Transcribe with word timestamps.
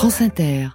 France 0.00 0.22
Inter. 0.22 0.68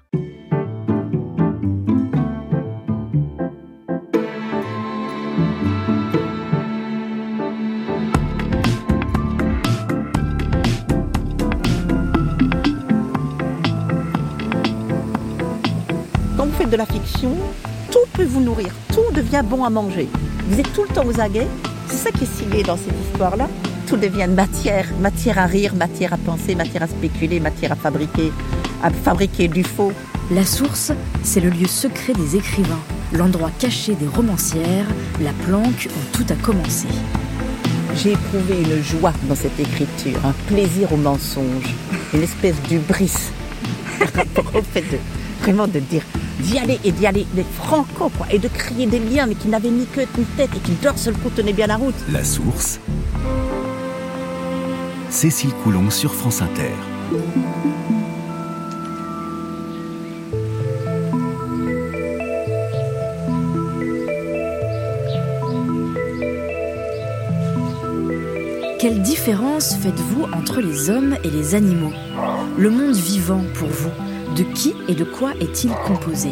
Quand 16.37 16.45
vous 16.45 16.51
faites 16.51 16.69
de 16.69 16.75
la 16.75 16.85
fiction, 16.85 17.31
tout 17.91 17.97
peut 18.13 18.25
vous 18.25 18.41
nourrir, 18.41 18.67
tout 18.89 19.01
devient 19.11 19.41
bon 19.43 19.63
à 19.63 19.71
manger. 19.71 20.07
Vous 20.49 20.59
êtes 20.59 20.71
tout 20.71 20.83
le 20.83 20.89
temps 20.89 21.03
aux 21.03 21.19
aguets. 21.19 21.47
C'est 21.87 21.95
ça 21.95 22.11
qui 22.11 22.25
est 22.25 22.27
stylé 22.27 22.61
dans 22.61 22.77
cette 22.77 22.93
histoire-là. 23.09 23.49
Tout 23.87 23.97
devient 23.97 24.27
matière, 24.29 24.85
matière 24.99 25.39
à 25.39 25.47
rire, 25.47 25.73
matière 25.73 26.13
à 26.13 26.17
penser, 26.17 26.53
matière 26.53 26.83
à 26.83 26.87
spéculer, 26.87 27.39
matière 27.39 27.71
à 27.71 27.75
fabriquer, 27.75 28.31
à 28.85 28.91
fabriquer 28.91 29.47
du 29.47 29.63
faux. 29.63 29.91
La 30.31 30.45
source, 30.45 30.91
c'est 31.23 31.39
le 31.39 31.49
lieu 31.49 31.67
secret 31.67 32.13
des 32.13 32.35
écrivains, 32.35 32.79
l'endroit 33.13 33.49
caché 33.57 33.95
des 33.95 34.07
romancières, 34.07 34.85
la 35.21 35.33
planque 35.45 35.89
où 35.89 36.15
tout 36.15 36.25
a 36.31 36.35
commencé. 36.35 36.87
J'ai 37.95 38.11
éprouvé 38.11 38.61
une 38.61 38.83
joie 38.83 39.13
dans 39.27 39.35
cette 39.35 39.59
écriture, 39.59 40.19
un 40.23 40.33
plaisir 40.47 40.93
au 40.93 40.97
mensonge, 40.97 41.73
une 42.13 42.21
espèce 42.21 42.61
d'ubris 42.69 43.11
par 43.97 44.13
rapport 44.13 44.55
au 44.55 44.61
fait 44.73 44.81
de 44.81 44.97
vraiment 45.41 45.67
de 45.67 45.79
dire 45.79 46.03
d'y 46.39 46.59
aller 46.59 46.79
et 46.83 46.91
d'y 46.91 47.07
aller 47.07 47.25
mais 47.35 47.45
franco 47.55 48.11
quoi 48.17 48.27
et 48.29 48.39
de 48.39 48.47
créer 48.47 48.85
des 48.87 48.99
liens 48.99 49.25
mais 49.25 49.35
qui 49.35 49.47
n'avaient 49.47 49.69
ni 49.69 49.85
queue 49.85 50.05
ni 50.17 50.25
tête 50.37 50.49
et 50.55 50.59
qui 50.59 50.73
d'un 50.73 50.95
seul 50.97 51.13
coup 51.15 51.29
tenaient 51.29 51.53
bien 51.53 51.67
la 51.67 51.77
route. 51.77 51.95
La 52.11 52.23
source. 52.23 52.79
Cécile 55.09 55.53
Coulon 55.63 55.89
sur 55.89 56.13
France 56.13 56.41
Inter. 56.41 56.73
Quelle 68.85 69.01
différence 69.01 69.73
faites-vous 69.77 70.25
entre 70.31 70.61
les 70.61 70.91
hommes 70.91 71.17
et 71.23 71.31
les 71.31 71.55
animaux 71.55 71.91
Le 72.55 72.69
monde 72.69 72.93
vivant 72.93 73.41
pour 73.55 73.67
vous, 73.67 73.89
de 74.37 74.43
qui 74.43 74.75
et 74.87 74.93
de 74.93 75.03
quoi 75.03 75.31
est-il 75.41 75.71
composé 75.87 76.29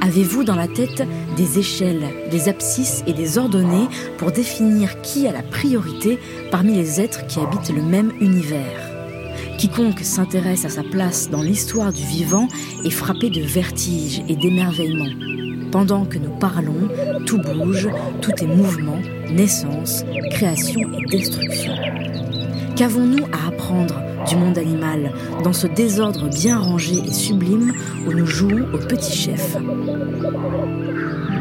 Avez-vous 0.00 0.42
dans 0.42 0.56
la 0.56 0.66
tête 0.66 1.04
des 1.36 1.60
échelles, 1.60 2.02
des 2.28 2.48
abscisses 2.48 3.04
et 3.06 3.12
des 3.12 3.38
ordonnées 3.38 3.86
pour 4.18 4.32
définir 4.32 5.00
qui 5.02 5.28
a 5.28 5.32
la 5.32 5.44
priorité 5.44 6.18
parmi 6.50 6.74
les 6.74 7.00
êtres 7.00 7.24
qui 7.28 7.38
habitent 7.38 7.72
le 7.72 7.82
même 7.82 8.10
univers 8.20 8.90
Quiconque 9.56 10.00
s'intéresse 10.00 10.64
à 10.64 10.70
sa 10.70 10.82
place 10.82 11.30
dans 11.30 11.42
l'histoire 11.42 11.92
du 11.92 12.02
vivant 12.02 12.48
est 12.84 12.90
frappé 12.90 13.30
de 13.30 13.42
vertige 13.42 14.24
et 14.28 14.34
d'émerveillement. 14.34 15.70
Pendant 15.70 16.04
que 16.04 16.18
nous 16.18 16.36
parlons, 16.40 16.88
tout 17.26 17.38
bouge, 17.38 17.88
tout 18.22 18.32
est 18.42 18.48
mouvement, 18.48 18.98
naissance, 19.30 20.04
création 20.30 20.80
et 20.92 21.06
destruction. 21.10 21.72
Qu'avons-nous 22.76 23.24
à 23.32 23.48
apprendre 23.48 24.02
du 24.28 24.36
monde 24.36 24.58
animal 24.58 25.12
dans 25.42 25.52
ce 25.52 25.66
désordre 25.66 26.28
bien 26.28 26.58
rangé 26.58 26.94
et 27.06 27.12
sublime 27.12 27.72
où 28.06 28.12
nous 28.12 28.26
jouons 28.26 28.66
au 28.72 28.78
petit 28.78 29.16
chef? 29.16 29.56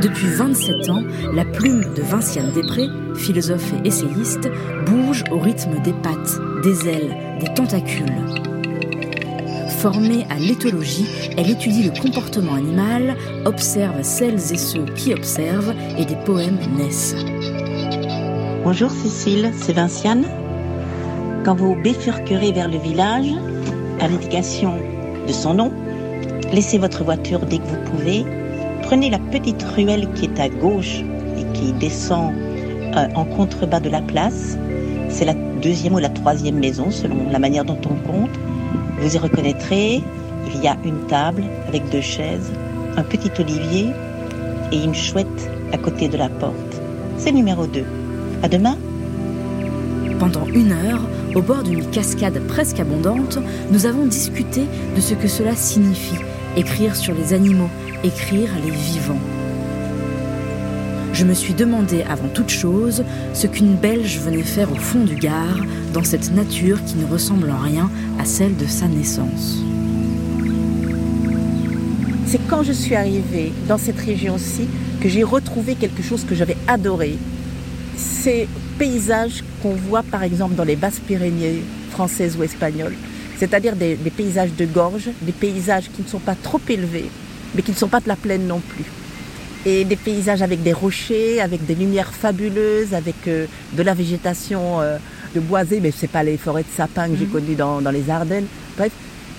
Depuis 0.01 0.27
27 0.27 0.89
ans, 0.89 1.03
la 1.33 1.45
plume 1.45 1.83
de 1.95 2.01
Vinciane 2.01 2.51
Després, 2.51 2.89
philosophe 3.15 3.73
et 3.83 3.87
essayiste, 3.87 4.49
bouge 4.85 5.23
au 5.31 5.39
rythme 5.39 5.81
des 5.83 5.93
pattes, 5.93 6.39
des 6.63 6.87
ailes, 6.87 7.17
des 7.39 7.53
tentacules. 7.53 8.05
Formée 9.79 10.25
à 10.29 10.39
l'éthologie, 10.39 11.05
elle 11.37 11.49
étudie 11.49 11.83
le 11.83 12.01
comportement 12.01 12.55
animal, 12.55 13.15
observe 13.45 14.01
celles 14.03 14.53
et 14.53 14.57
ceux 14.57 14.85
qui 14.95 15.13
observent 15.13 15.73
et 15.97 16.05
des 16.05 16.15
poèmes 16.15 16.59
naissent. 16.77 17.15
Bonjour 18.65 18.89
Cécile, 18.89 19.51
c'est 19.55 19.73
Vinciane. 19.73 20.25
Quand 21.43 21.53
vous 21.53 21.75
bifurquerez 21.75 22.51
vers 22.51 22.67
le 22.67 22.79
village, 22.79 23.27
à 23.99 24.07
l'indication 24.07 24.73
de 25.27 25.31
son 25.31 25.53
nom, 25.53 25.71
laissez 26.51 26.79
votre 26.79 27.03
voiture 27.03 27.41
dès 27.41 27.59
que 27.59 27.67
vous 27.67 27.91
pouvez. 27.91 28.25
Prenez 28.81 29.11
la 29.11 29.19
petite 29.19 29.61
ruelle 29.61 30.11
qui 30.15 30.25
est 30.25 30.39
à 30.39 30.49
gauche 30.49 31.03
et 31.37 31.43
qui 31.53 31.73
descend 31.73 32.33
euh, 32.95 33.07
en 33.13 33.25
contrebas 33.25 33.81
de 33.81 33.89
la 33.89 34.01
place. 34.01 34.57
C'est 35.09 35.25
la 35.25 35.35
deuxième 35.61 35.93
ou 35.93 35.99
la 35.99 36.09
troisième 36.09 36.57
maison 36.57 36.89
selon 36.89 37.29
la 37.29 37.37
manière 37.37 37.65
dont 37.65 37.81
on 37.85 38.11
compte. 38.11 38.33
Vous 38.99 39.15
y 39.15 39.19
reconnaîtrez, 39.19 40.01
il 40.55 40.63
y 40.63 40.67
a 40.67 40.75
une 40.83 41.05
table 41.05 41.43
avec 41.67 41.87
deux 41.91 42.01
chaises, 42.01 42.51
un 42.97 43.03
petit 43.03 43.29
olivier 43.39 43.89
et 44.71 44.83
une 44.83 44.95
chouette 44.95 45.51
à 45.71 45.77
côté 45.77 46.07
de 46.07 46.17
la 46.17 46.29
porte. 46.29 46.81
C'est 47.19 47.31
numéro 47.31 47.67
2. 47.67 47.85
À 48.45 48.47
demain. 48.47 48.77
Pendant 50.19 50.45
une 50.45 50.71
heure, 50.71 51.01
au 51.33 51.41
bord 51.41 51.63
d'une 51.63 51.89
cascade 51.89 52.39
presque 52.47 52.79
abondante, 52.79 53.39
nous 53.71 53.87
avons 53.87 54.05
discuté 54.05 54.65
de 54.95 55.01
ce 55.01 55.15
que 55.15 55.27
cela 55.27 55.55
signifie, 55.55 56.19
écrire 56.55 56.95
sur 56.95 57.15
les 57.15 57.33
animaux, 57.33 57.71
écrire 58.03 58.51
les 58.63 58.69
vivants. 58.69 59.17
Je 61.11 61.25
me 61.25 61.33
suis 61.33 61.55
demandé 61.55 62.03
avant 62.07 62.27
toute 62.27 62.51
chose 62.51 63.03
ce 63.33 63.47
qu'une 63.47 63.77
Belge 63.77 64.19
venait 64.19 64.43
faire 64.43 64.71
au 64.71 64.75
fond 64.75 65.03
du 65.05 65.15
Gard, 65.15 65.65
dans 65.91 66.03
cette 66.03 66.31
nature 66.31 66.77
qui 66.85 66.97
ne 66.97 67.11
ressemble 67.11 67.49
en 67.49 67.57
rien 67.57 67.89
à 68.19 68.25
celle 68.25 68.55
de 68.57 68.67
sa 68.67 68.87
naissance. 68.87 69.57
C'est 72.27 72.45
quand 72.47 72.61
je 72.61 72.73
suis 72.73 72.93
arrivée 72.93 73.53
dans 73.67 73.79
cette 73.79 73.99
région-ci 73.99 74.67
que 75.01 75.09
j'ai 75.09 75.23
retrouvé 75.23 75.73
quelque 75.73 76.03
chose 76.03 76.25
que 76.25 76.35
j'avais 76.35 76.57
adoré. 76.67 77.17
Ces 77.97 78.47
paysages 78.77 79.43
qu'on 79.61 79.73
voit 79.73 80.03
par 80.03 80.23
exemple 80.23 80.55
dans 80.55 80.63
les 80.63 80.75
basses 80.75 80.99
Pyrénées 80.99 81.63
françaises 81.91 82.35
ou 82.37 82.43
espagnoles, 82.43 82.95
c'est-à-dire 83.39 83.75
des, 83.75 83.95
des 83.95 84.09
paysages 84.09 84.53
de 84.53 84.65
gorge, 84.65 85.09
des 85.21 85.31
paysages 85.31 85.89
qui 85.95 86.01
ne 86.01 86.07
sont 86.07 86.19
pas 86.19 86.35
trop 86.35 86.61
élevés, 86.67 87.09
mais 87.53 87.61
qui 87.61 87.71
ne 87.71 87.77
sont 87.77 87.87
pas 87.87 87.99
de 87.99 88.07
la 88.07 88.15
plaine 88.15 88.47
non 88.47 88.59
plus. 88.59 88.85
Et 89.65 89.83
des 89.83 89.95
paysages 89.95 90.41
avec 90.41 90.61
des 90.61 90.73
rochers, 90.73 91.41
avec 91.41 91.65
des 91.65 91.73
lumières 91.73 92.13
fabuleuses, 92.13 92.93
avec 92.93 93.15
euh, 93.27 93.47
de 93.73 93.81
la 93.81 93.93
végétation 93.95 94.79
euh, 94.81 94.97
de 95.33 95.39
boisée, 95.39 95.79
mais 95.79 95.91
c'est 95.91 96.07
pas 96.09 96.23
les 96.23 96.37
forêts 96.37 96.63
de 96.63 96.75
sapins 96.75 97.09
que 97.09 97.15
j'ai 97.15 97.25
connues 97.25 97.55
dans, 97.55 97.81
dans 97.81 97.91
les 97.91 98.09
Ardennes. 98.09 98.45
Bref. 98.77 98.91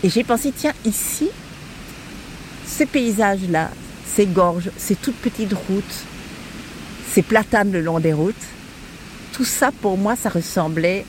Et 0.02 0.10
j'ai 0.10 0.24
pensé, 0.24 0.52
tiens, 0.54 0.72
ici, 0.84 1.28
ces 2.66 2.86
paysages-là, 2.86 3.70
ces 4.04 4.26
gorges, 4.26 4.70
ces 4.76 4.94
toutes 4.94 5.16
petites 5.16 5.52
routes, 5.52 6.04
ces 7.12 7.22
platanes 7.22 7.72
le 7.72 7.80
long 7.80 8.00
des 8.00 8.12
routes, 8.12 8.34
tout 9.32 9.44
ça 9.44 9.70
pour 9.82 9.98
moi, 9.98 10.16
ça 10.16 10.28
ressemblait 10.28 11.04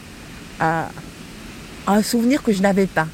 à, 0.59 0.89
un 1.87 2.01
souvenir 2.03 2.43
que 2.43 2.51
je 2.51 2.61
n'avais 2.61 2.87
pas. 2.87 3.07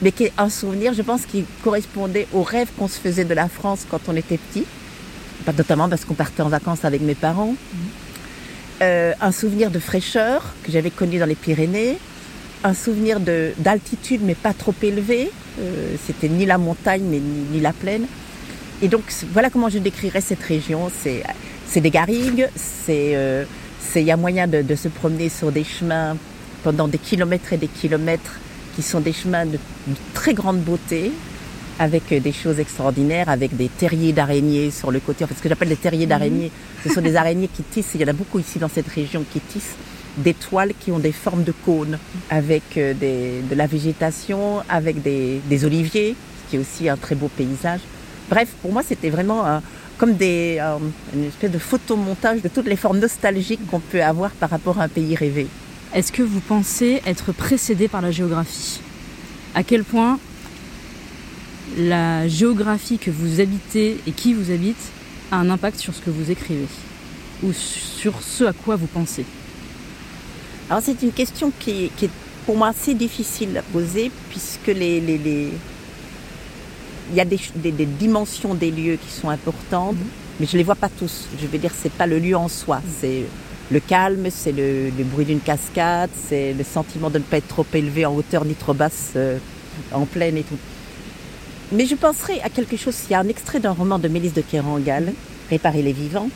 Mais 0.00 0.12
qui 0.12 0.24
est 0.24 0.32
un 0.38 0.48
souvenir, 0.48 0.94
je 0.94 1.02
pense, 1.02 1.22
qui 1.26 1.44
correspondait 1.64 2.26
au 2.32 2.42
rêve 2.42 2.68
qu'on 2.78 2.88
se 2.88 2.98
faisait 2.98 3.24
de 3.24 3.34
la 3.34 3.48
France 3.48 3.80
quand 3.90 4.00
on 4.08 4.16
était 4.16 4.38
petit, 4.38 4.64
notamment 5.46 5.88
parce 5.88 6.04
qu'on 6.04 6.14
partait 6.14 6.42
en 6.42 6.48
vacances 6.48 6.84
avec 6.84 7.00
mes 7.00 7.14
parents. 7.14 7.54
Euh, 8.80 9.12
un 9.20 9.32
souvenir 9.32 9.70
de 9.70 9.78
fraîcheur 9.80 10.54
que 10.62 10.70
j'avais 10.70 10.90
connu 10.90 11.18
dans 11.18 11.26
les 11.26 11.34
Pyrénées, 11.34 11.98
un 12.62 12.74
souvenir 12.74 13.18
de- 13.18 13.52
d'altitude 13.58 14.20
mais 14.22 14.34
pas 14.36 14.52
trop 14.52 14.74
élevé. 14.82 15.30
Euh, 15.60 15.96
C'était 16.06 16.28
ni 16.28 16.46
la 16.46 16.58
montagne 16.58 17.02
mais 17.02 17.18
ni, 17.18 17.44
ni 17.52 17.60
la 17.60 17.72
plaine. 17.72 18.06
Et 18.80 18.86
donc 18.88 19.02
voilà 19.32 19.50
comment 19.50 19.68
je 19.68 19.78
décrirais 19.78 20.20
cette 20.20 20.42
région. 20.42 20.90
C'est 21.02 21.24
c'est 21.68 21.80
des 21.80 21.90
garrigues, 21.90 22.48
c'est 22.56 23.12
euh, 23.14 23.44
il 23.94 24.02
y 24.02 24.10
a 24.10 24.16
moyen 24.16 24.46
de, 24.46 24.62
de 24.62 24.74
se 24.74 24.88
promener 24.88 25.28
sur 25.28 25.50
des 25.52 25.64
chemins 25.64 26.16
pendant 26.62 26.88
des 26.88 26.98
kilomètres 26.98 27.52
et 27.52 27.56
des 27.56 27.68
kilomètres 27.68 28.34
qui 28.76 28.82
sont 28.82 29.00
des 29.00 29.12
chemins 29.12 29.46
de, 29.46 29.52
de 29.86 29.94
très 30.14 30.34
grande 30.34 30.60
beauté 30.60 31.10
avec 31.78 32.10
euh, 32.12 32.20
des 32.20 32.32
choses 32.32 32.58
extraordinaires, 32.58 33.28
avec 33.28 33.56
des 33.56 33.68
terriers 33.68 34.12
d'araignées 34.12 34.70
sur 34.70 34.90
le 34.90 35.00
côté. 35.00 35.24
Enfin, 35.24 35.34
ce 35.36 35.42
que 35.42 35.48
j'appelle 35.48 35.68
des 35.68 35.76
terriers 35.76 36.06
d'araignées, 36.06 36.50
ce 36.84 36.88
sont 36.92 37.00
des 37.00 37.16
araignées 37.22 37.48
qui 37.48 37.62
tissent, 37.62 37.90
il 37.94 38.00
y 38.00 38.04
en 38.04 38.08
a 38.08 38.12
beaucoup 38.12 38.38
ici 38.38 38.58
dans 38.58 38.68
cette 38.68 38.88
région 38.88 39.24
qui 39.32 39.40
tissent 39.40 39.76
des 40.16 40.34
toiles 40.34 40.72
qui 40.80 40.90
ont 40.90 40.98
des 40.98 41.12
formes 41.12 41.44
de 41.44 41.52
cônes, 41.64 41.96
avec 42.30 42.76
euh, 42.76 42.92
des- 42.94 43.40
de 43.48 43.54
la 43.54 43.66
végétation, 43.68 44.62
avec 44.68 45.00
des, 45.02 45.40
des 45.48 45.64
oliviers, 45.64 46.16
ce 46.46 46.50
qui 46.50 46.56
est 46.56 46.58
aussi 46.58 46.88
un 46.88 46.96
très 46.96 47.14
beau 47.14 47.28
paysage. 47.28 47.80
Bref, 48.28 48.48
pour 48.60 48.72
moi, 48.72 48.82
c'était 48.86 49.10
vraiment 49.10 49.46
un- 49.46 49.62
comme 49.98 50.14
des, 50.14 50.58
euh, 50.60 50.78
une 51.12 51.24
espèce 51.24 51.50
de 51.50 51.58
photomontage 51.58 52.40
de 52.40 52.48
toutes 52.48 52.66
les 52.66 52.76
formes 52.76 53.00
nostalgiques 53.00 53.66
qu'on 53.68 53.80
peut 53.80 54.02
avoir 54.02 54.30
par 54.30 54.48
rapport 54.48 54.80
à 54.80 54.84
un 54.84 54.88
pays 54.88 55.16
rêvé. 55.16 55.48
Est-ce 55.94 56.12
que 56.12 56.22
vous 56.22 56.40
pensez 56.40 57.02
être 57.04 57.32
précédé 57.32 57.88
par 57.88 58.00
la 58.00 58.12
géographie? 58.12 58.80
À 59.54 59.62
quel 59.64 59.82
point 59.84 60.18
la 61.76 62.28
géographie 62.28 62.98
que 62.98 63.10
vous 63.10 63.40
habitez 63.40 63.98
et 64.06 64.12
qui 64.12 64.34
vous 64.34 64.50
habite 64.50 64.80
a 65.32 65.36
un 65.36 65.50
impact 65.50 65.78
sur 65.78 65.94
ce 65.94 66.00
que 66.00 66.10
vous 66.10 66.30
écrivez 66.30 66.66
ou 67.42 67.52
sur 67.52 68.22
ce 68.22 68.44
à 68.44 68.52
quoi 68.52 68.76
vous 68.76 68.86
pensez? 68.86 69.24
Alors 70.70 70.82
c'est 70.82 71.02
une 71.02 71.12
question 71.12 71.50
qui, 71.58 71.90
qui 71.96 72.04
est 72.06 72.10
pour 72.46 72.56
moi 72.56 72.68
assez 72.68 72.94
difficile 72.94 73.56
à 73.56 73.62
poser 73.62 74.10
puisque 74.30 74.68
les, 74.68 75.00
les, 75.00 75.18
les, 75.18 75.50
il 77.10 77.16
y 77.16 77.20
a 77.20 77.24
des, 77.24 77.40
des- 77.56 77.72
des 77.72 77.86
dimensions 77.86 78.54
des 78.54 78.70
lieux 78.70 78.96
qui 78.96 79.10
sont 79.10 79.28
importantes, 79.30 79.96
mais 80.40 80.46
je 80.46 80.56
les 80.56 80.62
vois 80.64 80.74
pas 80.74 80.88
tous. 80.88 81.26
Je 81.40 81.46
veux 81.46 81.58
dire, 81.58 81.72
c'est 81.80 81.92
pas 81.92 82.06
le 82.06 82.18
lieu 82.18 82.36
en 82.36 82.48
soi, 82.48 82.80
c'est 83.00 83.24
le 83.70 83.80
calme, 83.80 84.28
c'est 84.30 84.52
le, 84.52 84.90
le 84.96 85.04
bruit 85.04 85.24
d'une 85.26 85.40
cascade, 85.40 86.10
c'est 86.28 86.52
le 86.54 86.64
sentiment 86.64 87.10
de 87.10 87.18
ne 87.18 87.22
pas 87.24 87.38
être 87.38 87.48
trop 87.48 87.66
élevé 87.74 88.06
en 88.06 88.14
hauteur 88.14 88.44
ni 88.44 88.54
trop 88.54 88.74
basse 88.74 89.12
euh, 89.16 89.38
en 89.92 90.06
plaine 90.06 90.36
et 90.36 90.42
tout. 90.42 90.56
Mais 91.72 91.84
je 91.86 91.94
penserai 91.94 92.40
à 92.42 92.48
quelque 92.48 92.76
chose. 92.76 92.96
Il 93.08 93.12
y 93.12 93.14
a 93.14 93.20
un 93.20 93.28
extrait 93.28 93.60
d'un 93.60 93.72
roman 93.72 93.98
de 93.98 94.08
Mélisse 94.08 94.32
de 94.34 94.40
Kerangal, 94.42 95.12
Réparer 95.50 95.82
les 95.82 95.92
vivants. 95.92 96.28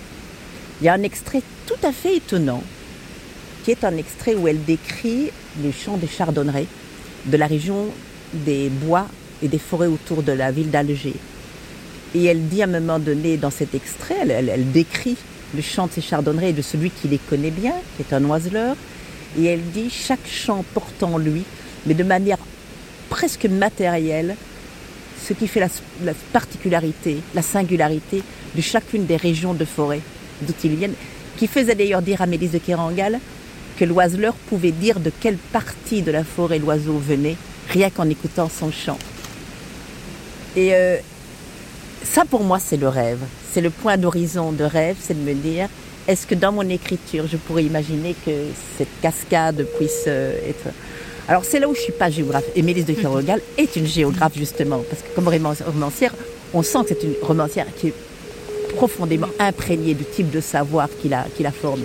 Il 0.81 0.85
y 0.87 0.89
a 0.89 0.95
un 0.95 1.03
extrait 1.03 1.43
tout 1.67 1.87
à 1.87 1.93
fait 1.93 2.17
étonnant, 2.17 2.63
qui 3.65 3.71
est 3.71 3.85
un 3.85 3.97
extrait 3.97 4.35
où 4.35 4.49
elle 4.49 4.63
décrit 4.65 5.31
les 5.63 5.71
champs 5.73 5.97
des 5.99 6.07
chardonnerets 6.09 6.67
de 7.27 7.37
la 7.37 7.47
région 7.47 7.87
des 8.33 8.69
bois 8.69 9.07
et 9.43 9.49
des 9.49 9.59
forêts 9.59 9.87
autour 9.87 10.23
de 10.23 10.33
la 10.33 10.51
ville 10.51 10.71
d'Alger. 10.71 11.15
Et 12.15 12.25
elle 12.25 12.49
dit 12.49 12.63
à 12.63 12.67
un 12.67 12.81
moment 12.81 12.99
donné 12.99 13.37
dans 13.37 13.51
cet 13.51 13.75
extrait, 13.75 14.17
elle, 14.29 14.71
décrit 14.71 15.17
le 15.55 15.63
champ 15.63 15.87
de 15.87 15.93
ces 15.93 16.01
chardonnerets 16.01 16.51
et 16.51 16.55
de 16.55 16.63
celui 16.63 16.91
qui 16.91 17.09
les 17.09 17.19
connaît 17.19 17.51
bien, 17.51 17.75
qui 17.97 18.03
est 18.03 18.15
un 18.15 18.25
oiseleur. 18.25 18.77
Et 19.39 19.45
elle 19.45 19.63
dit 19.63 19.91
chaque 19.91 20.27
champ 20.27 20.65
porte 20.75 21.03
en 21.03 21.19
lui, 21.19 21.45
mais 21.87 21.95
de 21.95 22.05
manière 22.05 22.39
presque 23.09 23.47
matérielle, 23.47 24.37
ce 25.27 25.33
qui 25.33 25.49
fait 25.49 25.61
la, 25.61 25.69
la 26.05 26.13
particularité, 26.33 27.19
la 27.35 27.43
singularité 27.43 28.23
de 28.55 28.61
chacune 28.61 29.07
des 29.07 29.17
régions 29.17 29.55
de 29.55 29.65
forêt 29.65 30.01
d'où 30.43 30.55
ils 30.65 30.77
viennent, 30.77 30.95
qui 31.37 31.47
faisait 31.47 31.75
d'ailleurs 31.75 32.03
dire 32.03 32.21
à 32.21 32.27
Mélisse 32.27 32.53
de 32.53 32.59
Kérangal 32.59 33.21
que 33.79 33.85
l'oiseleur 33.85 34.35
pouvait 34.35 34.73
dire 34.73 35.01
de 35.01 35.11
quelle 35.21 35.37
partie 35.37 36.03
de 36.03 36.11
la 36.11 36.25
forêt 36.25 36.59
l'oiseau 36.59 36.99
venait, 36.99 37.37
rien 37.71 37.91
qu'en 37.91 38.09
écoutant 38.09 38.49
son 38.49 38.71
chant. 38.71 38.99
Et 40.57 40.75
euh, 40.75 40.97
ça, 42.05 42.25
pour 42.25 42.43
moi, 42.45 42.59
c'est 42.59 42.77
le 42.77 42.89
rêve. 42.89 43.19
C'est 43.53 43.61
le 43.61 43.71
point 43.71 43.97
d'horizon 43.97 44.53
de 44.53 44.65
rêve, 44.65 44.97
c'est 45.01 45.15
de 45.15 45.29
me 45.29 45.35
dire, 45.35 45.69
est-ce 46.09 46.27
que 46.27 46.35
dans 46.35 46.53
mon 46.53 46.69
écriture, 46.69 47.27
je 47.31 47.37
pourrais 47.37 47.65
imaginer 47.65 48.15
que 48.25 48.31
cette 48.79 48.89
cascade 49.01 49.67
puisse 49.79 50.05
euh, 50.07 50.33
être... 50.49 50.75
Alors 51.29 51.45
c'est 51.45 51.61
là 51.61 51.69
où 51.69 51.75
je 51.75 51.81
suis 51.81 51.93
pas 51.93 52.11
géographe. 52.11 52.45
Et 52.57 52.63
Mélisse 52.63 52.87
de 52.87 52.95
Kerangal 52.95 53.41
est 53.57 53.77
une 53.77 53.87
géographe, 53.87 54.33
justement, 54.37 54.83
parce 54.89 55.03
que 55.03 55.09
comme 55.15 55.29
roman- 55.29 55.55
romancière, 55.65 56.13
on 56.53 56.63
sent 56.63 56.79
que 56.83 56.89
c'est 56.89 57.05
une 57.05 57.15
romancière 57.23 57.67
qui 57.79 57.89
est 57.89 57.95
profondément 58.75 59.29
imprégnée 59.39 59.95
du 59.95 60.05
type 60.05 60.31
de 60.31 60.41
savoir 60.41 60.89
qu'il 61.01 61.15
a, 61.15 61.27
qu'il 61.37 61.47
a 61.47 61.53
formé. 61.53 61.85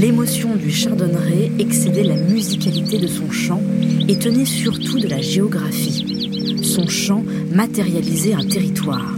L'émotion 0.00 0.56
du 0.56 0.70
chardonneret 0.70 1.50
excédait 1.58 2.04
la 2.04 2.16
musicalité 2.16 2.98
de 2.98 3.06
son 3.06 3.30
chant 3.30 3.62
et 4.06 4.18
tenait 4.18 4.44
surtout 4.44 4.98
de 4.98 5.08
la 5.08 5.22
géographie. 5.22 6.60
Son 6.62 6.86
chant 6.86 7.24
matérialisait 7.50 8.34
un 8.34 8.44
territoire. 8.44 9.10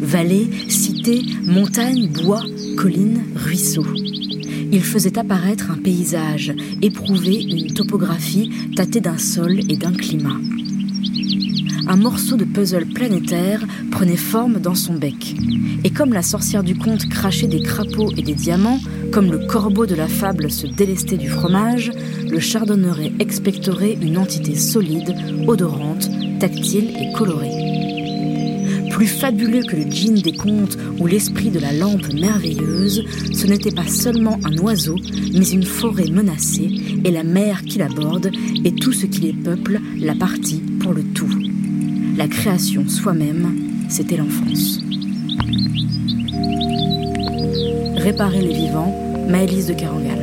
Vallées, 0.00 0.48
cités, 0.68 1.22
montagnes, 1.44 2.08
bois, 2.08 2.42
collines, 2.76 3.22
ruisseaux. 3.36 3.86
Il 4.72 4.82
faisait 4.82 5.18
apparaître 5.18 5.70
un 5.70 5.78
paysage, 5.78 6.52
éprouver 6.82 7.40
une 7.40 7.72
topographie 7.72 8.50
tâtée 8.74 9.00
d'un 9.00 9.18
sol 9.18 9.60
et 9.68 9.76
d'un 9.76 9.92
climat. 9.92 10.40
Un 11.90 11.96
morceau 11.96 12.36
de 12.36 12.44
puzzle 12.44 12.84
planétaire 12.84 13.64
prenait 13.90 14.18
forme 14.18 14.60
dans 14.60 14.74
son 14.74 14.92
bec. 14.92 15.34
Et 15.84 15.90
comme 15.90 16.12
la 16.12 16.20
sorcière 16.20 16.62
du 16.62 16.76
conte 16.76 17.08
crachait 17.08 17.46
des 17.46 17.62
crapauds 17.62 18.12
et 18.14 18.20
des 18.20 18.34
diamants, 18.34 18.80
comme 19.10 19.30
le 19.30 19.46
corbeau 19.46 19.86
de 19.86 19.94
la 19.94 20.06
fable 20.06 20.50
se 20.50 20.66
délestait 20.66 21.16
du 21.16 21.30
fromage, 21.30 21.90
le 22.28 22.40
chardonneret 22.40 23.14
expectorait 23.20 23.96
une 24.02 24.18
entité 24.18 24.54
solide, 24.54 25.14
odorante, 25.46 26.10
tactile 26.38 26.90
et 26.90 27.10
colorée. 27.16 28.88
Plus 28.90 29.06
fabuleux 29.06 29.62
que 29.62 29.76
le 29.76 29.90
djinn 29.90 30.16
des 30.16 30.32
contes 30.32 30.76
ou 30.98 31.06
l'esprit 31.06 31.50
de 31.50 31.58
la 31.58 31.72
lampe 31.72 32.12
merveilleuse, 32.12 33.02
ce 33.32 33.46
n'était 33.46 33.70
pas 33.70 33.86
seulement 33.86 34.38
un 34.44 34.58
oiseau, 34.58 34.96
mais 35.32 35.48
une 35.48 35.64
forêt 35.64 36.10
menacée 36.10 36.70
et 37.02 37.10
la 37.10 37.24
mer 37.24 37.62
qui 37.62 37.78
l'aborde 37.78 38.30
et 38.62 38.74
tout 38.74 38.92
ce 38.92 39.06
qui 39.06 39.20
les 39.22 39.32
peuple, 39.32 39.80
la 39.96 40.14
partie 40.14 40.60
pour 40.80 40.92
le 40.92 41.02
tout. 41.02 41.47
La 42.18 42.26
création 42.26 42.88
soi-même, 42.88 43.56
c'était 43.88 44.16
l'enfance. 44.16 44.80
Réparer 47.94 48.40
les 48.40 48.54
vivants, 48.54 48.92
Maëlys 49.28 49.66
de 49.66 49.74
Carangal. 49.74 50.18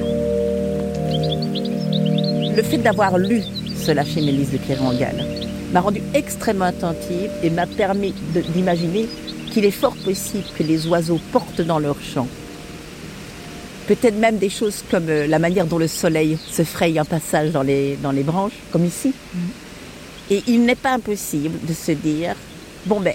Le 2.53 2.61
fait 2.63 2.79
d'avoir 2.79 3.17
lu 3.17 3.43
cela 3.77 4.03
chez 4.03 4.19
Mélisse 4.19 4.51
de 4.51 4.57
Kérangal 4.57 5.25
m'a 5.71 5.79
rendue 5.79 6.03
extrêmement 6.13 6.65
attentive 6.65 7.31
et 7.41 7.49
m'a 7.49 7.65
permis 7.65 8.13
d'imaginer 8.53 9.07
qu'il 9.53 9.63
est 9.63 9.71
fort 9.71 9.95
possible 9.95 10.43
que 10.57 10.63
les 10.63 10.87
oiseaux 10.87 11.21
portent 11.31 11.61
dans 11.61 11.79
leur 11.79 11.95
chant 12.01 12.27
peut-être 13.87 14.17
même 14.17 14.37
des 14.37 14.49
choses 14.49 14.83
comme 14.89 15.09
euh, 15.09 15.27
la 15.27 15.39
manière 15.39 15.65
dont 15.65 15.77
le 15.77 15.87
soleil 15.87 16.37
se 16.51 16.63
fraye 16.63 16.97
un 16.99 17.05
passage 17.05 17.51
dans 17.51 17.61
les, 17.61 17.97
dans 18.01 18.11
les 18.11 18.23
branches, 18.23 18.53
comme 18.71 18.85
ici. 18.85 19.13
Et 20.31 20.43
il 20.47 20.65
n'est 20.65 20.75
pas 20.75 20.93
impossible 20.93 21.59
de 21.67 21.73
se 21.73 21.91
dire, 21.91 22.35
bon 22.85 22.99
ben, 22.99 23.13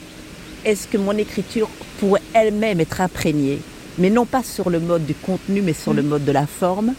est-ce 0.64 0.86
que 0.86 0.96
mon 0.96 1.16
écriture 1.16 1.68
pourrait 1.98 2.22
elle-même 2.34 2.80
être 2.80 3.00
imprégnée, 3.00 3.58
mais 3.98 4.10
non 4.10 4.26
pas 4.26 4.42
sur 4.42 4.70
le 4.70 4.78
mode 4.78 5.06
du 5.06 5.14
contenu, 5.14 5.62
mais 5.62 5.72
sur 5.72 5.92
le 5.92 6.02
mode 6.02 6.24
de 6.24 6.32
la 6.32 6.46
forme, 6.46 6.94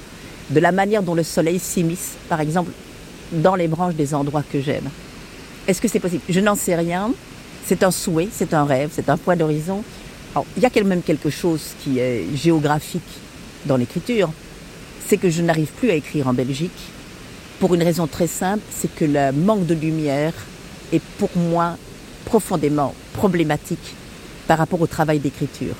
de 0.50 0.60
la 0.60 0.72
manière 0.72 1.04
dont 1.04 1.16
le 1.16 1.24
soleil 1.24 1.60
s'immisce, 1.60 2.16
par 2.28 2.42
exemple, 2.42 2.72
dans 3.32 3.56
les 3.56 3.68
branches 3.68 3.96
des 3.96 4.14
endroits 4.14 4.44
que 4.44 4.62
j'aime. 4.62 4.90
Est-ce 5.68 5.80
que 5.80 5.88
c'est 5.88 6.00
possible? 6.00 6.24
Je 6.28 6.40
n'en 6.40 6.56
sais 6.56 6.76
rien. 6.76 7.12
C'est 7.66 7.84
un 7.84 7.92
souhait, 7.92 8.28
c'est 8.32 8.54
un 8.54 8.66
rêve, 8.66 8.90
c'est 8.92 9.08
un 9.10 9.18
point 9.18 9.36
d'horizon. 9.36 9.84
Alors, 10.34 10.46
il 10.58 10.64
y 10.64 10.66
a 10.66 10.70
quand 10.70 10.84
même 10.84 11.04
quelque 11.04 11.30
chose 11.30 11.62
qui 11.84 12.00
est 12.00 12.26
géographique 12.36 13.02
dans 13.66 13.78
l'écriture, 13.78 14.32
c'est 15.08 15.18
que 15.18 15.30
je 15.30 15.42
n'arrive 15.42 15.68
plus 15.68 15.92
à 15.92 15.96
écrire 15.96 16.28
en 16.28 16.34
Belgique 16.34 16.72
pour 17.62 17.76
une 17.76 17.84
raison 17.84 18.08
très 18.08 18.26
simple, 18.26 18.64
c'est 18.72 18.94
que 18.94 19.06
le 19.06 19.32
manque 19.32 19.68
de 19.68 19.76
lumière 19.76 20.34
est 20.92 21.02
pour 21.20 21.30
moi 21.36 21.78
profondément 22.26 22.96
problématique 23.14 23.94
par 24.48 24.58
rapport 24.58 24.82
au 24.82 24.88
travail 24.88 25.20
d'écriture. 25.20 25.76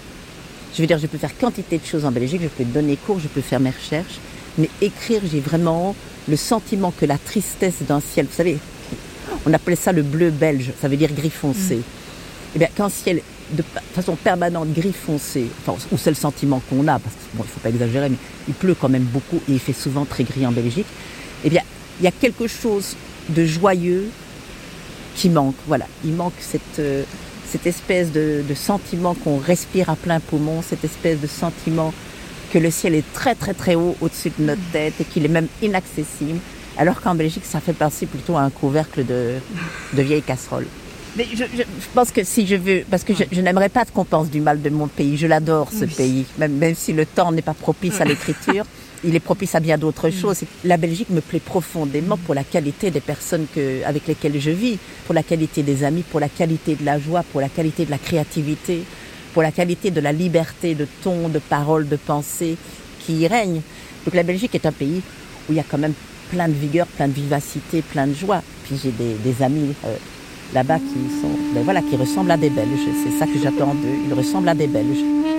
Je 0.76 0.82
veux 0.82 0.86
dire, 0.86 1.00
je 1.00 1.08
peux 1.08 1.18
faire 1.18 1.36
quantité 1.36 1.80
de 1.80 1.86
choses 1.86 2.06
en 2.06 2.12
Belgique, 2.12 2.42
je 2.44 2.50
peux 2.50 2.66
donner 2.66 2.98
cours, 2.98 3.20
je 3.20 3.28
peux 3.28 3.42
faire 3.42 3.60
mes 3.60 3.72
recherches, 3.72 4.20
mais 4.60 4.70
écrire, 4.80 5.22
j'ai 5.30 5.40
vraiment 5.40 5.96
le 6.30 6.36
sentiment 6.36 6.92
que 6.92 7.08
la 7.08 7.18
tristesse 7.18 7.82
d'un 7.88 8.00
ciel, 8.00 8.28
vous 8.28 8.38
savez, 8.38 8.60
on 9.48 9.52
appelait 9.52 9.76
ça 9.76 9.92
le 9.92 10.04
bleu 10.04 10.30
belge, 10.30 10.74
ça 10.80 10.88
veut 10.88 10.98
dire 10.98 11.12
gris 11.12 11.32
foncé. 11.32 11.80
Eh 12.56 12.60
bien, 12.60 12.68
qu'un 12.76 12.90
ciel 12.90 13.22
de 13.54 13.64
façon 13.96 14.16
permanente 14.16 14.72
gris 14.72 14.94
foncé, 14.94 15.48
enfin, 15.66 15.76
ou 15.92 15.98
c'est 15.98 16.12
le 16.12 16.16
sentiment 16.16 16.62
qu'on 16.70 16.88
a, 16.88 17.00
parce 17.00 17.16
que 17.16 17.38
bon, 17.38 17.44
il 17.44 17.50
faut 17.50 17.60
pas 17.60 17.70
exagérer, 17.70 18.10
mais 18.10 18.18
il 18.48 18.54
pleut 18.54 18.76
quand 18.76 18.90
même 18.90 19.04
beaucoup 19.06 19.38
et 19.50 19.54
il 19.54 19.60
fait 19.60 19.74
souvent 19.74 20.06
très 20.06 20.24
gris 20.24 20.46
en 20.46 20.52
Belgique. 20.52 20.86
Eh 21.44 21.50
bien, 21.50 21.62
il 22.00 22.04
y 22.04 22.08
a 22.08 22.12
quelque 22.12 22.48
chose 22.48 22.96
de 23.30 23.46
joyeux 23.46 24.10
qui 25.16 25.30
manque. 25.30 25.56
Voilà, 25.68 25.86
il 26.06 26.14
manque 26.14 26.34
cette, 26.40 26.80
euh, 26.80 27.04
cette 27.50 27.68
espèce 27.68 28.12
de, 28.12 28.44
de 28.48 28.54
sentiment 28.54 29.14
qu'on 29.14 29.38
respire 29.38 29.90
à 29.90 29.96
plein 29.96 30.20
poumon, 30.20 30.62
cette 30.62 30.84
espèce 30.84 31.20
de 31.20 31.28
sentiment 31.28 31.94
que 32.54 32.60
le 32.60 32.70
ciel 32.72 32.96
est 32.96 33.14
très 33.14 33.34
très 33.36 33.54
très 33.54 33.76
haut 33.76 33.96
au-dessus 34.02 34.32
de 34.38 34.44
notre 34.46 34.62
tête 34.74 34.94
et 35.00 35.06
qu'il 35.06 35.24
est 35.26 35.30
même 35.30 35.48
inaccessible, 35.62 36.40
alors 36.78 37.02
qu'en 37.02 37.16
Belgique, 37.16 37.46
ça 37.46 37.62
fait 37.62 37.74
penser 37.74 38.06
plutôt 38.06 38.36
à 38.36 38.42
un 38.42 38.50
couvercle 38.50 39.06
de, 39.06 39.36
de 39.94 40.02
vieille 40.02 40.22
casserole. 40.22 40.66
Mais 41.18 41.28
je, 41.34 41.44
je- 41.44 41.58
je 41.64 41.88
pense 41.94 42.12
que 42.12 42.24
si 42.24 42.48
je 42.48 42.56
veux, 42.56 42.84
parce 42.90 43.04
que 43.04 43.14
je, 43.14 43.24
je 43.32 43.42
n'aimerais 43.42 43.68
pas 43.70 43.84
qu'on 43.86 44.06
pense 44.06 44.30
du 44.30 44.40
mal 44.42 44.62
de 44.62 44.70
mon 44.70 44.88
pays, 44.88 45.18
je 45.18 45.28
l'adore 45.28 45.70
ce 45.72 45.84
pays, 45.86 46.26
même, 46.38 46.54
même 46.54 46.76
si 46.76 46.94
le 46.94 47.06
temps 47.06 47.32
n'est 47.34 47.42
pas 47.42 47.54
propice 47.54 48.00
à 48.00 48.06
l'écriture, 48.06 48.66
il 49.04 49.16
est 49.16 49.20
propice 49.20 49.56
à 49.56 49.60
bien 49.60 49.78
d'autres 49.78 50.10
choses. 50.10 50.42
La 50.64 50.78
Belgique 50.78 51.10
me 51.10 51.22
plaît 51.22 51.40
profondément 51.40 52.18
pour 52.18 52.36
la 52.36 52.44
qualité 52.44 52.92
des 52.92 53.00
personnes 53.02 53.48
que, 53.54 53.84
avec 53.86 54.08
lesquelles 54.08 54.40
je 54.40 54.52
vis, 54.52 54.78
pour 55.06 55.16
la 55.16 55.24
qualité 55.24 55.64
des 55.64 55.84
amis, 55.84 56.04
pour 56.04 56.20
la 56.20 56.30
qualité 56.30 56.76
de 56.76 56.86
la 56.86 57.00
joie, 57.00 57.24
pour 57.32 57.42
la 57.42 57.50
qualité 57.50 57.86
de 57.86 57.92
la 57.92 57.98
créativité, 57.98 58.84
pour 59.34 59.42
la 59.42 59.52
qualité 59.52 59.92
de 59.92 60.02
la 60.02 60.12
liberté 60.12 60.76
de 60.76 60.88
ton, 61.04 61.30
de 61.30 61.40
parole, 61.40 61.88
de 61.88 61.96
pensée 61.96 62.58
qui 63.00 63.22
y 63.22 63.28
règne. 63.28 63.62
Donc 64.06 64.14
la 64.14 64.24
Belgique 64.24 64.56
est 64.56 64.66
un 64.66 64.72
pays 64.72 65.02
où 65.50 65.54
il 65.54 65.56
y 65.56 65.60
a 65.60 65.66
quand 65.68 65.78
même 65.78 65.94
plein 66.30 66.48
de 66.48 66.54
vigueur, 66.54 66.88
plein 66.88 67.08
de 67.08 67.14
vivacité, 67.14 67.82
plein 67.82 68.08
de 68.08 68.14
joie. 68.14 68.42
Puis 68.66 68.76
j'ai 68.82 68.92
des, 68.92 69.16
des 69.16 69.44
amis 69.44 69.74
euh, 69.86 69.96
là-bas 70.54 70.78
qui 70.78 71.22
sont, 71.22 71.32
ben 71.54 71.64
voilà, 71.64 71.82
qui 71.82 71.96
ressemblent 71.96 72.32
à 72.32 72.38
des 72.38 72.50
Belges. 72.50 72.88
C'est 73.04 73.18
ça 73.18 73.26
que 73.26 73.40
j'attends 73.42 73.74
d'eux. 73.74 73.98
Ils 74.08 74.14
ressemblent 74.14 74.50
à 74.50 74.56
des 74.56 74.68
Belges. 74.68 75.31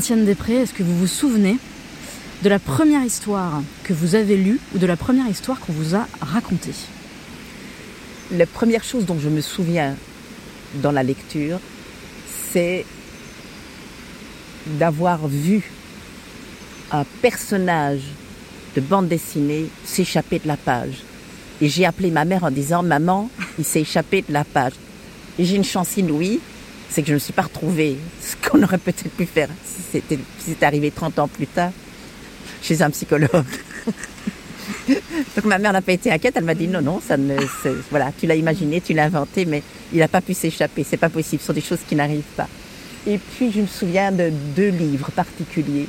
Vinciane 0.00 0.24
Després, 0.24 0.54
est-ce 0.54 0.72
que 0.72 0.82
vous 0.82 0.96
vous 0.96 1.06
souvenez 1.06 1.58
de 2.42 2.48
la 2.48 2.58
première 2.58 3.04
histoire 3.04 3.62
que 3.84 3.92
vous 3.92 4.14
avez 4.14 4.38
lue 4.38 4.58
ou 4.74 4.78
de 4.78 4.86
la 4.86 4.96
première 4.96 5.28
histoire 5.28 5.60
qu'on 5.60 5.74
vous 5.74 5.94
a 5.94 6.08
racontée? 6.22 6.72
La 8.32 8.46
première 8.46 8.82
chose 8.82 9.04
dont 9.04 9.18
je 9.18 9.28
me 9.28 9.42
souviens 9.42 9.94
dans 10.76 10.90
la 10.90 11.02
lecture, 11.02 11.60
c'est 12.50 12.86
d'avoir 14.78 15.28
vu 15.28 15.70
un 16.92 17.04
personnage 17.20 18.00
de 18.76 18.80
bande 18.80 19.06
dessinée 19.06 19.66
s'échapper 19.84 20.38
de 20.38 20.48
la 20.48 20.56
page. 20.56 21.02
Et 21.60 21.68
j'ai 21.68 21.84
appelé 21.84 22.10
ma 22.10 22.24
mère 22.24 22.44
en 22.44 22.50
disant 22.50 22.82
Maman, 22.82 23.28
il 23.58 23.66
s'est 23.66 23.82
échappé 23.82 24.24
de 24.26 24.32
la 24.32 24.44
page. 24.44 24.72
Et 25.38 25.44
j'ai 25.44 25.56
une 25.56 25.64
chance 25.64 25.98
inouïe, 25.98 26.40
c'est 26.90 27.02
que 27.02 27.08
je 27.08 27.12
ne 27.12 27.16
me 27.16 27.20
suis 27.20 27.32
pas 27.32 27.42
retrouvée. 27.42 27.96
Ce 28.20 28.36
qu'on 28.48 28.62
aurait 28.62 28.78
peut-être 28.78 29.10
pu 29.10 29.26
faire 29.26 29.48
si 29.64 29.82
c'était, 29.92 30.18
arrivé 30.64 30.90
30 30.90 31.18
ans 31.18 31.28
plus 31.28 31.46
tard 31.46 31.72
chez 32.62 32.82
un 32.82 32.90
psychologue. 32.90 33.30
Donc 35.36 35.44
ma 35.44 35.58
mère 35.58 35.72
n'a 35.72 35.82
pas 35.82 35.92
été 35.92 36.10
inquiète, 36.10 36.34
elle 36.36 36.44
m'a 36.44 36.54
dit 36.54 36.68
non, 36.68 36.82
non, 36.82 37.00
ça 37.06 37.16
ne, 37.16 37.36
voilà, 37.90 38.12
tu 38.18 38.26
l'as 38.26 38.34
imaginé, 38.34 38.80
tu 38.80 38.92
l'as 38.92 39.04
inventé, 39.04 39.44
mais 39.44 39.62
il 39.92 39.98
n'a 39.98 40.08
pas 40.08 40.20
pu 40.20 40.34
s'échapper, 40.34 40.84
c'est 40.88 40.96
pas 40.96 41.08
possible, 41.08 41.40
ce 41.40 41.46
sont 41.46 41.52
des 41.52 41.60
choses 41.60 41.80
qui 41.88 41.96
n'arrivent 41.96 42.22
pas. 42.36 42.48
Et 43.06 43.18
puis 43.18 43.50
je 43.52 43.60
me 43.60 43.66
souviens 43.66 44.12
de 44.12 44.30
deux 44.54 44.68
livres 44.68 45.10
particuliers. 45.10 45.86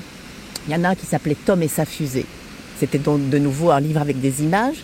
Il 0.67 0.73
y 0.73 0.75
en 0.75 0.83
a 0.83 0.89
un 0.89 0.95
qui 0.95 1.05
s'appelait 1.05 1.35
Tom 1.45 1.61
et 1.61 1.67
sa 1.67 1.85
fusée. 1.85 2.25
C'était 2.79 2.99
donc 2.99 3.29
de 3.29 3.37
nouveau 3.37 3.71
un 3.71 3.79
livre 3.79 4.01
avec 4.01 4.19
des 4.19 4.41
images. 4.41 4.83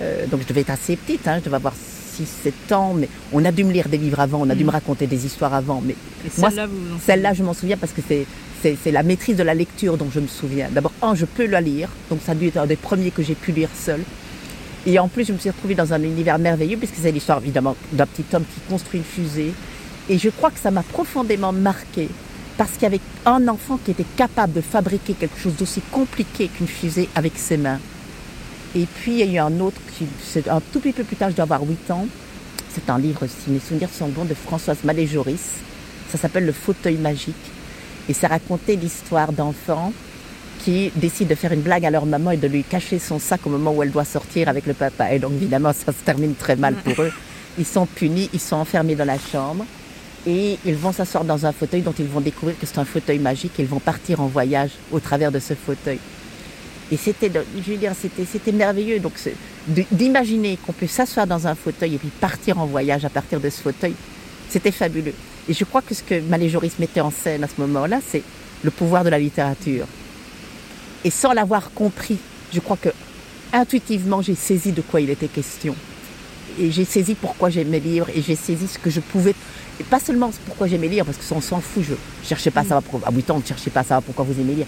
Euh, 0.00 0.26
donc 0.26 0.42
je 0.42 0.46
devais 0.48 0.62
être 0.62 0.70
assez 0.70 0.96
petite, 0.96 1.26
hein, 1.28 1.38
je 1.38 1.44
devais 1.44 1.56
avoir 1.56 1.74
6-7 2.22 2.74
ans, 2.74 2.94
mais 2.94 3.08
on 3.32 3.44
a 3.44 3.52
dû 3.52 3.64
me 3.64 3.72
lire 3.72 3.88
des 3.88 3.98
livres 3.98 4.20
avant, 4.20 4.40
on 4.42 4.50
a 4.50 4.54
dû 4.54 4.64
me 4.64 4.70
raconter 4.70 5.06
des 5.06 5.26
histoires 5.26 5.54
avant. 5.54 5.82
Mais 5.84 5.94
celle-là, 6.30 6.66
celle-là, 7.04 7.34
je 7.34 7.42
m'en 7.42 7.54
souviens 7.54 7.76
parce 7.76 7.92
que 7.92 8.02
c'est 8.06 8.26
c'est 8.82 8.90
la 8.90 9.02
maîtrise 9.02 9.36
de 9.36 9.42
la 9.42 9.54
lecture 9.54 9.96
dont 9.96 10.08
je 10.12 10.18
me 10.18 10.26
souviens. 10.26 10.68
D'abord, 10.70 10.92
un, 11.02 11.14
je 11.14 11.24
peux 11.24 11.46
la 11.46 11.60
lire, 11.60 11.88
donc 12.10 12.20
ça 12.24 12.32
a 12.32 12.34
dû 12.34 12.48
être 12.48 12.56
un 12.56 12.66
des 12.66 12.76
premiers 12.76 13.10
que 13.10 13.22
j'ai 13.22 13.34
pu 13.34 13.52
lire 13.52 13.68
seul. 13.74 14.00
Et 14.86 14.98
en 14.98 15.08
plus, 15.08 15.26
je 15.26 15.32
me 15.32 15.38
suis 15.38 15.50
retrouvée 15.50 15.74
dans 15.74 15.92
un 15.92 16.02
univers 16.02 16.38
merveilleux, 16.38 16.76
puisque 16.76 16.96
c'est 17.00 17.12
l'histoire 17.12 17.38
évidemment 17.38 17.76
d'un 17.92 18.06
petit 18.06 18.24
homme 18.32 18.44
qui 18.44 18.60
construit 18.68 19.00
une 19.00 19.04
fusée. 19.04 19.52
Et 20.08 20.18
je 20.18 20.30
crois 20.30 20.50
que 20.50 20.58
ça 20.58 20.70
m'a 20.70 20.82
profondément 20.82 21.52
marqué, 21.52 22.08
parce 22.56 22.72
qu'il 22.72 22.82
y 22.82 22.86
avait 22.86 23.00
un 23.24 23.48
enfant 23.48 23.78
qui 23.84 23.90
était 23.90 24.06
capable 24.16 24.52
de 24.52 24.60
fabriquer 24.60 25.14
quelque 25.14 25.38
chose 25.38 25.54
d'aussi 25.56 25.80
compliqué 25.90 26.48
qu'une 26.48 26.68
fusée 26.68 27.08
avec 27.14 27.32
ses 27.36 27.56
mains. 27.56 27.80
Et 28.76 28.84
puis, 28.84 29.12
il 29.12 29.18
y 29.18 29.22
a 29.22 29.32
eu 29.32 29.38
un 29.38 29.58
autre, 29.60 29.80
qui, 29.96 30.06
un 30.50 30.60
tout 30.60 30.80
petit 30.80 30.92
peu 30.92 31.02
plus 31.02 31.16
tard, 31.16 31.30
je 31.30 31.34
dois 31.34 31.44
avoir 31.44 31.62
8 31.62 31.90
ans. 31.92 32.06
C'est 32.68 32.90
un 32.90 32.98
livre, 32.98 33.26
si 33.26 33.50
mes 33.50 33.58
souvenirs 33.58 33.88
sont 33.90 34.08
bons, 34.08 34.26
de 34.26 34.34
Françoise 34.34 34.76
Malé-Joris. 34.84 35.52
Ça 36.10 36.18
s'appelle 36.18 36.44
Le 36.44 36.52
fauteuil 36.52 36.96
magique. 36.96 37.34
Et 38.10 38.12
ça 38.12 38.28
racontait 38.28 38.76
l'histoire 38.76 39.32
d'enfants 39.32 39.94
qui 40.58 40.92
décident 40.94 41.30
de 41.30 41.34
faire 41.34 41.52
une 41.52 41.62
blague 41.62 41.86
à 41.86 41.90
leur 41.90 42.04
maman 42.04 42.32
et 42.32 42.36
de 42.36 42.46
lui 42.46 42.64
cacher 42.64 42.98
son 42.98 43.18
sac 43.18 43.46
au 43.46 43.50
moment 43.50 43.72
où 43.72 43.82
elle 43.82 43.90
doit 43.90 44.04
sortir 44.04 44.50
avec 44.50 44.66
le 44.66 44.74
papa. 44.74 45.10
Et 45.10 45.18
donc 45.18 45.32
évidemment, 45.32 45.72
ça 45.72 45.92
se 45.92 46.04
termine 46.04 46.34
très 46.34 46.56
mal 46.56 46.74
pour 46.74 47.02
eux. 47.02 47.12
Ils 47.58 47.64
sont 47.64 47.86
punis, 47.86 48.28
ils 48.34 48.40
sont 48.40 48.56
enfermés 48.56 48.94
dans 48.94 49.06
la 49.06 49.18
chambre 49.18 49.64
et 50.26 50.58
ils 50.64 50.74
vont 50.74 50.92
s'asseoir 50.92 51.24
dans 51.24 51.46
un 51.46 51.52
fauteuil 51.52 51.80
dont 51.80 51.94
ils 51.98 52.06
vont 52.06 52.20
découvrir 52.20 52.58
que 52.58 52.66
c'est 52.66 52.78
un 52.78 52.84
fauteuil 52.84 53.18
magique 53.18 53.52
ils 53.58 53.66
vont 53.66 53.78
partir 53.78 54.20
en 54.20 54.26
voyage 54.26 54.72
au 54.92 55.00
travers 55.00 55.32
de 55.32 55.38
ce 55.38 55.54
fauteuil. 55.54 55.98
Et 56.92 56.96
c'était, 56.96 57.30
je 57.32 57.70
veux 57.70 57.76
dire, 57.76 57.92
c'était, 58.00 58.24
c'était 58.24 58.52
merveilleux. 58.52 59.00
Donc, 59.00 59.14
d'imaginer 59.90 60.58
qu'on 60.64 60.72
peut 60.72 60.86
s'asseoir 60.86 61.26
dans 61.26 61.46
un 61.46 61.54
fauteuil 61.54 61.96
et 61.96 61.98
puis 61.98 62.10
partir 62.20 62.58
en 62.58 62.66
voyage 62.66 63.04
à 63.04 63.10
partir 63.10 63.40
de 63.40 63.50
ce 63.50 63.60
fauteuil, 63.60 63.94
c'était 64.48 64.70
fabuleux. 64.70 65.14
Et 65.48 65.52
je 65.52 65.64
crois 65.64 65.82
que 65.82 65.94
ce 65.94 66.02
que 66.02 66.20
Malé 66.20 66.48
Joris 66.48 66.78
mettait 66.78 67.00
en 67.00 67.10
scène 67.10 67.42
à 67.44 67.48
ce 67.48 67.60
moment-là, 67.60 68.00
c'est 68.06 68.22
le 68.62 68.70
pouvoir 68.70 69.04
de 69.04 69.08
la 69.08 69.18
littérature. 69.18 69.86
Et 71.04 71.10
sans 71.10 71.32
l'avoir 71.32 71.72
compris, 71.72 72.18
je 72.52 72.60
crois 72.60 72.76
que 72.76 72.90
intuitivement, 73.52 74.22
j'ai 74.22 74.34
saisi 74.34 74.72
de 74.72 74.82
quoi 74.82 75.00
il 75.00 75.10
était 75.10 75.28
question. 75.28 75.74
Et 76.58 76.70
j'ai 76.70 76.84
saisi 76.84 77.14
pourquoi 77.14 77.50
j'aimais 77.50 77.80
lire 77.80 78.06
et 78.14 78.22
j'ai 78.22 78.36
saisi 78.36 78.66
ce 78.66 78.78
que 78.78 78.90
je 78.90 79.00
pouvais. 79.00 79.34
Et 79.78 79.84
pas 79.84 80.00
seulement 80.00 80.30
pourquoi 80.46 80.68
j'aimais 80.68 80.88
lire, 80.88 81.04
parce 81.04 81.18
que 81.18 81.24
ça, 81.24 81.34
on 81.34 81.40
s'en 81.40 81.60
fout. 81.60 81.84
Je 81.84 81.94
cherchais 82.26 82.50
pas 82.50 82.60
à 82.60 82.64
savoir. 82.64 82.82
À 83.04 83.12
8 83.12 83.30
ans, 83.30 83.38
ne 83.38 83.44
cherchez 83.44 83.70
pas 83.70 83.80
à 83.80 83.82
savoir 83.82 84.02
pourquoi 84.02 84.24
vous 84.24 84.40
aimez 84.40 84.54
lire. 84.54 84.66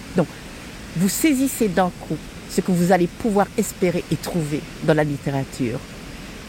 Vous 0.97 1.09
saisissez 1.09 1.67
d'un 1.67 1.91
coup 2.07 2.17
ce 2.49 2.61
que 2.61 2.71
vous 2.71 2.91
allez 2.91 3.07
pouvoir 3.07 3.47
espérer 3.57 4.03
et 4.11 4.15
trouver 4.15 4.61
dans 4.83 4.93
la 4.93 5.03
littérature. 5.03 5.79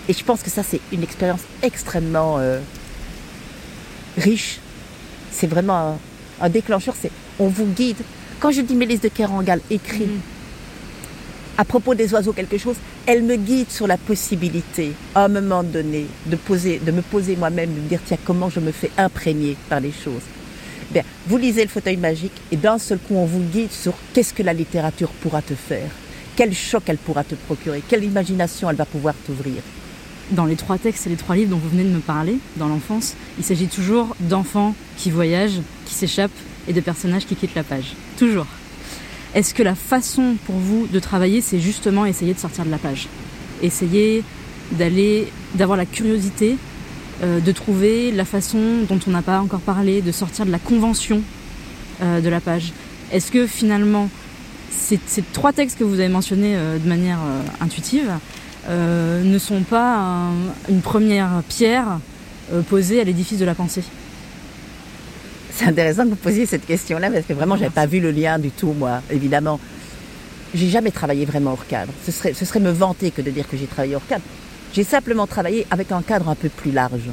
Et 0.08 0.12
je 0.12 0.24
pense 0.24 0.42
que 0.42 0.50
ça, 0.50 0.62
c'est 0.62 0.80
une 0.92 1.02
expérience 1.02 1.42
extrêmement 1.62 2.38
euh, 2.38 2.58
riche. 4.16 4.58
C'est 5.30 5.46
vraiment 5.46 5.98
un, 6.40 6.48
déclencheur. 6.48 6.94
C'est 7.00 7.12
on 7.38 7.48
vous 7.48 7.66
guide. 7.66 7.98
Quand 8.40 8.50
je 8.50 8.62
dis 8.62 8.74
Mélisse 8.74 9.02
de 9.02 9.08
Kerangal 9.08 9.60
écrit 9.70 10.06
mm. 10.06 10.20
à 11.58 11.64
propos 11.64 11.94
des 11.94 12.12
oiseaux 12.14 12.32
quelque 12.32 12.58
chose, 12.58 12.76
elle 13.06 13.22
me 13.22 13.36
guide 13.36 13.70
sur 13.70 13.86
la 13.86 13.98
possibilité, 13.98 14.92
à 15.14 15.24
un 15.24 15.28
moment 15.28 15.62
donné, 15.62 16.06
de, 16.26 16.36
poser, 16.36 16.78
de 16.78 16.90
me 16.90 17.02
poser 17.02 17.36
moi-même, 17.36 17.72
de 17.74 17.80
me 17.80 17.88
dire 17.88 18.00
tiens 18.04 18.18
comment 18.24 18.50
je 18.50 18.60
me 18.60 18.72
fais 18.72 18.90
imprégner 18.96 19.56
par 19.68 19.80
les 19.80 19.92
choses. 19.92 20.22
Bien, 20.90 21.04
vous 21.28 21.36
lisez 21.36 21.62
le 21.62 21.68
fauteuil 21.68 21.96
magique 21.96 22.32
et 22.50 22.56
d'un 22.56 22.78
seul 22.78 22.98
coup 22.98 23.14
on 23.14 23.24
vous 23.24 23.42
guide 23.42 23.70
sur 23.70 23.94
qu'est-ce 24.12 24.34
que 24.34 24.42
la 24.42 24.52
littérature 24.52 25.10
pourra 25.10 25.40
te 25.40 25.54
faire, 25.54 25.90
quel 26.36 26.52
choc 26.52 26.82
elle 26.86 26.98
pourra 26.98 27.22
te 27.22 27.34
procurer, 27.34 27.82
quelle 27.88 28.04
imagination 28.04 28.68
elle 28.68 28.76
va 28.76 28.86
pouvoir 28.86 29.14
t'ouvrir 29.26 29.62
dans 30.30 30.44
les 30.44 30.56
trois 30.56 30.78
textes 30.78 31.06
et 31.06 31.10
les 31.10 31.16
trois 31.16 31.36
livres 31.36 31.50
dont 31.50 31.56
vous 31.56 31.68
venez 31.68 31.84
de 31.84 31.88
me 31.88 32.00
parler, 32.00 32.36
dans 32.56 32.68
l'enfance, 32.68 33.14
il 33.38 33.44
s'agit 33.44 33.66
toujours 33.66 34.14
d'enfants 34.20 34.74
qui 34.96 35.10
voyagent, 35.10 35.60
qui 35.86 35.94
s'échappent 35.94 36.30
et 36.68 36.72
de 36.72 36.80
personnages 36.80 37.26
qui 37.26 37.36
quittent 37.36 37.54
la 37.54 37.64
page. 37.64 37.94
Toujours. 38.16 38.46
Est-ce 39.34 39.54
que 39.54 39.62
la 39.62 39.74
façon 39.74 40.36
pour 40.46 40.56
vous 40.56 40.86
de 40.86 40.98
travailler, 40.98 41.40
c'est 41.40 41.60
justement 41.60 42.06
essayer 42.06 42.34
de 42.34 42.38
sortir 42.38 42.64
de 42.64 42.70
la 42.70 42.78
page? 42.78 43.08
Essayer 43.62 44.24
d'aller, 44.72 45.28
d'avoir 45.54 45.76
la 45.76 45.86
curiosité, 45.86 46.56
euh, 47.22 47.38
de 47.40 47.52
trouver 47.52 48.12
la 48.12 48.24
façon 48.24 48.58
dont 48.88 48.98
on 49.06 49.10
n'a 49.10 49.20
pas 49.20 49.40
encore 49.40 49.60
parlé, 49.60 50.00
de 50.00 50.10
sortir 50.10 50.46
de 50.46 50.50
la 50.50 50.58
convention 50.58 51.20
euh, 52.02 52.22
de 52.22 52.28
la 52.30 52.40
page 52.40 52.72
Est-ce 53.12 53.30
que 53.30 53.46
finalement, 53.46 54.08
ces, 54.70 54.98
trois 55.34 55.52
textes 55.52 55.78
que 55.78 55.84
vous 55.84 56.00
avez 56.00 56.08
mentionnés 56.08 56.56
euh, 56.56 56.78
de 56.78 56.88
manière 56.88 57.18
intuitive, 57.60 58.10
ne 58.68 59.38
sont 59.38 59.62
pas 59.62 60.30
une 60.68 60.80
première 60.80 61.42
pierre 61.48 61.98
posée 62.68 63.00
à 63.00 63.04
l'édifice 63.04 63.38
de 63.38 63.44
la 63.44 63.54
pensée? 63.54 63.82
C'est 65.52 65.64
intéressant 65.64 66.04
que 66.04 66.10
vous 66.10 66.16
posiez 66.16 66.46
cette 66.46 66.66
question-là 66.66 67.10
parce 67.10 67.26
que 67.26 67.32
vraiment, 67.32 67.56
j'avais 67.56 67.70
pas 67.70 67.86
vu 67.86 68.00
le 68.00 68.12
lien 68.12 68.38
du 68.38 68.50
tout, 68.50 68.72
moi, 68.78 69.02
évidemment. 69.10 69.58
J'ai 70.54 70.68
jamais 70.68 70.90
travaillé 70.90 71.24
vraiment 71.24 71.52
hors 71.52 71.66
cadre. 71.66 71.92
Ce 72.06 72.12
serait, 72.12 72.32
ce 72.32 72.44
serait 72.44 72.60
me 72.60 72.70
vanter 72.70 73.10
que 73.10 73.22
de 73.22 73.30
dire 73.30 73.48
que 73.48 73.56
j'ai 73.56 73.66
travaillé 73.66 73.96
hors 73.96 74.06
cadre. 74.06 74.22
J'ai 74.72 74.84
simplement 74.84 75.26
travaillé 75.26 75.66
avec 75.70 75.90
un 75.92 76.02
cadre 76.02 76.28
un 76.28 76.34
peu 76.34 76.48
plus 76.48 76.70
large. 76.70 77.08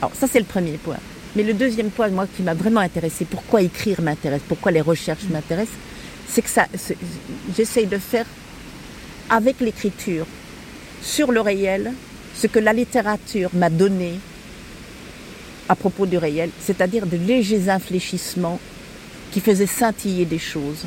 Alors 0.00 0.12
ça, 0.14 0.26
c'est 0.30 0.38
le 0.38 0.44
premier 0.44 0.76
point. 0.76 0.98
Mais 1.34 1.42
le 1.42 1.54
deuxième 1.54 1.90
point, 1.90 2.08
moi, 2.08 2.26
qui 2.36 2.42
m'a 2.42 2.54
vraiment 2.54 2.80
intéressé, 2.80 3.24
pourquoi 3.24 3.62
écrire 3.62 4.00
m'intéresse, 4.02 4.42
pourquoi 4.48 4.72
les 4.72 4.80
recherches 4.80 5.24
m'intéressent, 5.30 5.76
c'est 6.28 6.42
que 6.42 6.50
ça, 6.50 6.66
j'essaye 7.56 7.86
de 7.86 7.98
faire 7.98 8.26
avec 9.30 9.60
l'écriture 9.60 10.26
sur 11.02 11.32
le 11.32 11.40
réel 11.40 11.92
ce 12.34 12.46
que 12.46 12.58
la 12.58 12.72
littérature 12.72 13.50
m'a 13.54 13.70
donné 13.70 14.18
à 15.68 15.74
propos 15.74 16.06
du 16.06 16.16
réel, 16.16 16.50
c'est-à-dire 16.60 17.06
de 17.06 17.16
légers 17.16 17.68
infléchissements 17.68 18.60
qui 19.32 19.40
faisaient 19.40 19.66
scintiller 19.66 20.24
des 20.24 20.38
choses, 20.38 20.84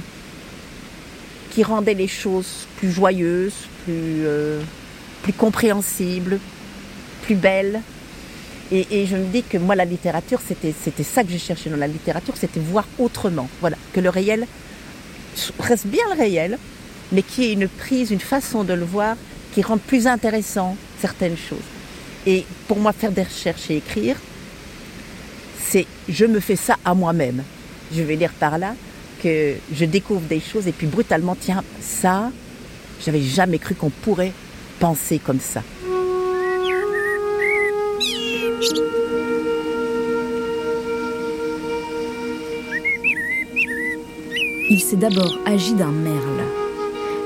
qui 1.51 1.63
rendaient 1.63 1.93
les 1.93 2.07
choses 2.07 2.67
plus 2.77 2.91
joyeuses, 2.91 3.67
plus, 3.83 4.25
euh, 4.25 4.61
plus 5.21 5.33
compréhensibles, 5.33 6.39
plus 7.23 7.35
belles. 7.35 7.81
Et, 8.73 9.05
je 9.05 9.17
me 9.17 9.25
dis 9.25 9.43
que 9.43 9.57
moi, 9.57 9.75
la 9.75 9.83
littérature, 9.83 10.39
c'était, 10.47 10.73
ça 11.03 11.23
que 11.25 11.31
je 11.31 11.37
cherchais 11.37 11.69
dans 11.69 11.77
la 11.77 11.87
littérature, 11.87 12.35
c'était 12.37 12.61
voir 12.61 12.87
autrement. 12.99 13.49
Voilà, 13.59 13.75
que 13.93 13.99
le 13.99 14.09
réel 14.09 14.47
reste 15.59 15.87
bien 15.87 16.03
le 16.13 16.17
réel, 16.17 16.57
mais 17.11 17.21
qui 17.21 17.45
ait 17.45 17.53
une 17.53 17.67
prise, 17.67 18.11
une 18.11 18.21
façon 18.21 18.63
de 18.63 18.73
le 18.73 18.85
voir 18.85 19.17
qui 19.53 19.61
rendent 19.61 19.81
plus 19.81 20.07
intéressant 20.07 20.77
certaines 21.01 21.35
choses. 21.37 21.59
Et 22.25 22.45
pour 22.69 22.79
moi, 22.79 22.93
faire 22.93 23.11
des 23.11 23.23
recherches 23.23 23.69
et 23.69 23.77
écrire, 23.77 24.15
c'est 25.59 25.85
je 26.07 26.25
me 26.25 26.39
fais 26.39 26.55
ça 26.55 26.77
à 26.85 26.93
moi-même. 26.93 27.43
Je 27.93 28.01
vais 28.03 28.15
dire 28.15 28.31
par 28.31 28.57
là 28.57 28.75
que 29.21 29.55
je 29.73 29.85
découvre 29.85 30.21
des 30.21 30.39
choses 30.39 30.67
et 30.67 30.71
puis 30.71 30.87
brutalement, 30.87 31.35
tiens, 31.39 31.63
ça, 31.81 32.31
j'avais 33.03 33.21
jamais 33.21 33.59
cru 33.59 33.75
qu'on 33.75 33.89
pourrait 33.89 34.31
penser 34.81 35.19
comme 35.19 35.39
ça. 35.39 35.63
Il 44.69 44.79
s'est 44.79 44.97
d'abord 44.97 45.37
agi 45.45 45.73
d'un 45.73 45.91
merle 45.91 46.41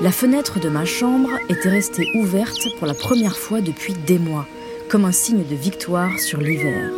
la 0.01 0.11
fenêtre 0.11 0.59
de 0.59 0.67
ma 0.67 0.83
chambre 0.83 1.29
était 1.47 1.69
restée 1.69 2.05
ouverte 2.15 2.67
pour 2.77 2.85
la 2.85 2.93
première 2.93 3.37
fois 3.37 3.61
depuis 3.61 3.93
des 3.93 4.19
mois, 4.19 4.45
comme 4.89 5.05
un 5.05 5.13
signe 5.13 5.45
de 5.49 5.55
victoire 5.55 6.19
sur 6.19 6.41
l'hiver. 6.41 6.91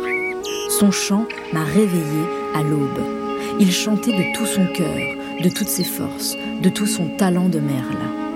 Son 0.68 0.90
chant 0.90 1.26
m'a 1.52 1.62
réveillée 1.62 2.26
à 2.56 2.62
l'aube. 2.62 3.00
Il 3.60 3.70
chantait 3.70 4.10
de 4.10 4.36
tout 4.36 4.46
son 4.46 4.66
cœur, 4.74 4.96
de 5.40 5.48
toutes 5.48 5.68
ses 5.68 5.84
forces, 5.84 6.36
de 6.60 6.68
tout 6.68 6.86
son 6.86 7.06
talent 7.16 7.48
de 7.48 7.60
merle. 7.60 8.27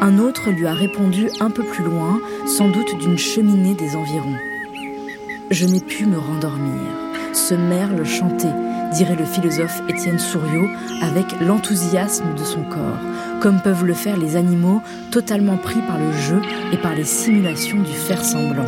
Un 0.00 0.20
autre 0.20 0.50
lui 0.52 0.64
a 0.68 0.74
répondu 0.74 1.28
un 1.40 1.50
peu 1.50 1.64
plus 1.64 1.82
loin, 1.82 2.20
sans 2.46 2.68
doute 2.68 2.96
d'une 3.00 3.18
cheminée 3.18 3.74
des 3.74 3.96
environs. 3.96 4.36
Je 5.50 5.66
n'ai 5.66 5.80
pu 5.80 6.06
me 6.06 6.16
rendormir. 6.16 6.86
Ce 7.32 7.54
merle 7.54 8.04
chantait, 8.04 8.54
dirait 8.92 9.16
le 9.16 9.24
philosophe 9.24 9.82
Étienne 9.88 10.20
Souriau, 10.20 10.68
avec 11.02 11.40
l'enthousiasme 11.40 12.32
de 12.36 12.44
son 12.44 12.62
corps, 12.62 13.40
comme 13.40 13.60
peuvent 13.60 13.84
le 13.84 13.92
faire 13.92 14.16
les 14.16 14.36
animaux 14.36 14.82
totalement 15.10 15.56
pris 15.56 15.80
par 15.80 15.98
le 15.98 16.12
jeu 16.12 16.40
et 16.72 16.76
par 16.76 16.94
les 16.94 17.04
simulations 17.04 17.82
du 17.82 17.92
faire 17.92 18.24
semblant. 18.24 18.66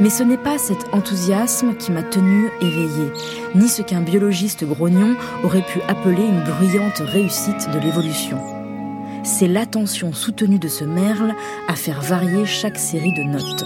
Mais 0.00 0.10
ce 0.10 0.24
n'est 0.24 0.36
pas 0.36 0.58
cet 0.58 0.92
enthousiasme 0.92 1.76
qui 1.76 1.92
m'a 1.92 2.02
tenu 2.02 2.50
éveillée, 2.60 3.12
ni 3.54 3.68
ce 3.68 3.82
qu'un 3.82 4.00
biologiste 4.00 4.64
grognon 4.64 5.14
aurait 5.44 5.62
pu 5.62 5.80
appeler 5.86 6.24
une 6.24 6.42
bruyante 6.42 7.02
réussite 7.06 7.70
de 7.72 7.78
l'évolution. 7.78 8.57
C'est 9.22 9.48
l'attention 9.48 10.12
soutenue 10.12 10.58
de 10.58 10.68
ce 10.68 10.84
merle 10.84 11.34
à 11.68 11.74
faire 11.74 12.00
varier 12.00 12.46
chaque 12.46 12.78
série 12.78 13.12
de 13.12 13.22
notes. 13.22 13.64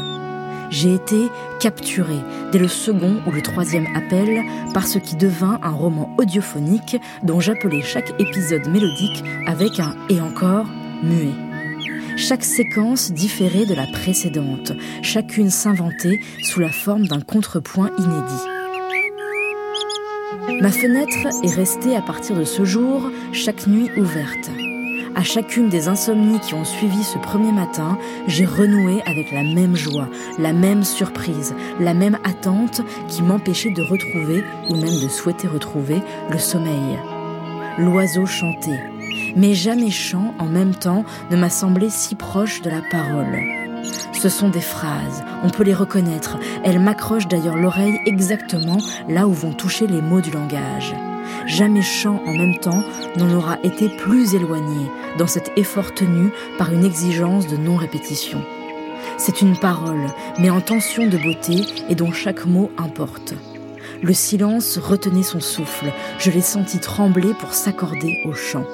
J'ai 0.71 0.94
été 0.94 1.28
capturée 1.61 2.21
dès 2.50 2.59
le 2.59 2.68
second 2.68 3.21
ou 3.26 3.30
le 3.30 3.42
troisième 3.42 3.87
appel 3.94 4.42
par 4.73 4.87
ce 4.87 4.99
qui 4.99 5.16
devint 5.16 5.61
un 5.62 5.71
roman 5.71 6.14
audiophonique 6.18 6.97
dont 7.23 7.40
j'appelais 7.40 7.82
chaque 7.82 8.18
épisode 8.18 8.66
mélodique 8.68 9.23
avec 9.47 9.80
un 9.80 9.94
et 10.09 10.21
encore 10.21 10.66
muet. 11.02 11.35
Chaque 12.16 12.44
séquence 12.44 13.12
différait 13.12 13.66
de 13.66 13.75
la 13.75 13.87
précédente, 13.87 14.73
chacune 15.02 15.50
s'inventait 15.50 16.21
sous 16.42 16.61
la 16.61 16.71
forme 16.71 17.06
d'un 17.06 17.21
contrepoint 17.21 17.90
inédit. 17.99 18.52
Ma 20.61 20.71
fenêtre 20.71 21.28
est 21.44 21.54
restée 21.54 21.97
à 21.97 22.02
partir 22.02 22.37
de 22.37 22.44
ce 22.44 22.64
jour 22.64 23.11
chaque 23.32 23.66
nuit 23.66 23.90
ouverte. 23.97 24.50
À 25.14 25.23
chacune 25.23 25.69
des 25.69 25.88
insomnies 25.88 26.40
qui 26.40 26.54
ont 26.54 26.64
suivi 26.64 27.04
ce 27.04 27.19
premier 27.19 27.52
matin, 27.52 27.99
j'ai 28.26 28.47
renoué 28.47 29.02
avec 29.04 29.31
la 29.31 29.42
même 29.42 29.76
joie, 29.76 30.09
la 30.38 30.54
même 30.54 30.85
surprise, 30.85 31.54
la 31.78 31.92
même 31.92 32.19
attente 32.25 32.81
qui 33.09 33.23
m'empêchait 33.23 33.73
de 33.73 33.83
retrouver, 33.83 34.42
ou 34.71 34.75
même 34.75 35.00
de 35.02 35.09
souhaiter 35.09 35.49
retrouver, 35.49 36.00
le 36.31 36.38
sommeil. 36.38 36.99
L'oiseau 37.78 38.25
chantait, 38.25 38.83
mais 39.37 39.54
jamais 39.54 39.90
chant 39.90 40.35
en 40.38 40.47
même 40.47 40.75
temps 40.75 41.04
ne 41.31 41.37
m'a 41.37 41.50
semblé 41.50 41.90
si 41.90 42.14
proche 42.14 42.62
de 42.62 42.71
la 42.71 42.81
parole. 42.90 43.38
Ce 44.14 44.31
sont 44.31 44.49
des 44.49 44.61
phrases, 44.61 45.25
on 45.42 45.50
peut 45.50 45.64
les 45.64 45.75
reconnaître, 45.75 46.38
elles 46.64 46.81
m'accrochent 46.81 47.28
d'ailleurs 47.28 47.57
l'oreille 47.57 47.99
exactement 48.07 48.78
là 49.09 49.26
où 49.26 49.33
vont 49.33 49.52
toucher 49.52 49.87
les 49.87 50.00
mots 50.00 50.21
du 50.21 50.31
langage. 50.31 50.95
Jamais 51.46 51.82
chant 51.82 52.22
en 52.26 52.32
même 52.32 52.58
temps 52.58 52.82
n'en 53.16 53.32
aura 53.34 53.58
été 53.62 53.88
plus 53.88 54.34
éloigné 54.34 54.87
dans 55.18 55.26
cet 55.26 55.52
effort 55.56 55.92
tenu 55.94 56.30
par 56.58 56.72
une 56.72 56.84
exigence 56.84 57.46
de 57.46 57.56
non-répétition. 57.56 58.42
C'est 59.18 59.42
une 59.42 59.56
parole, 59.56 60.06
mais 60.38 60.50
en 60.50 60.61
tension 60.61 61.06
de 61.06 61.16
beauté 61.16 61.62
et 61.88 61.94
dont 61.94 62.12
chaque 62.12 62.46
mot 62.46 62.70
importe. 62.78 63.34
Le 64.02 64.12
silence 64.12 64.78
retenait 64.78 65.22
son 65.22 65.40
souffle. 65.40 65.92
Je 66.18 66.30
l'ai 66.30 66.40
senti 66.40 66.80
trembler 66.80 67.34
pour 67.38 67.54
s'accorder 67.54 68.20
au 68.25 68.32
chant. 68.32 68.64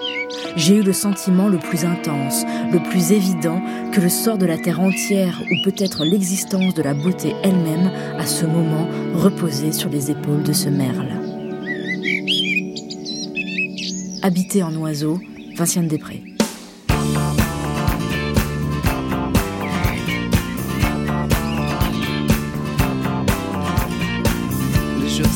J'ai 0.57 0.77
eu 0.77 0.83
le 0.83 0.95
sentiment 0.95 1.49
le 1.49 1.59
plus 1.59 1.85
intense, 1.85 2.45
le 2.73 2.83
plus 2.89 3.13
évident 3.13 3.61
que 3.93 4.01
le 4.01 4.09
sort 4.09 4.39
de 4.39 4.47
la 4.47 4.57
terre 4.57 4.81
entière 4.81 5.43
ou 5.51 5.65
peut-être 5.65 6.05
l'existence 6.05 6.73
de 6.73 6.83
la 6.83 6.95
beauté 6.95 7.35
elle-même 7.43 7.91
à 8.19 8.25
ce 8.25 8.47
moment 8.47 8.89
reposait 9.15 9.73
sur 9.73 9.91
les 9.91 10.11
épaules 10.11 10.43
de 10.43 10.53
ce 10.53 10.71
merle. 10.71 11.18
Habité 14.29 14.63
en 14.63 14.77
oiseau, 14.77 15.19
Vinciane 15.57 15.89
Després. 15.89 16.23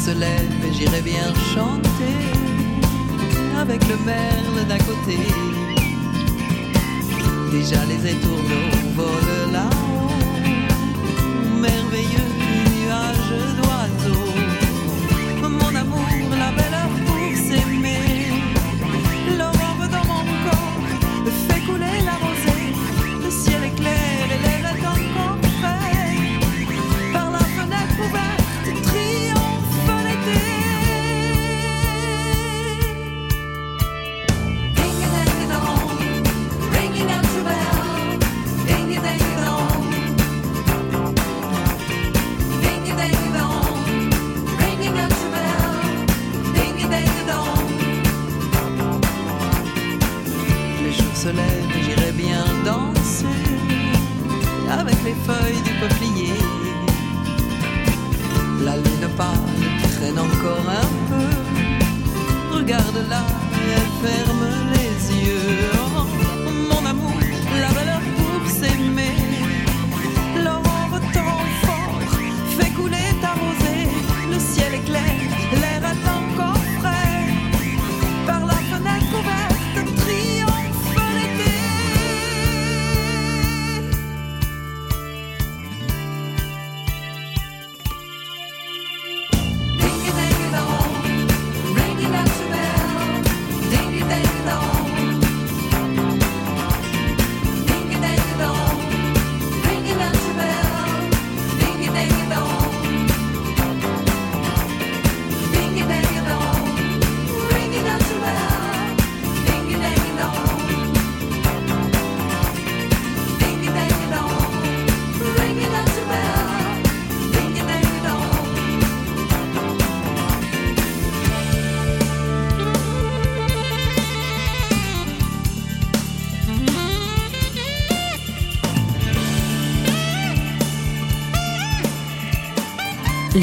se 0.04 0.10
lève 0.10 0.64
et 0.66 0.72
j'irai 0.74 1.00
bien 1.00 1.32
chanter 1.54 2.18
avec 3.58 3.80
le 3.88 3.96
merle 4.04 4.68
d'à 4.68 4.78
côté. 4.78 5.16
Déjà 7.50 7.82
les 7.86 8.10
étourneaux 8.10 8.71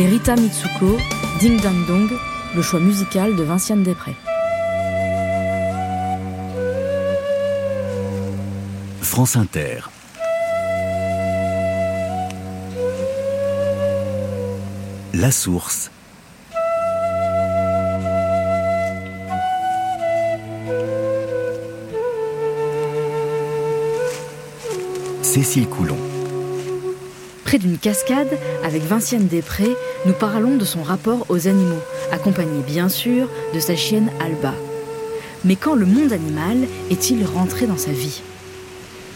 Rita 0.10 0.36
Mitsuko, 0.36 0.98
Ding 1.39 1.62
Dang 1.62 1.86
Dong, 1.86 2.10
le 2.56 2.62
choix 2.63 2.80
musical 2.80 3.36
de 3.36 3.43
Vinciane 3.43 3.84
Després. 3.84 4.15
France 9.04 9.36
Inter. 9.36 9.88
La 15.13 15.30
source. 15.30 15.91
Cécile 25.22 25.67
Coulon. 25.67 26.09
Près 27.50 27.58
d'une 27.58 27.80
cascade, 27.80 28.38
avec 28.64 28.84
Vinciane 28.84 29.26
Després, 29.26 29.76
nous 30.06 30.14
parlons 30.14 30.56
de 30.56 30.66
son 30.66 30.84
rapport 30.84 31.26
aux 31.30 31.48
animaux, 31.48 31.82
accompagné 32.12 32.62
bien 32.62 32.90
sûr 32.90 33.28
de 33.56 33.60
sa 33.60 33.76
chienne 33.76 34.12
Alba. 34.20 34.54
Mais 35.44 35.56
quand 35.56 35.74
le 35.74 35.88
monde 35.88 36.14
animal 36.14 36.58
est-il 36.92 37.26
rentré 37.26 37.66
dans 37.66 37.80
sa 37.80 37.90
vie? 37.90 38.22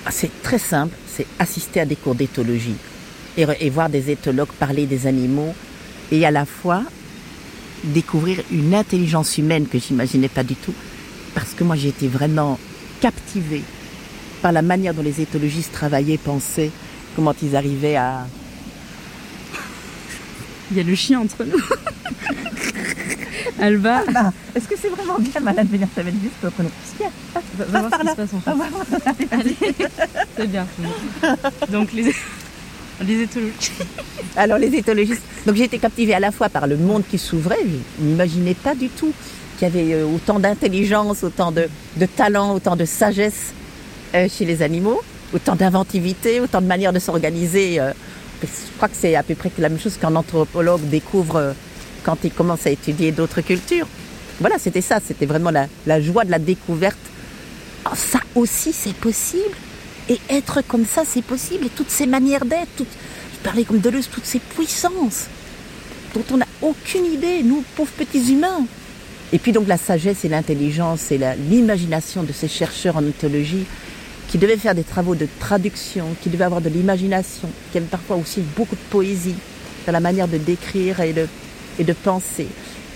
Ah, 0.07 0.09
C'est 0.11 0.31
très 0.41 0.57
simple, 0.57 0.95
c'est 1.05 1.27
assister 1.37 1.81
à 1.81 1.85
des 1.85 1.95
cours 1.95 2.15
d'éthologie. 2.15 2.73
et, 3.37 3.45
et 3.59 3.69
voir 3.69 3.87
des 3.87 4.09
éthologues 4.09 4.51
parler 4.59 4.87
des 4.87 5.05
animaux 5.05 5.53
et 6.11 6.25
à 6.25 6.31
la 6.31 6.47
fois 6.47 6.81
découvrir 7.83 8.39
une 8.51 8.73
intelligence 8.73 9.37
humaine 9.37 9.67
que 9.67 9.77
j'imaginais 9.77 10.27
pas 10.27 10.43
du 10.43 10.55
tout 10.55 10.73
parce 11.35 11.51
que 11.51 11.63
moi 11.63 11.75
j'ai 11.75 11.89
été 11.89 12.07
vraiment 12.07 12.57
captivée 12.99 13.61
par 14.41 14.51
la 14.51 14.63
manière 14.63 14.95
dont 14.95 15.03
les 15.03 15.21
éthologistes 15.21 15.71
travaillaient, 15.71 16.17
pensaient, 16.17 16.71
comment 17.15 17.33
ils 17.41 17.55
arrivaient 17.55 17.95
à... 17.95 18.25
Il 20.71 20.77
y 20.77 20.79
a 20.79 20.83
le 20.83 20.95
chien 20.95 21.19
entre 21.19 21.43
nous. 21.43 21.61
Alba. 23.59 24.03
Ah, 24.15 24.31
Est-ce 24.55 24.67
que 24.67 24.75
c'est 24.79 24.89
vraiment 24.89 25.19
bien 25.19 25.39
malade 25.41 25.67
de 25.67 25.71
venir 25.71 25.87
mettre 25.95 26.09
juste 26.21 26.43
autre 26.43 26.63
nous 26.63 26.71
Va, 27.55 27.65
va 27.65 27.87
voir 27.87 27.91
ce 27.93 28.05
qui 28.05 28.11
se 28.11 28.15
passe 28.15 28.33
en 28.33 28.41
fait. 28.41 29.27
Allez, 29.31 29.55
c'est 30.35 30.47
bien. 30.47 30.65
Donc 31.69 31.93
les, 31.93 32.13
les 33.05 33.21
éthologistes. 33.21 33.85
Alors 34.35 34.57
les 34.57 34.73
éthologistes. 34.75 35.21
Donc 35.45 35.55
j'ai 35.55 35.65
été 35.65 35.77
captivée 35.79 36.13
à 36.13 36.19
la 36.19 36.31
fois 36.31 36.49
par 36.49 36.67
le 36.67 36.77
monde 36.77 37.03
qui 37.09 37.17
s'ouvrait. 37.17 37.59
Je 37.99 38.03
n'imaginais 38.03 38.55
pas 38.55 38.73
du 38.75 38.89
tout 38.89 39.13
qu'il 39.59 39.67
y 39.67 39.71
avait 39.71 39.93
euh, 39.93 40.05
autant 40.05 40.39
d'intelligence, 40.39 41.23
autant 41.23 41.51
de, 41.51 41.67
de 41.97 42.05
talent, 42.05 42.55
autant 42.55 42.75
de 42.75 42.85
sagesse 42.85 43.53
euh, 44.15 44.27
chez 44.29 44.45
les 44.45 44.61
animaux, 44.61 45.01
autant 45.33 45.55
d'inventivité, 45.55 46.39
autant 46.39 46.61
de 46.61 46.67
manières 46.67 46.93
de 46.93 46.99
s'organiser. 46.99 47.79
euh. 47.79 47.91
je 48.41 48.47
crois 48.77 48.87
que 48.87 48.95
c'est 48.99 49.15
à 49.15 49.23
peu 49.23 49.35
près 49.35 49.51
la 49.57 49.69
même 49.69 49.79
chose 49.79 49.97
qu'un 49.97 50.15
anthropologue 50.15 50.81
découvre 50.89 51.35
euh, 51.37 51.53
quand 52.03 52.17
il 52.23 52.31
commence 52.31 52.65
à 52.67 52.69
étudier 52.69 53.11
d'autres 53.11 53.41
cultures. 53.41 53.87
Voilà, 54.39 54.57
c'était 54.59 54.81
ça, 54.81 54.99
c'était 55.05 55.25
vraiment 55.25 55.51
la, 55.51 56.01
joie 56.01 56.25
de 56.25 56.31
la 56.31 56.39
découverte. 56.39 56.97
Oh, 57.85 57.95
ça 57.95 58.19
aussi, 58.35 58.73
c'est 58.73 58.95
possible. 58.95 59.55
Et 60.09 60.19
être 60.29 60.61
comme 60.67 60.85
ça, 60.85 61.03
c'est 61.07 61.21
possible. 61.21 61.67
Et 61.67 61.69
toutes 61.69 61.89
ces 61.89 62.05
manières 62.05 62.45
d'être, 62.45 62.67
toutes, 62.75 62.87
je 63.33 63.39
parlais 63.43 63.63
comme 63.63 63.79
Deleuze, 63.79 64.09
toutes 64.11 64.25
ces 64.25 64.39
puissances 64.39 65.27
dont 66.13 66.23
on 66.31 66.37
n'a 66.37 66.47
aucune 66.61 67.05
idée, 67.05 67.41
nous, 67.43 67.63
pauvres 67.75 67.91
petits 67.91 68.33
humains. 68.33 68.65
Et 69.31 69.39
puis 69.39 69.51
donc 69.51 69.67
la 69.67 69.77
sagesse 69.77 70.25
et 70.25 70.29
l'intelligence 70.29 71.11
et 71.11 71.19
l'imagination 71.49 72.21
de 72.23 72.31
ces 72.31 72.47
chercheurs 72.47 72.97
en 72.97 73.03
ethologie 73.05 73.65
qui 74.27 74.37
devaient 74.37 74.57
faire 74.57 74.75
des 74.75 74.83
travaux 74.83 75.15
de 75.15 75.27
traduction, 75.39 76.05
qui 76.21 76.29
devaient 76.29 76.45
avoir 76.45 76.61
de 76.61 76.69
l'imagination, 76.69 77.49
qui 77.71 77.77
avaient 77.77 77.87
parfois 77.87 78.15
aussi 78.15 78.41
beaucoup 78.55 78.75
de 78.75 78.81
poésie 78.89 79.35
dans 79.85 79.91
la 79.91 79.99
manière 79.99 80.27
de 80.27 80.37
décrire 80.37 81.01
et 81.01 81.13
de, 81.13 81.93
penser 81.93 82.47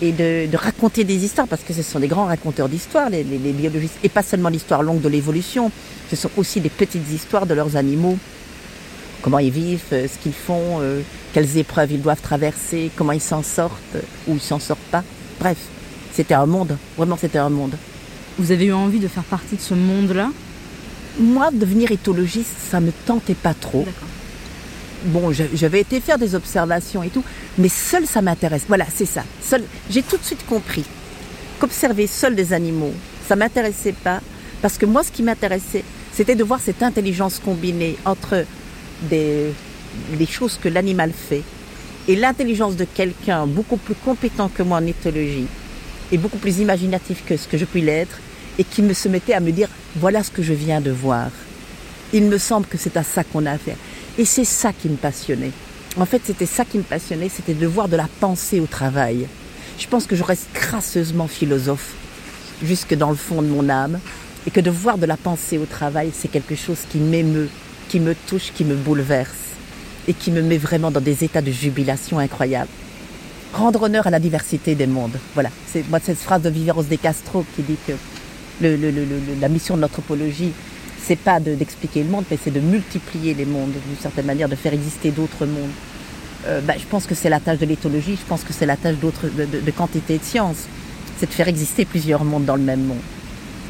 et 0.02 0.12
de, 0.12 0.56
raconter 0.56 1.04
des 1.04 1.26
histoires, 1.26 1.48
parce 1.48 1.64
que 1.64 1.74
ce 1.74 1.84
sont 1.84 2.00
des 2.00 2.08
grands 2.08 2.26
raconteurs 2.26 2.70
d'histoires, 2.70 3.10
les 3.10 3.24
biologistes, 3.24 3.98
et 4.04 4.10
pas 4.10 4.24
seulement 4.24 4.50
l'histoire 4.50 4.84
longue 4.84 5.02
de 5.02 5.10
l'évolution, 5.10 5.72
ce 6.10 6.16
sont 6.16 6.30
aussi 6.38 6.62
des 6.62 6.70
petites 6.70 7.12
histoires 7.12 7.46
de 7.46 7.54
leurs 7.54 7.76
animaux, 7.76 8.18
comment 9.22 9.40
ils 9.40 9.52
vivent, 9.52 9.82
euh, 9.92 10.08
ce 10.08 10.18
qu'ils 10.22 10.34
font, 10.34 10.80
euh, 10.82 11.02
quelles 11.34 11.58
épreuves 11.58 11.92
ils 11.92 12.02
doivent 12.02 12.22
traverser, 12.22 12.90
comment 12.96 13.12
ils 13.12 13.22
s'en 13.22 13.44
sortent, 13.44 13.74
euh, 13.96 14.02
ou 14.28 14.36
ils 14.36 14.42
s'en 14.42 14.60
sortent 14.60 14.80
pas. 14.92 15.04
Bref, 15.40 15.58
c'était 16.14 16.34
un 16.34 16.46
monde, 16.46 16.78
vraiment 16.98 17.18
c'était 17.20 17.38
un 17.38 17.50
monde. 17.50 17.76
Vous 18.40 18.52
avez 18.52 18.66
eu 18.66 18.74
envie 18.74 19.00
de 19.00 19.08
faire 19.08 19.24
partie 19.24 19.56
de 19.56 19.62
ce 19.62 19.74
monde-là? 19.74 20.30
Moi, 21.20 21.50
devenir 21.52 21.92
éthologiste, 21.92 22.56
ça 22.70 22.80
me 22.80 22.92
tentait 23.06 23.34
pas 23.34 23.54
trop. 23.54 23.86
Bon, 25.06 25.32
j'avais 25.32 25.82
été 25.82 26.00
faire 26.00 26.18
des 26.18 26.36
observations 26.36 27.02
et 27.04 27.10
tout, 27.10 27.24
mais 27.58 27.70
seul 27.70 28.06
ça 28.06 28.22
m'intéresse. 28.22 28.64
Voilà, 28.68 28.86
c'est 28.94 29.06
ça. 29.06 29.24
Seul, 29.42 29.64
j'ai 29.90 30.04
tout 30.04 30.18
de 30.18 30.24
suite 30.24 30.46
compris 30.46 30.86
qu'observer 31.60 32.08
seul 32.08 32.36
des 32.36 32.54
animaux, 32.54 32.94
ça 33.28 33.36
m'intéressait 33.36 33.94
pas, 33.94 34.22
parce 34.62 34.78
que 34.78 34.86
moi, 34.86 35.04
ce 35.04 35.12
qui 35.12 35.24
m'intéressait, 35.24 35.84
c'était 36.14 36.36
de 36.36 36.44
voir 36.44 36.60
cette 36.60 36.84
intelligence 36.84 37.40
combinée 37.44 37.96
entre 38.06 38.46
des, 39.10 39.54
des 40.18 40.26
choses 40.26 40.60
que 40.62 40.70
l'animal 40.70 41.12
fait 41.12 41.44
et 42.08 42.16
l'intelligence 42.16 42.76
de 42.76 42.86
quelqu'un 42.86 43.46
beaucoup 43.46 43.78
plus 43.78 43.96
compétent 43.96 44.50
que 44.50 44.64
moi 44.64 44.78
en 44.78 44.86
éthologie 44.86 45.48
et 46.12 46.18
beaucoup 46.18 46.38
plus 46.38 46.60
imaginatif 46.60 47.24
que 47.26 47.38
ce 47.38 47.48
que 47.48 47.58
je 47.58 47.66
puis 47.66 47.82
l'être 47.82 48.20
et 48.58 48.64
qui 48.64 48.82
me 48.82 48.94
se 48.94 49.08
mettait 49.08 49.34
à 49.34 49.40
me 49.40 49.52
dire 49.52 49.70
voilà 49.96 50.24
ce 50.24 50.32
que 50.32 50.44
je 50.44 50.54
viens 50.54 50.82
de 50.82 50.92
voir. 50.92 51.30
Il 52.14 52.24
me 52.24 52.38
semble 52.38 52.66
que 52.66 52.78
c'est 52.78 52.98
à 52.98 53.04
ça 53.04 53.24
qu'on 53.24 53.46
a 53.46 53.52
affaire. 53.52 53.76
Et 54.18 54.26
c'est 54.26 54.46
ça 54.46 54.72
qui 54.74 54.90
me 54.90 54.96
passionnait. 54.96 55.52
En 56.00 56.06
fait, 56.06 56.22
c'était 56.24 56.46
ça 56.46 56.64
qui 56.64 56.78
me 56.78 56.84
passionnait, 56.84 57.30
c'était 57.30 57.54
de 57.54 57.68
voir 57.68 57.88
de 57.88 57.96
la 57.96 58.08
pensée 58.20 58.60
au 58.60 58.66
travail. 58.66 59.28
Je 59.80 59.88
pense 59.88 60.06
que 60.06 60.16
je 60.16 60.24
reste 60.24 60.48
crasseusement 60.54 61.28
philosophe, 61.28 61.94
jusque 62.64 62.96
dans 62.96 63.10
le 63.10 63.16
fond 63.16 63.42
de 63.42 63.48
mon 63.48 63.70
âme, 63.70 64.00
et 64.46 64.52
que 64.52 64.60
de 64.60 64.70
voir 64.70 64.98
de 64.98 65.06
la 65.06 65.18
pensée 65.18 65.58
au 65.58 65.66
travail, 65.66 66.12
c'est 66.14 66.28
quelque 66.30 66.56
chose 66.56 66.80
qui 66.90 67.00
m'émeut, 67.00 67.50
qui 67.90 68.00
me 68.00 68.16
touche, 68.28 68.54
qui 68.54 68.64
me 68.64 68.76
bouleverse, 68.76 69.56
et 70.08 70.14
qui 70.14 70.32
me 70.32 70.42
met 70.42 70.58
vraiment 70.58 70.92
dans 70.92 71.02
des 71.02 71.24
états 71.24 71.42
de 71.42 71.52
jubilation 71.52 72.20
incroyables. 72.20 72.70
Rendre 73.54 73.84
honneur 73.84 74.08
à 74.08 74.10
la 74.10 74.20
diversité 74.20 74.76
des 74.76 74.88
mondes. 74.88 75.18
Voilà, 75.34 75.50
c'est 75.72 75.88
moi 75.90 76.00
cette 76.04 76.18
phrase 76.18 76.42
de 76.42 76.50
Viveros 76.50 76.84
de 76.84 76.96
Castro 76.96 77.46
qui 77.56 77.64
dit 77.64 77.78
que 77.88 77.94
la 78.62 79.50
mission 79.50 79.76
de 79.76 79.82
l'anthropologie, 79.82 80.52
c'est 81.02 81.16
pas 81.18 81.40
de- 81.40 81.56
d'expliquer 81.56 82.04
le 82.04 82.10
monde, 82.10 82.26
mais 82.30 82.38
c'est 82.44 82.52
de 82.52 82.60
multiplier 82.60 83.34
les 83.34 83.46
mondes, 83.46 83.72
d'une 83.72 83.98
certaine 84.02 84.26
manière, 84.26 84.50
de 84.50 84.56
faire 84.56 84.74
exister 84.74 85.12
d'autres 85.12 85.46
mondes. 85.46 85.70
Euh, 86.46 86.62
bah, 86.62 86.74
je 86.78 86.86
pense 86.86 87.06
que 87.06 87.16
c'est 87.16 87.30
la 87.30 87.40
tâche 87.40 87.60
de 87.60 87.66
l'éthologie, 87.66 88.16
je 88.20 88.26
pense 88.28 88.44
que 88.44 88.54
c'est 88.54 88.66
la 88.66 88.78
tâche 88.78 88.96
de, 88.98 89.46
de- 89.46 89.60
de 89.62 89.72
quantité 89.72 90.18
de 90.18 90.24
sciences, 90.24 90.66
c'est 91.20 91.28
de 91.28 91.34
faire 91.34 91.48
exister 91.48 91.86
plusieurs 91.86 92.24
mondes 92.24 92.46
dans 92.46 92.56
le 92.56 92.62
même 92.64 92.84
monde. 92.84 92.98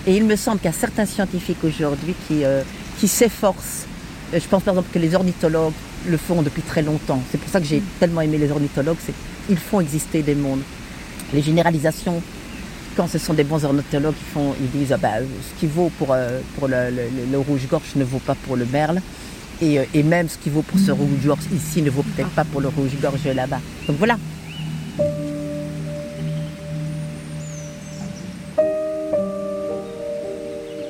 Et 0.05 0.15
il 0.15 0.23
me 0.25 0.35
semble 0.35 0.57
qu'il 0.59 0.67
y 0.71 0.73
a 0.73 0.77
certains 0.77 1.05
scientifiques 1.05 1.63
aujourd'hui 1.63 2.13
qui, 2.27 2.43
euh, 2.43 2.61
s'efforcent. 3.05 3.85
Euh, 4.33 4.39
Je 4.41 4.47
pense 4.47 4.63
par 4.63 4.73
exemple 4.73 4.89
que 4.93 4.99
les 4.99 5.13
ornithologues 5.15 5.73
le 6.07 6.17
font 6.17 6.41
depuis 6.41 6.61
très 6.61 6.81
longtemps. 6.81 7.21
C'est 7.31 7.37
pour 7.39 7.49
ça 7.49 7.59
que 7.59 7.65
j'ai 7.65 7.81
tellement 7.99 8.21
aimé 8.21 8.37
les 8.37 8.51
ornithologues, 8.51 8.97
c'est 9.05 9.13
qu'ils 9.47 9.57
font 9.57 9.79
exister 9.81 10.21
des 10.23 10.35
mondes. 10.35 10.61
Les 11.33 11.41
généralisations, 11.41 12.21
quand 12.97 13.07
ce 13.07 13.19
sont 13.19 13.33
des 13.35 13.43
bons 13.43 13.63
ornithologues 13.63 14.15
qui 14.15 14.23
font, 14.33 14.55
ils 14.59 14.71
disent 14.79 14.91
ah 14.91 14.97
bah, 14.97 15.19
ce 15.21 15.59
qui 15.59 15.67
vaut 15.67 15.91
pour, 15.99 16.09
euh, 16.11 16.39
pour 16.57 16.67
le, 16.67 16.89
le- 16.89 17.31
le 17.31 17.37
rouge-gorge 17.37 17.95
ne 17.95 18.03
vaut 18.03 18.17
pas 18.19 18.35
pour 18.35 18.55
le 18.57 18.65
merle. 18.65 18.99
Et, 19.61 19.79
euh, 19.79 19.83
et 19.93 20.03
même 20.03 20.27
ce 20.27 20.37
qui 20.37 20.49
vaut 20.49 20.63
pour 20.63 20.79
ce 20.79 20.91
rouge-gorge 20.91 21.45
ici 21.55 21.81
ne 21.83 21.89
vaut 21.91 22.03
peut-être 22.03 22.29
pas 22.29 22.43
pour 22.43 22.59
le 22.59 22.67
rouge-gorge 22.69 23.23
là-bas. 23.35 23.59
Donc 23.87 23.97
voilà. 23.97 24.17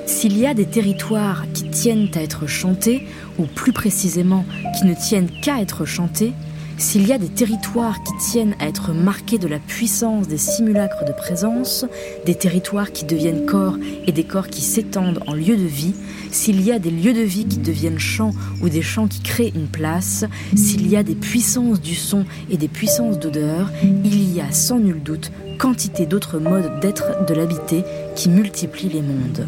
S'il 0.05 0.37
y 0.37 0.47
a 0.47 0.53
des 0.53 0.65
territoires 0.65 1.43
qui 1.53 1.69
tiennent 1.69 2.09
à 2.15 2.21
être 2.21 2.47
chantés, 2.47 3.07
ou 3.37 3.45
plus 3.45 3.71
précisément 3.73 4.45
qui 4.79 4.85
ne 4.85 4.93
tiennent 4.93 5.29
qu'à 5.41 5.61
être 5.61 5.85
chantés, 5.85 6.33
s'il 6.77 7.07
y 7.07 7.13
a 7.13 7.17
des 7.17 7.27
territoires 7.27 8.03
qui 8.03 8.13
tiennent 8.17 8.55
à 8.59 8.67
être 8.67 8.93
marqués 8.93 9.39
de 9.39 9.47
la 9.47 9.57
puissance 9.59 10.27
des 10.27 10.37
simulacres 10.37 11.05
de 11.05 11.11
présence, 11.11 11.85
des 12.25 12.35
territoires 12.35 12.91
qui 12.91 13.05
deviennent 13.05 13.45
corps 13.45 13.77
et 14.05 14.11
des 14.11 14.23
corps 14.23 14.47
qui 14.47 14.61
s'étendent 14.61 15.19
en 15.25 15.33
lieux 15.33 15.57
de 15.57 15.65
vie, 15.65 15.95
s'il 16.31 16.61
y 16.61 16.71
a 16.71 16.79
des 16.79 16.91
lieux 16.91 17.13
de 17.13 17.21
vie 17.21 17.45
qui 17.45 17.57
deviennent 17.57 17.99
champs 17.99 18.31
ou 18.61 18.69
des 18.69 18.83
champs 18.83 19.07
qui 19.07 19.21
créent 19.21 19.53
une 19.55 19.67
place, 19.67 20.25
s'il 20.55 20.87
y 20.87 20.95
a 20.95 21.03
des 21.03 21.15
puissances 21.15 21.81
du 21.81 21.95
son 21.95 22.25
et 22.49 22.57
des 22.57 22.67
puissances 22.67 23.17
d'odeur, 23.17 23.71
il 23.83 24.33
y 24.33 24.39
a 24.39 24.51
sans 24.51 24.79
nul 24.79 25.01
doute 25.01 25.31
quantité 25.57 26.05
d'autres 26.05 26.37
modes 26.37 26.79
d'être 26.79 27.25
de 27.25 27.33
l'habité 27.33 27.83
qui 28.15 28.29
multiplient 28.29 28.89
les 28.89 29.01
mondes. 29.01 29.47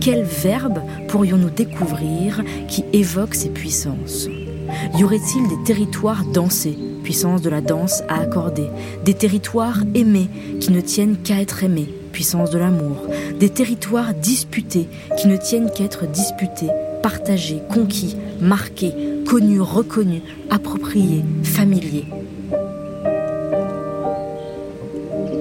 Quel 0.00 0.22
verbe 0.22 0.80
pourrions-nous 1.08 1.50
découvrir 1.50 2.44
qui 2.68 2.84
évoque 2.92 3.34
ces 3.34 3.48
puissances? 3.48 4.28
Y 4.98 5.04
aurait-il 5.04 5.48
des 5.48 5.62
territoires 5.64 6.24
dansés, 6.24 6.76
puissance 7.02 7.42
de 7.42 7.50
la 7.50 7.60
danse 7.60 8.02
à 8.08 8.20
accorder, 8.20 8.68
des 9.04 9.14
territoires 9.14 9.80
aimés 9.94 10.28
qui 10.60 10.72
ne 10.72 10.80
tiennent 10.80 11.16
qu'à 11.16 11.40
être 11.40 11.64
aimés, 11.64 11.88
puissance 12.12 12.50
de 12.50 12.58
l'amour, 12.58 13.06
des 13.38 13.50
territoires 13.50 14.14
disputés 14.14 14.88
qui 15.18 15.28
ne 15.28 15.36
tiennent 15.36 15.70
qu'à 15.70 15.84
être 15.84 16.06
disputés, 16.06 16.70
partagés, 17.02 17.60
conquis, 17.72 18.16
marqués, 18.40 18.92
connus, 19.26 19.60
reconnus, 19.60 20.22
appropriés, 20.50 21.24
familiers? 21.42 22.06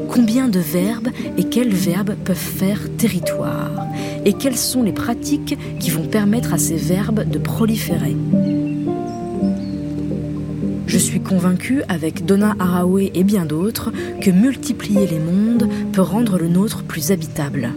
Combien 0.10 0.48
de 0.48 0.60
verbes 0.60 1.10
et 1.38 1.44
quels 1.44 1.74
verbes 1.74 2.16
peuvent 2.24 2.36
faire 2.36 2.80
territoire? 2.98 3.86
Et 4.24 4.34
quelles 4.34 4.58
sont 4.58 4.82
les 4.82 4.94
pratiques 4.94 5.58
qui 5.80 5.90
vont 5.90 6.08
permettre 6.08 6.54
à 6.54 6.58
ces 6.58 6.78
verbes 6.78 7.30
de 7.30 7.38
proliférer? 7.38 8.16
Je 10.96 11.00
suis 11.02 11.20
convaincue, 11.20 11.84
avec 11.90 12.26
Donna 12.26 12.56
Haraway 12.58 13.12
et 13.16 13.26
bien 13.26 13.44
d'autres, 13.44 13.92
que 14.22 14.32
multiplier 14.32 15.06
les 15.06 15.20
mondes 15.20 15.68
peut 15.92 16.02
rendre 16.02 16.38
le 16.38 16.48
nôtre 16.48 16.84
plus 16.84 17.12
habitable. 17.12 17.74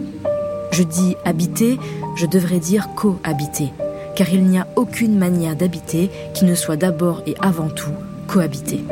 Je 0.71 0.83
dis 0.83 1.17
habiter, 1.25 1.77
je 2.15 2.25
devrais 2.25 2.59
dire 2.59 2.87
cohabiter, 2.95 3.73
car 4.15 4.29
il 4.29 4.45
n'y 4.45 4.57
a 4.57 4.67
aucune 4.77 5.17
manière 5.17 5.57
d'habiter 5.57 6.09
qui 6.33 6.45
ne 6.45 6.55
soit 6.55 6.77
d'abord 6.77 7.21
et 7.27 7.35
avant 7.41 7.67
tout 7.67 7.91
cohabiter. 8.27 8.85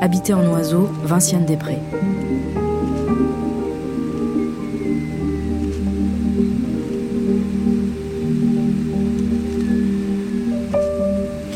Habiter 0.00 0.34
en 0.34 0.52
oiseau, 0.52 0.88
Vinciane 1.02 1.46
Després. 1.46 1.80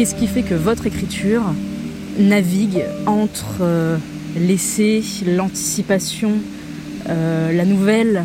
Qu'est-ce 0.00 0.14
qui 0.14 0.28
fait 0.28 0.44
que 0.44 0.54
votre 0.54 0.86
écriture 0.86 1.42
navigue 2.18 2.86
entre 3.04 3.58
euh, 3.60 3.98
l'essai, 4.34 5.02
l'anticipation, 5.26 6.38
euh, 7.10 7.52
la 7.52 7.66
nouvelle? 7.66 8.24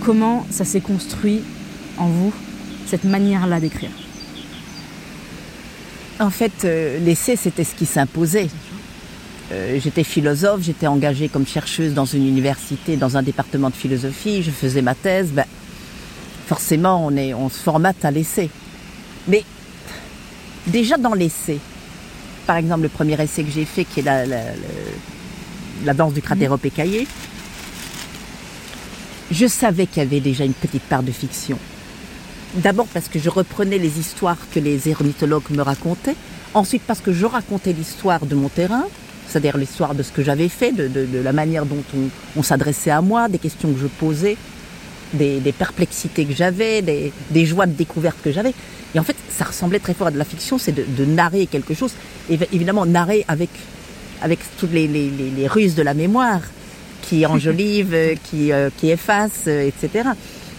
Comment 0.00 0.46
ça 0.48 0.64
s'est 0.64 0.80
construit 0.80 1.42
en 1.98 2.06
vous, 2.06 2.32
cette 2.86 3.04
manière-là 3.04 3.60
d'écrire? 3.60 3.90
En 6.20 6.30
fait, 6.30 6.64
euh, 6.64 6.98
l'essai, 7.00 7.36
c'était 7.36 7.64
ce 7.64 7.74
qui 7.74 7.84
s'imposait. 7.84 8.48
J'étais 9.76 10.04
philosophe, 10.04 10.62
j'étais 10.62 10.86
engagée 10.86 11.28
comme 11.28 11.46
chercheuse 11.46 11.92
dans 11.92 12.06
une 12.06 12.26
université, 12.26 12.96
dans 12.96 13.18
un 13.18 13.22
département 13.22 13.68
de 13.68 13.74
philosophie, 13.74 14.42
je 14.42 14.50
faisais 14.50 14.80
ma 14.80 14.94
thèse. 14.94 15.32
Ben, 15.32 15.44
forcément, 16.46 17.04
on, 17.04 17.14
est, 17.14 17.34
on 17.34 17.50
se 17.50 17.58
formate 17.58 18.02
à 18.06 18.10
l'essai. 18.10 18.48
Mais 19.28 19.44
déjà 20.66 20.96
dans 20.96 21.14
l'essai, 21.14 21.58
par 22.46 22.56
exemple, 22.56 22.82
le 22.82 22.88
premier 22.88 23.20
essai 23.20 23.42
que 23.42 23.50
j'ai 23.50 23.64
fait, 23.64 23.84
qui 23.84 24.00
est 24.00 24.02
la, 24.02 24.26
la, 24.26 24.42
la, 25.84 25.94
danse 25.94 26.12
du 26.12 26.22
cratérope 26.22 26.64
écaillé, 26.64 27.06
je 29.30 29.46
savais 29.46 29.86
qu'il 29.86 30.02
y 30.02 30.06
avait 30.06 30.20
déjà 30.20 30.44
une 30.44 30.52
petite 30.52 30.82
part 30.82 31.02
de 31.02 31.12
fiction. 31.12 31.58
D'abord 32.56 32.86
parce 32.86 33.08
que 33.08 33.18
je 33.18 33.30
reprenais 33.30 33.78
les 33.78 33.98
histoires 33.98 34.36
que 34.52 34.60
les 34.60 34.88
ornithologues 34.88 35.50
me 35.50 35.62
racontaient. 35.62 36.16
Ensuite 36.52 36.82
parce 36.86 37.00
que 37.00 37.12
je 37.12 37.26
racontais 37.26 37.72
l'histoire 37.72 38.26
de 38.26 38.34
mon 38.36 38.48
terrain, 38.48 38.84
c'est-à-dire 39.26 39.56
l'histoire 39.56 39.94
de 39.94 40.04
ce 40.04 40.12
que 40.12 40.22
j'avais 40.22 40.48
fait, 40.48 40.70
de, 40.70 40.86
de, 40.86 41.06
de, 41.06 41.18
la 41.18 41.32
manière 41.32 41.66
dont 41.66 41.82
on, 41.96 42.08
on 42.36 42.42
s'adressait 42.44 42.92
à 42.92 43.00
moi, 43.00 43.28
des 43.28 43.38
questions 43.38 43.72
que 43.72 43.80
je 43.80 43.86
posais, 43.86 44.36
des, 45.14 45.40
des 45.40 45.52
perplexités 45.52 46.24
que 46.24 46.34
j'avais, 46.34 46.82
des, 46.82 47.12
des, 47.30 47.46
joies 47.46 47.66
de 47.66 47.72
découverte 47.72 48.16
que 48.22 48.32
j'avais. 48.32 48.52
Et 48.94 48.98
en 48.98 49.04
fait, 49.04 49.16
ça 49.28 49.44
ressemblait 49.44 49.78
très 49.78 49.94
fort 49.94 50.08
à 50.08 50.10
de 50.10 50.18
la 50.18 50.24
fiction, 50.24 50.58
c'est 50.58 50.72
de, 50.72 50.84
de, 50.86 51.04
narrer 51.04 51.46
quelque 51.46 51.74
chose. 51.74 51.92
Et 52.30 52.38
évidemment, 52.52 52.86
narrer 52.86 53.24
avec, 53.28 53.50
avec 54.22 54.38
toutes 54.58 54.72
les, 54.72 54.86
les, 54.86 55.10
les, 55.10 55.30
les 55.30 55.46
ruses 55.46 55.74
de 55.74 55.82
la 55.82 55.94
mémoire 55.94 56.40
qui 57.02 57.26
enjolive, 57.34 57.96
qui, 58.24 58.52
euh, 58.52 58.70
qui 58.76 58.90
efface, 58.90 59.44
euh, 59.46 59.68
etc. 59.68 60.10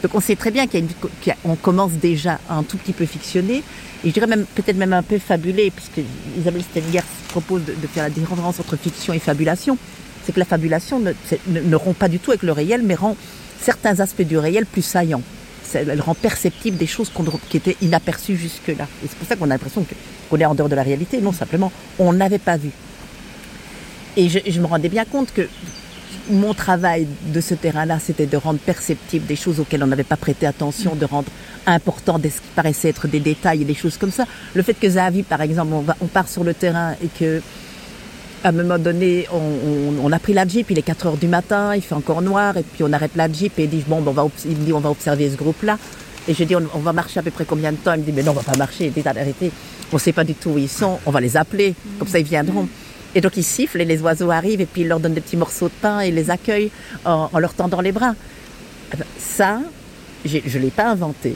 Donc 0.03 0.13
on 0.13 0.19
sait 0.19 0.35
très 0.35 0.51
bien 0.51 0.67
qu'on 0.67 0.85
qu 1.21 1.61
commence 1.61 1.93
déjà 1.93 2.39
un 2.49 2.63
tout 2.63 2.77
petit 2.77 2.93
peu 2.93 3.05
fictionner, 3.05 3.63
et 4.03 4.09
je 4.09 4.13
dirais 4.13 4.27
même 4.27 4.45
peut-être 4.53 4.77
même 4.77 4.93
un 4.93 5.01
peu 5.01 5.17
fabulé, 5.17 5.71
puisque 5.71 6.07
Isabelle 6.37 6.61
Stenger 6.61 7.01
propose 7.29 7.65
de, 7.65 7.73
de, 7.73 7.87
faire 7.87 8.03
la 8.03 8.09
différence 8.11 8.59
entre 8.59 8.77
fiction 8.77 9.13
et 9.13 9.19
fabulation. 9.19 9.77
C'est 10.23 10.31
que 10.31 10.39
la 10.39 10.45
fabulation 10.45 10.99
ne, 10.99 11.11
ne, 11.47 11.59
ne, 11.59 11.75
rompt 11.75 11.97
pas 11.97 12.07
du 12.07 12.19
tout 12.19 12.31
avec 12.31 12.43
le 12.43 12.51
réel, 12.51 12.81
mais 12.83 12.95
rend 12.95 13.15
certains 13.61 13.99
aspects 13.99 14.21
du 14.21 14.37
réel 14.37 14.65
plus 14.65 14.81
saillants. 14.81 15.23
Elle 15.73 15.99
rend 15.99 16.13
perceptible 16.13 16.77
des 16.77 16.87
choses 16.87 17.09
qu 17.09 17.21
qui 17.49 17.57
étaient 17.57 17.75
inaperçues 17.81 18.37
jusque-là. 18.37 18.87
Et 19.03 19.07
c'est 19.07 19.17
pour 19.17 19.27
ça 19.27 19.35
qu'on 19.35 19.45
a 19.45 19.47
l'impression 19.47 19.83
qu'on 19.83 20.37
qu 20.37 20.41
est 20.41 20.45
en 20.45 20.55
dehors 20.55 20.69
de 20.69 20.75
la 20.75 20.83
réalité. 20.83 21.19
Non, 21.19 21.33
simplement, 21.33 21.71
on 21.99 22.13
n'avait 22.13 22.39
pas 22.39 22.55
vu. 22.55 22.69
Et 24.17 24.29
je, 24.29 24.61
me 24.61 24.65
rendais 24.65 24.87
bien 24.87 25.03
compte 25.03 25.33
que 25.33 25.47
mon 26.29 26.53
travail 26.53 27.07
de 27.27 27.41
ce 27.41 27.53
terrain-là, 27.53 27.99
c'était 27.99 28.25
de 28.25 28.37
rendre 28.37 28.59
perceptible 28.59 29.25
des 29.25 29.35
choses 29.35 29.59
auxquelles 29.59 29.83
on 29.83 29.87
n'avait 29.87 30.03
pas 30.03 30.15
prêté 30.15 30.45
attention, 30.45 30.95
de 30.95 31.05
rendre 31.05 31.27
important 31.65 32.17
ce 32.23 32.27
qui 32.27 32.47
paraissait 32.55 32.89
être 32.89 33.07
des 33.07 33.19
détails 33.19 33.63
et 33.63 33.65
des 33.65 33.75
choses 33.75 33.97
comme 33.97 34.11
ça. 34.11 34.25
Le 34.53 34.63
fait 34.63 34.73
que 34.73 34.89
Zahavi, 34.89 35.23
par 35.23 35.41
exemple, 35.41 35.73
on, 35.73 35.81
va, 35.81 35.97
on 35.99 36.07
part 36.07 36.29
sur 36.29 36.43
le 36.43 36.53
terrain 36.53 36.95
et 37.03 37.07
que 37.07 37.41
à 38.43 38.49
un 38.49 38.51
moment 38.51 38.77
donné, 38.77 39.27
on, 39.31 39.37
on, 39.37 40.05
on, 40.05 40.11
a 40.11 40.19
pris 40.19 40.33
la 40.33 40.47
Jeep, 40.47 40.69
il 40.69 40.77
est 40.77 40.83
4 40.83 41.07
heures 41.07 41.17
du 41.17 41.27
matin, 41.27 41.75
il 41.75 41.81
fait 41.81 41.95
encore 41.95 42.21
noir, 42.21 42.57
et 42.57 42.63
puis 42.63 42.83
on 42.83 42.93
arrête 42.93 43.15
la 43.15 43.31
Jeep 43.31 43.57
et 43.59 43.63
il 43.63 43.69
dit, 43.69 43.83
bon, 43.87 44.01
ben 44.01 44.11
on 44.11 44.13
va, 44.13 44.27
il 44.45 44.51
me 44.57 44.65
dit, 44.65 44.73
on 44.73 44.79
va 44.79 44.89
observer 44.89 45.29
ce 45.29 45.35
groupe-là. 45.35 45.77
Et 46.27 46.33
je 46.33 46.43
dis, 46.43 46.55
on, 46.55 46.63
on, 46.73 46.79
va 46.79 46.93
marcher 46.93 47.19
à 47.19 47.23
peu 47.23 47.31
près 47.31 47.45
combien 47.45 47.71
de 47.71 47.77
temps? 47.77 47.93
Il 47.93 48.01
me 48.01 48.05
dit, 48.05 48.11
mais 48.11 48.23
non, 48.23 48.31
on 48.31 48.35
va 48.35 48.43
pas 48.43 48.57
marcher, 48.57 48.85
il 48.85 48.93
dit, 48.93 49.07
arrêtez, 49.07 49.51
on 49.91 49.97
sait 49.97 50.13
pas 50.13 50.23
du 50.23 50.35
tout 50.35 50.51
où 50.51 50.57
ils 50.57 50.69
sont, 50.69 50.99
on 51.05 51.11
va 51.11 51.21
les 51.21 51.37
appeler, 51.37 51.75
comme 51.99 52.07
ça 52.07 52.19
ils 52.19 52.25
viendront. 52.25 52.67
Et 53.13 53.21
donc 53.21 53.37
ils 53.37 53.43
sifflent 53.43 53.79
et 53.79 53.85
les 53.85 54.01
oiseaux 54.01 54.29
arrivent 54.29 54.61
et 54.61 54.65
puis 54.65 54.81
ils 54.81 54.87
leur 54.87 54.99
donnent 54.99 55.13
des 55.13 55.21
petits 55.21 55.37
morceaux 55.37 55.67
de 55.67 55.73
pain 55.81 56.01
et 56.01 56.11
les 56.11 56.29
accueillent 56.29 56.71
en, 57.05 57.29
en 57.31 57.39
leur 57.39 57.53
tendant 57.53 57.79
les 57.79 57.93
bras. 57.93 58.13
Ça, 59.17 59.59
je 60.25 60.37
ne 60.37 60.63
l'ai 60.63 60.71
pas 60.71 60.89
inventé, 60.89 61.35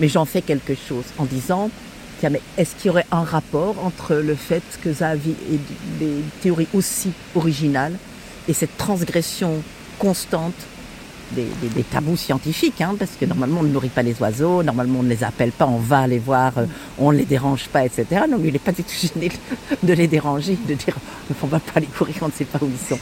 mais 0.00 0.08
j'en 0.08 0.24
fais 0.24 0.42
quelque 0.42 0.74
chose 0.74 1.04
en 1.18 1.24
disant 1.24 1.70
tiens, 2.18 2.30
mais 2.30 2.40
est-ce 2.56 2.74
qu'il 2.76 2.86
y 2.86 2.90
aurait 2.90 3.06
un 3.12 3.24
rapport 3.24 3.76
entre 3.84 4.14
le 4.14 4.34
fait 4.34 4.62
que 4.82 4.92
Zahavi 4.92 5.30
ait 5.30 5.60
des 5.98 6.22
théories 6.40 6.68
aussi 6.74 7.12
originales 7.34 7.96
et 8.48 8.52
cette 8.52 8.76
transgression 8.76 9.62
constante 9.98 10.54
des, 11.32 11.82
tabous 11.82 12.16
scientifiques, 12.16 12.80
hein, 12.80 12.94
parce 12.98 13.12
que 13.20 13.26
normalement 13.26 13.60
on 13.60 13.64
ne 13.64 13.68
nourrit 13.68 13.90
pas 13.90 14.02
les 14.02 14.18
oiseaux, 14.20 14.62
normalement 14.62 15.00
on 15.00 15.02
ne 15.02 15.10
les 15.10 15.24
appelle 15.24 15.52
pas, 15.52 15.66
on 15.66 15.78
va 15.78 16.06
les 16.06 16.18
voir, 16.18 16.56
euh, 16.56 16.64
on 16.98 17.12
ne 17.12 17.18
les 17.18 17.24
dérange 17.24 17.68
pas, 17.68 17.84
etc. 17.84 18.22
Donc 18.30 18.40
il 18.44 18.52
n'est 18.52 18.58
pas 18.58 18.72
du 18.72 18.82
tout 18.82 18.94
gêné 18.94 19.30
de 19.82 19.92
les 19.92 20.06
déranger, 20.06 20.56
de 20.66 20.74
dire 20.74 20.96
on 21.42 21.46
ne 21.46 21.50
va 21.50 21.60
pas 21.60 21.80
les 21.80 21.86
courir, 21.86 22.16
on 22.22 22.28
ne 22.28 22.32
sait 22.32 22.46
pas 22.46 22.58
où 22.62 22.68
ils 22.70 22.88
sont. 22.88 22.98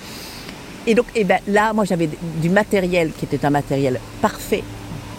Et 0.86 0.94
donc 0.94 1.06
et 1.14 1.24
ben, 1.24 1.38
là, 1.46 1.72
moi 1.72 1.84
j'avais 1.84 2.08
du 2.42 2.50
matériel 2.50 3.12
qui 3.16 3.26
était 3.26 3.44
un 3.44 3.50
matériel 3.50 4.00
parfait, 4.20 4.64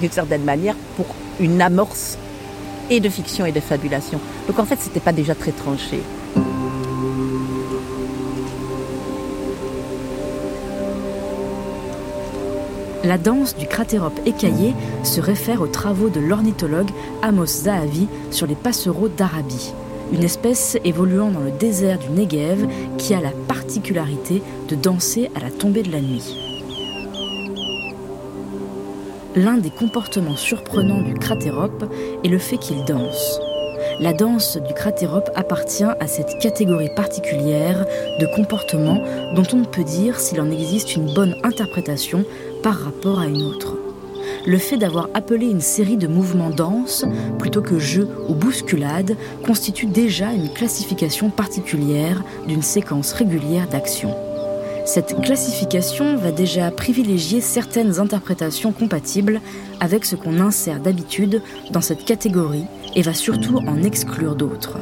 d'une 0.02 0.12
certaine 0.12 0.44
manière, 0.44 0.76
pour 0.96 1.08
une 1.40 1.62
amorce 1.62 2.18
et 2.90 3.00
de 3.00 3.10
fiction 3.10 3.46
et 3.46 3.52
de 3.52 3.60
fabulation. 3.60 4.20
Donc 4.48 4.60
en 4.60 4.66
fait, 4.66 4.80
c'était 4.80 5.00
pas 5.00 5.14
déjà 5.14 5.36
très 5.36 5.52
tranché. 5.52 6.02
La 13.04 13.18
danse 13.18 13.56
du 13.56 13.68
cratérope 13.68 14.20
écaillé 14.26 14.74
se 15.04 15.22
réfère 15.22 15.62
aux 15.62 15.68
travaux 15.68 16.10
de 16.10 16.20
l'ornithologue 16.20 16.90
Amos 17.22 17.46
Zahavi 17.46 18.08
sur 18.32 18.48
les 18.48 18.56
passereaux 18.56 19.08
d'Arabie, 19.08 19.72
une 20.12 20.24
espèce 20.24 20.78
évoluant 20.84 21.32
dans 21.32 21.40
le 21.40 21.52
désert 21.52 22.00
du 22.00 22.10
Negev 22.10 22.68
qui 22.98 23.14
a 23.14 23.22
la 23.22 23.32
particularité 23.48 24.42
de 24.68 24.76
danser 24.76 25.30
à 25.36 25.40
la 25.40 25.52
tombée 25.52 25.84
de 25.84 25.92
la 25.92 26.02
nuit. 26.02 26.47
L'un 29.38 29.60
des 29.60 29.70
comportements 29.70 30.36
surprenants 30.36 31.04
du 31.04 31.14
cratérope 31.14 31.94
est 32.24 32.28
le 32.28 32.40
fait 32.40 32.58
qu'il 32.58 32.84
danse. 32.86 33.40
La 34.00 34.12
danse 34.12 34.58
du 34.58 34.74
cratérope 34.74 35.30
appartient 35.36 35.84
à 35.84 36.08
cette 36.08 36.40
catégorie 36.40 36.90
particulière 36.96 37.86
de 38.20 38.26
comportements 38.36 39.00
dont 39.36 39.44
on 39.54 39.58
ne 39.58 39.66
peut 39.66 39.84
dire 39.84 40.20
s'il 40.20 40.42
en 40.42 40.50
existe 40.50 40.96
une 40.96 41.14
bonne 41.14 41.36
interprétation 41.44 42.26
par 42.64 42.80
rapport 42.80 43.20
à 43.20 43.28
une 43.28 43.44
autre. 43.44 43.78
Le 44.48 44.58
fait 44.58 44.78
d'avoir 44.78 45.08
appelé 45.14 45.52
une 45.52 45.62
série 45.62 45.98
de 45.98 46.08
mouvements 46.08 46.50
danse 46.50 47.06
plutôt 47.38 47.62
que 47.62 47.78
jeu 47.78 48.10
ou 48.28 48.34
bousculade 48.34 49.16
constitue 49.46 49.86
déjà 49.86 50.34
une 50.34 50.52
classification 50.52 51.30
particulière 51.30 52.24
d'une 52.48 52.64
séquence 52.64 53.14
régulière 53.14 53.68
d'actions. 53.68 54.16
Cette 54.88 55.22
classification 55.22 56.16
va 56.16 56.32
déjà 56.32 56.72
privilégier 56.72 57.42
certaines 57.42 58.00
interprétations 58.00 58.72
compatibles 58.72 59.42
avec 59.82 60.06
ce 60.06 60.16
qu'on 60.16 60.40
insère 60.40 60.80
d'habitude 60.80 61.42
dans 61.72 61.82
cette 61.82 62.06
catégorie 62.06 62.64
et 62.96 63.02
va 63.02 63.14
surtout 63.14 63.58
en 63.68 63.84
exclure 63.84 64.38
d'autres. 64.38 64.78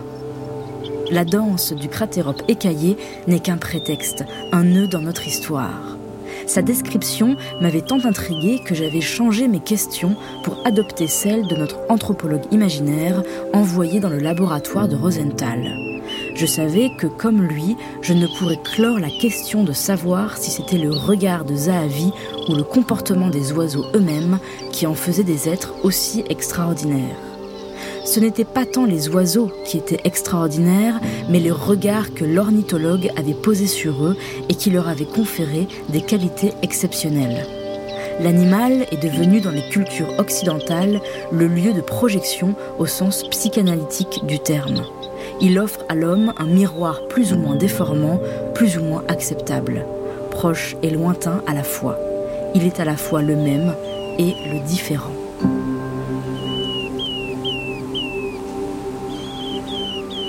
La 1.10 1.26
danse 1.26 1.74
du 1.74 1.90
cratérope 1.90 2.44
écaillé 2.48 2.98
n'est 3.26 3.40
qu'un 3.40 3.58
prétexte, 3.58 4.24
un 4.52 4.64
nœud 4.64 4.88
dans 4.88 5.02
notre 5.02 5.26
histoire. 5.28 5.98
Sa 6.46 6.62
description 6.62 7.36
m'avait 7.60 7.82
tant 7.82 8.06
intrigué 8.06 8.60
que 8.64 8.76
j'avais 8.76 9.02
changé 9.02 9.48
mes 9.48 9.60
questions 9.60 10.16
pour 10.44 10.62
adopter 10.68 11.08
celles 11.08 11.48
de 11.48 11.56
notre 11.56 11.80
anthropologue 11.90 12.46
imaginaire 12.52 13.24
envoyé 13.54 14.00
dans 14.00 14.10
le 14.10 14.20
laboratoire 14.20 14.88
de 14.88 14.96
Rosenthal. 14.96 15.95
Je 16.36 16.46
savais 16.46 16.92
que, 16.98 17.08
comme 17.08 17.42
lui, 17.42 17.78
je 18.02 18.14
ne 18.14 18.28
pourrais 18.28 18.62
clore 18.62 19.00
la 19.00 19.10
question 19.10 19.64
de 19.64 19.72
savoir 19.72 20.38
si 20.38 20.52
c'était 20.52 20.78
le 20.78 20.92
regard 20.92 21.46
de 21.46 21.56
Zahavi 21.56 22.12
ou 22.50 22.56
le 22.56 22.64
comportement 22.64 23.30
des 23.30 23.54
oiseaux 23.54 23.86
eux-mêmes 23.96 24.40
qui 24.72 24.86
en 24.86 24.96
faisaient 24.96 25.24
des 25.24 25.48
êtres 25.48 25.74
aussi 25.84 26.24
extraordinaires 26.30 27.16
ce 28.06 28.20
n'étaient 28.20 28.46
pas 28.46 28.66
tant 28.66 28.86
les 28.86 29.10
oiseaux 29.10 29.52
qui 29.66 29.78
étaient 29.78 30.02
extraordinaires, 30.04 31.02
mais 31.28 31.40
les 31.40 31.52
regards 31.52 32.14
que 32.14 32.24
l'ornithologue 32.24 33.10
avait 33.18 33.34
posés 33.34 33.68
sur 33.68 34.06
eux 34.06 34.16
et 34.48 34.54
qui 34.54 34.70
leur 34.70 34.88
avaient 34.88 35.06
conféré 35.06 35.68
des 35.90 36.02
qualités 36.02 36.54
exceptionnelles. 36.62 37.46
L'animal 38.22 38.86
est 38.92 39.02
devenu 39.04 39.42
dans 39.42 39.52
les 39.52 39.68
cultures 39.70 40.14
occidentales 40.20 41.02
le 41.32 41.48
lieu 41.48 41.74
de 41.74 41.82
projection 41.82 42.56
au 42.78 42.86
sens 42.86 43.28
psychanalytique 43.30 44.26
du 44.26 44.40
terme. 44.40 44.84
Il 45.42 45.60
offre 45.60 45.84
à 45.90 45.96
l'homme 45.96 46.34
un 46.38 46.46
miroir 46.46 47.08
plus 47.10 47.34
ou 47.34 47.38
moins 47.38 47.56
déformant, 47.56 48.22
plus 48.54 48.78
ou 48.78 48.84
moins 48.84 49.04
acceptable, 49.10 49.86
proche 50.32 50.78
et 50.82 50.90
lointain 50.90 51.42
à 51.46 51.54
la 51.54 51.64
fois. 51.64 52.00
Il 52.54 52.66
est 52.66 52.80
à 52.80 52.86
la 52.86 52.96
fois 52.96 53.22
le 53.22 53.36
même 53.36 53.76
et 54.18 54.34
le 54.50 54.66
différent. 54.66 55.12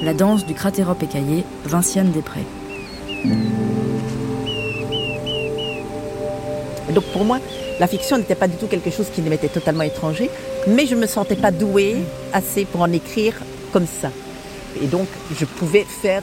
La 0.03 0.13
danse 0.13 0.45
du 0.45 0.55
cratérope 0.55 1.03
écaillé, 1.03 1.45
Vinciane 1.65 2.11
Després. 2.11 2.45
Donc 6.93 7.05
pour 7.13 7.25
moi, 7.25 7.39
la 7.79 7.87
fiction 7.87 8.19
n'était 8.19 8.35
pas 8.35 8.49
du 8.49 8.57
tout 8.57 8.67
quelque 8.67 8.91
chose 8.91 9.07
qui 9.15 9.23
m'était 9.23 9.49
totalement 9.49 9.83
étranger, 9.83 10.31
mais 10.67 10.87
je 10.87 10.95
ne 10.95 11.01
me 11.01 11.07
sentais 11.07 11.37
pas 11.37 11.53
douée 11.53 11.97
assez 12.33 12.65
pour 12.65 12.83
en 12.83 12.93
écrire 12.93 13.35
comme 13.73 13.87
ça. 13.87 14.11
Et 14.83 14.87
donc, 14.87 15.07
je 15.39 15.45
pouvais 15.45 15.85
faire, 15.85 16.23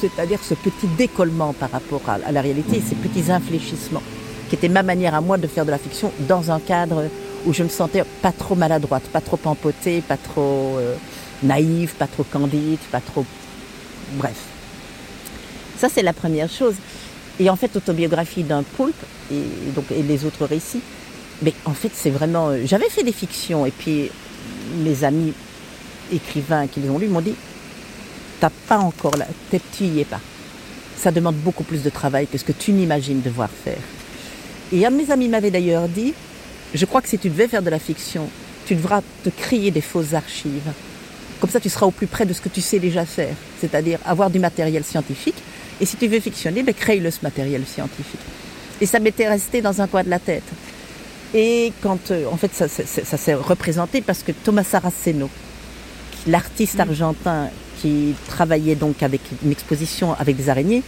c'est-à-dire 0.00 0.40
ce 0.42 0.54
petit 0.54 0.86
décollement 0.98 1.52
par 1.52 1.70
rapport 1.70 2.02
à, 2.08 2.32
la 2.32 2.40
réalité, 2.40 2.82
ces 2.86 2.94
petits 2.94 3.30
infléchissements, 3.30 4.02
qui 4.48 4.54
étaient 4.56 4.68
ma 4.68 4.82
manière 4.82 5.14
à 5.14 5.20
moi 5.20 5.38
de 5.38 5.46
faire 5.46 5.64
de 5.64 5.70
la 5.70 5.78
fiction 5.78 6.12
dans 6.28 6.50
un 6.50 6.60
cadre 6.60 7.04
où 7.46 7.52
je 7.52 7.62
me 7.62 7.68
sentais 7.68 8.04
pas 8.20 8.32
trop 8.32 8.54
maladroite, 8.54 9.02
pas 9.04 9.20
trop 9.20 9.38
empotée, 9.44 10.02
pas 10.06 10.16
trop 10.16 10.76
euh, 10.78 10.94
naïve, 11.42 11.94
pas 11.94 12.06
trop 12.06 12.24
candide, 12.24 12.78
pas 12.90 13.00
trop... 13.00 13.24
Bref. 14.14 14.36
Ça, 15.78 15.88
c'est 15.88 16.02
la 16.02 16.12
première 16.12 16.50
chose. 16.50 16.74
Et 17.40 17.50
en 17.50 17.56
fait, 17.56 17.74
autobiographie 17.76 18.44
d'un 18.44 18.62
poulpe, 18.62 18.94
et, 19.32 19.42
donc, 19.74 19.84
et 19.90 20.02
les 20.02 20.24
autres 20.24 20.44
récits, 20.44 20.82
mais 21.42 21.54
en 21.64 21.74
fait, 21.74 21.90
c'est 21.94 22.10
vraiment... 22.10 22.48
euh, 22.50 22.62
J'avais 22.64 22.88
fait 22.88 23.02
des 23.02 23.12
fictions, 23.12 23.66
et 23.66 23.70
puis 23.70 24.10
mes 24.84 25.02
amis 25.04 25.32
écrivains 26.12 26.66
qui 26.66 26.80
les 26.80 26.90
ont 26.90 26.98
lus 26.98 27.08
m'ont 27.08 27.20
dit, 27.20 27.34
t'as 28.42 28.50
pas 28.68 28.78
encore 28.78 29.16
là, 29.16 29.26
tu 29.50 29.84
y 29.84 30.00
es 30.00 30.04
pas. 30.04 30.18
Ça 30.98 31.12
demande 31.12 31.36
beaucoup 31.36 31.62
plus 31.62 31.84
de 31.84 31.90
travail 31.90 32.26
que 32.26 32.36
ce 32.38 32.42
que 32.44 32.50
tu 32.50 32.72
n'imagines 32.72 33.20
devoir 33.22 33.48
faire. 33.48 33.78
Et 34.72 34.84
un 34.84 34.90
de 34.90 34.96
mes 34.96 35.10
amis 35.12 35.28
m'avait 35.28 35.52
d'ailleurs 35.52 35.86
dit, 35.88 36.12
je 36.74 36.84
crois 36.84 37.00
que 37.02 37.08
si 37.08 37.18
tu 37.18 37.28
devais 37.28 37.46
faire 37.46 37.62
de 37.62 37.70
la 37.70 37.78
fiction, 37.78 38.28
tu 38.66 38.74
devras 38.74 39.00
te 39.22 39.28
créer 39.30 39.70
des 39.70 39.80
fausses 39.80 40.12
archives. 40.14 40.72
Comme 41.40 41.50
ça, 41.50 41.60
tu 41.60 41.68
seras 41.68 41.86
au 41.86 41.92
plus 41.92 42.08
près 42.08 42.26
de 42.26 42.32
ce 42.32 42.40
que 42.40 42.48
tu 42.48 42.60
sais 42.60 42.80
déjà 42.80 43.06
faire, 43.06 43.34
c'est-à-dire 43.60 44.00
avoir 44.04 44.28
du 44.28 44.40
matériel 44.40 44.82
scientifique. 44.82 45.36
Et 45.80 45.86
si 45.86 45.96
tu 45.96 46.08
veux 46.08 46.18
fictionner, 46.18 46.64
ben, 46.64 46.74
crée-le 46.74 47.12
ce 47.12 47.18
matériel 47.22 47.62
scientifique. 47.64 48.20
Et 48.80 48.86
ça 48.86 48.98
m'était 48.98 49.28
resté 49.28 49.62
dans 49.62 49.80
un 49.80 49.86
coin 49.86 50.02
de 50.02 50.10
la 50.10 50.18
tête. 50.18 50.42
Et 51.32 51.72
quand, 51.80 52.10
euh, 52.10 52.26
en 52.28 52.36
fait, 52.36 52.52
ça, 52.52 52.66
ça- 52.66 52.86
ça- 52.86 53.04
ça 53.04 53.16
s'est 53.16 53.34
représenté 53.34 54.00
parce 54.00 54.24
que 54.24 54.32
Thomas 54.32 54.64
Saraceno, 54.64 55.30
l'artiste 56.26 56.80
argentin 56.80 57.48
qui 57.82 58.14
travaillait 58.28 58.76
donc 58.76 59.02
avec 59.02 59.20
une 59.44 59.50
exposition 59.50 60.14
avec 60.18 60.36
des 60.36 60.48
araignées, 60.48 60.82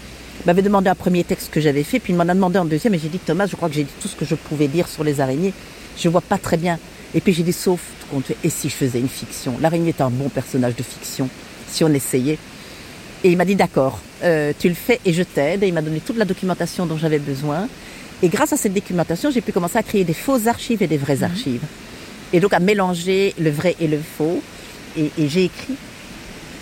m'avait 0.46 0.62
demandé 0.62 0.88
un 0.88 0.94
premier 0.94 1.24
texte 1.24 1.50
que 1.50 1.61
j'avais 1.61 1.83
fait, 1.83 1.98
puis 1.98 2.12
il 2.12 2.16
m'en 2.16 2.28
a 2.28 2.35
demandé 2.35 2.59
un 2.59 2.64
deuxième, 2.64 2.94
et 2.94 2.98
j'ai 2.98 3.09
dit 3.09 3.18
Thomas, 3.18 3.46
je 3.46 3.57
crois 3.57 3.68
que 3.68 3.74
j'ai 3.74 3.85
dit 3.85 3.92
tout 4.00 4.09
ce 4.09 4.16
que 4.16 4.24
je 4.24 4.35
pouvais 4.35 4.68
dire 4.68 4.88
sur 4.88 5.04
les 5.04 5.20
araignées. 5.20 5.52
Je 5.96 6.09
vois 6.09 6.20
pas 6.20 6.38
très 6.38 6.57
bien. 6.57 6.78
Et 7.14 7.20
puis 7.20 7.33
j'ai 7.33 7.44
dit 7.44 7.52
sauf 7.52 7.80
et 8.42 8.50
si 8.50 8.68
je 8.68 8.74
faisais 8.74 9.00
une 9.00 9.09
fiction? 9.09 9.54
L'araignée 9.61 9.90
est 9.90 10.00
un 10.00 10.11
bon 10.11 10.28
personnage 10.28 10.76
de 10.76 10.83
fiction, 10.83 11.28
si 11.68 11.85
on 11.85 11.92
essayait. 11.92 12.38
Et 13.22 13.30
il 13.30 13.37
m'a 13.37 13.44
dit 13.44 13.57
d'accord, 13.57 14.00
euh, 14.22 14.52
tu 14.59 14.68
le 14.68 14.74
fais 14.74 15.00
et 15.04 15.12
je 15.12 15.22
t'aide. 15.22 15.62
Et 15.62 15.68
il 15.68 15.74
m'a 15.74 15.83
donné 15.83 16.00
toute 16.00 16.16
la 16.16 16.24
documentation 16.24 16.87
dont 16.87 16.98
j'avais 16.98 17.18
besoin. 17.18 17.68
Et 18.22 18.28
grâce 18.28 18.52
à 18.52 18.57
cette 18.57 18.74
documentation, 18.74 19.30
j'ai 19.30 19.40
pu 19.40 19.52
commencer 19.52 19.78
à 19.78 19.83
créer 19.83 20.04
des 20.04 20.14
fausses 20.14 20.46
archives 20.46 20.83
et 20.83 20.87
des 20.87 20.98
vraies 20.98 21.22
archives. 21.22 21.62
Et 22.33 22.40
donc 22.40 22.52
à 22.52 22.61
mélanger 22.61 23.35
le 23.38 23.50
vrai 23.50 23.76
et 23.80 23.88
le 23.88 23.98
faux. 23.98 24.42
Et, 24.96 25.11
et 25.18 25.28
j'ai 25.28 25.44
écrit. 25.44 25.74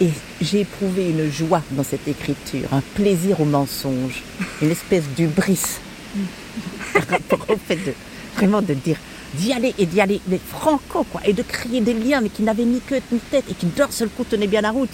Et 0.03 0.11
j'ai 0.41 0.62
éprouvé 0.62 1.11
une 1.11 1.31
joie 1.31 1.62
dans 1.71 1.85
cette 1.85 2.09
écriture, 2.09 2.67
un 2.73 2.83
plaisir 2.97 3.41
au 3.41 3.45
mensonge, 3.45 4.25
une 4.61 4.73
espèce 4.73 5.05
d'ubris 5.17 5.79
par 6.93 7.07
rapport 7.07 7.47
au 7.49 7.57
fait 7.57 7.77
de 7.77 7.93
vraiment 8.35 8.62
de 8.62 8.75
dire 8.75 8.97
d'y 9.35 9.53
aller 9.53 9.73
et 9.79 9.87
d'y 9.87 10.01
aller 10.01 10.21
mais 10.27 10.41
franco 10.45 11.05
quoi 11.05 11.21
et 11.25 11.33
de 11.33 11.43
créer 11.43 11.81
des 11.81 11.95
liens 11.95 12.21
mais 12.21 12.31
qui 12.31 12.43
n'avaient 12.43 12.65
ni 12.65 12.81
queue 12.81 13.01
ni 13.12 13.21
tête 13.31 13.45
et 13.49 13.55
qui 13.55 13.67
d'un 13.67 13.91
seul 13.91 14.09
coup 14.09 14.25
tenaient 14.25 14.49
bien 14.49 14.61
la 14.61 14.73
route. 14.73 14.91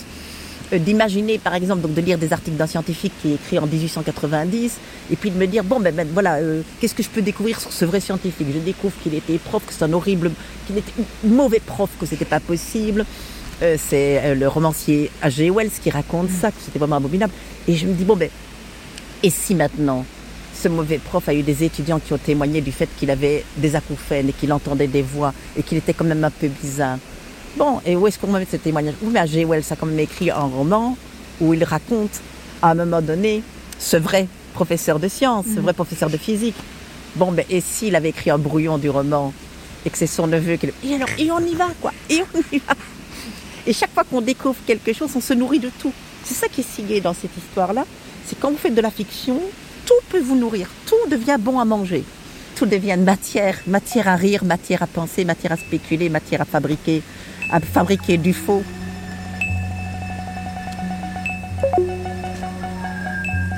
Euh, 0.74 0.78
d'imaginer 0.78 1.38
par 1.38 1.54
exemple 1.54 1.90
de 1.90 2.00
lire 2.02 2.18
des 2.18 2.34
articles 2.34 2.58
d'un 2.58 2.66
scientifique 2.66 3.14
qui 3.22 3.30
est 3.30 3.34
écrit 3.36 3.58
en 3.58 3.66
1890 3.66 4.76
et 5.10 5.16
puis 5.16 5.30
de 5.30 5.38
me 5.38 5.46
dire 5.46 5.64
bon 5.64 5.80
ben, 5.80 5.94
ben, 5.94 6.06
voilà 6.12 6.34
euh, 6.34 6.60
qu'est-ce 6.80 6.94
que 6.94 7.02
je 7.02 7.08
peux 7.08 7.22
découvrir 7.22 7.58
sur 7.58 7.72
ce 7.72 7.86
vrai 7.86 8.00
scientifique? 8.00 8.48
Je 8.52 8.58
découvre 8.58 8.92
qu'il 9.02 9.14
était 9.14 9.38
prof 9.38 9.64
que 9.64 9.72
c'est 9.72 9.84
un 9.84 9.92
horrible 9.94 10.32
qu'il 10.66 10.76
était 10.76 10.92
mauvais 11.24 11.60
prof 11.64 11.88
que 11.98 12.04
c'était 12.04 12.26
pas 12.26 12.40
possible 12.40 13.06
Euh, 13.60 13.76
c'est 13.78 14.20
euh, 14.22 14.34
le 14.34 14.46
romancier 14.46 15.10
H.G. 15.22 15.50
Wells 15.50 15.70
qui 15.82 15.90
raconte 15.90 16.30
ça 16.30 16.52
que 16.52 16.58
c'était 16.64 16.78
vraiment 16.78 16.96
abominable 16.96 17.32
et 17.66 17.74
je 17.74 17.86
me 17.86 17.92
dis 17.92 18.04
bon 18.04 18.14
ben 18.14 18.30
et 19.24 19.30
si 19.30 19.56
maintenant 19.56 20.04
ce 20.54 20.68
mauvais 20.68 20.98
prof 20.98 21.28
a 21.28 21.34
eu 21.34 21.42
des 21.42 21.64
étudiants 21.64 21.98
qui 21.98 22.12
ont 22.12 22.18
témoigné 22.18 22.60
du 22.60 22.70
fait 22.70 22.88
qu'il 22.96 23.10
avait 23.10 23.44
des 23.56 23.74
acouphènes 23.74 24.28
et 24.28 24.32
qu'il 24.32 24.52
entendait 24.52 24.86
des 24.86 25.02
voix 25.02 25.34
et 25.56 25.64
qu'il 25.64 25.76
était 25.76 25.92
quand 25.92 26.04
même 26.04 26.22
un 26.22 26.30
peu 26.30 26.46
bizarre? 26.46 26.98
Bon, 27.56 27.80
et 27.84 27.96
où 27.96 28.06
est-ce 28.06 28.18
qu'on 28.18 28.28
va 28.28 28.38
mettre 28.38 28.52
ce 28.52 28.56
témoignage? 28.56 28.94
Oui, 29.02 29.10
mais 29.12 29.20
H.G. 29.20 29.44
Wells 29.44 29.64
a 29.70 29.76
quand 29.76 29.86
même 29.86 29.98
écrit 29.98 30.30
un 30.30 30.38
roman 30.38 30.96
où 31.40 31.54
il 31.54 31.64
raconte 31.64 32.20
à 32.62 32.70
un 32.70 32.74
moment 32.74 33.02
donné 33.02 33.42
ce 33.78 33.96
vrai 33.96 34.28
professeur 34.54 35.00
de 35.00 35.08
sciences, 35.08 35.46
ce 35.54 35.60
vrai 35.60 35.72
professeur 35.72 36.10
de 36.10 36.16
physique. 36.16 36.56
Bon, 37.16 37.32
ben, 37.32 37.44
et 37.50 37.60
s'il 37.60 37.96
avait 37.96 38.10
écrit 38.10 38.30
un 38.30 38.38
brouillon 38.38 38.78
du 38.78 38.90
roman 38.90 39.32
et 39.84 39.90
que 39.90 39.98
c'est 39.98 40.06
son 40.06 40.26
neveu 40.26 40.56
qui 40.56 40.66
le... 40.66 40.74
Et 40.84 40.94
alors, 40.94 41.08
et 41.18 41.30
on 41.30 41.40
y 41.40 41.54
va, 41.54 41.68
quoi 41.80 41.92
Et 42.10 42.22
on 42.34 42.56
y 42.56 42.58
va 42.58 42.74
Et 43.68 43.74
chaque 43.74 43.92
fois 43.92 44.02
qu'on 44.02 44.22
découvre 44.22 44.56
quelque 44.66 44.94
chose, 44.94 45.10
on 45.14 45.20
se 45.20 45.34
nourrit 45.34 45.58
de 45.58 45.70
tout. 45.78 45.92
C'est 46.24 46.32
ça 46.32 46.48
qui 46.48 46.62
est 46.62 46.66
si 46.66 46.82
gai 46.82 47.02
dans 47.02 47.12
cette 47.12 47.36
histoire-là. 47.36 47.84
C'est 48.24 48.40
quand 48.40 48.50
vous 48.50 48.56
faites 48.56 48.74
de 48.74 48.80
la 48.80 48.90
fiction, 48.90 49.38
tout 49.84 49.92
peut 50.08 50.20
vous 50.20 50.36
nourrir, 50.36 50.70
tout 50.86 51.10
devient 51.10 51.36
bon 51.38 51.60
à 51.60 51.66
manger. 51.66 52.02
Tout 52.56 52.64
devient 52.64 52.96
matière, 52.98 53.58
matière 53.66 54.08
à 54.08 54.16
rire, 54.16 54.42
matière 54.42 54.82
à 54.82 54.86
penser, 54.86 55.26
matière 55.26 55.52
à 55.52 55.58
spéculer, 55.58 56.08
matière 56.08 56.40
à 56.40 56.46
fabriquer, 56.46 57.02
à 57.52 57.60
fabriquer 57.60 58.16
du 58.16 58.32
faux. 58.32 58.62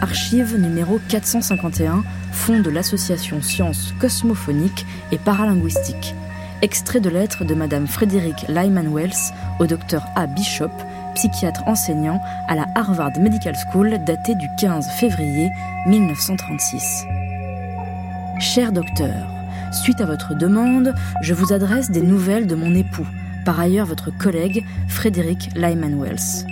Archive 0.02 0.56
numéro 0.56 0.98
451, 1.08 2.02
fonds 2.32 2.58
de 2.58 2.70
l'association 2.70 3.40
Sciences 3.42 3.94
Cosmophoniques 4.00 4.84
et 5.12 5.18
Paralinguistiques. 5.18 6.16
Extrait 6.62 7.00
de 7.00 7.08
lettre 7.08 7.46
de 7.46 7.54
Madame 7.54 7.86
Frédéric 7.86 8.46
Lyman 8.48 8.92
Wells 8.94 9.32
au 9.60 9.66
docteur 9.66 10.04
A. 10.14 10.26
Bishop, 10.26 10.70
psychiatre 11.14 11.66
enseignant 11.66 12.20
à 12.48 12.54
la 12.54 12.66
Harvard 12.74 13.18
Medical 13.18 13.54
School 13.56 13.96
daté 14.04 14.34
du 14.34 14.46
15 14.58 14.86
février 14.90 15.50
1936. 15.86 17.04
Cher 18.40 18.72
docteur, 18.72 19.26
suite 19.72 20.02
à 20.02 20.06
votre 20.06 20.34
demande, 20.34 20.94
je 21.22 21.32
vous 21.32 21.54
adresse 21.54 21.90
des 21.90 22.02
nouvelles 22.02 22.46
de 22.46 22.54
mon 22.54 22.74
époux, 22.74 23.06
par 23.46 23.58
ailleurs 23.58 23.86
votre 23.86 24.10
collègue 24.10 24.62
Frédéric 24.86 25.48
Lyman 25.54 25.98
Wells. 25.98 26.46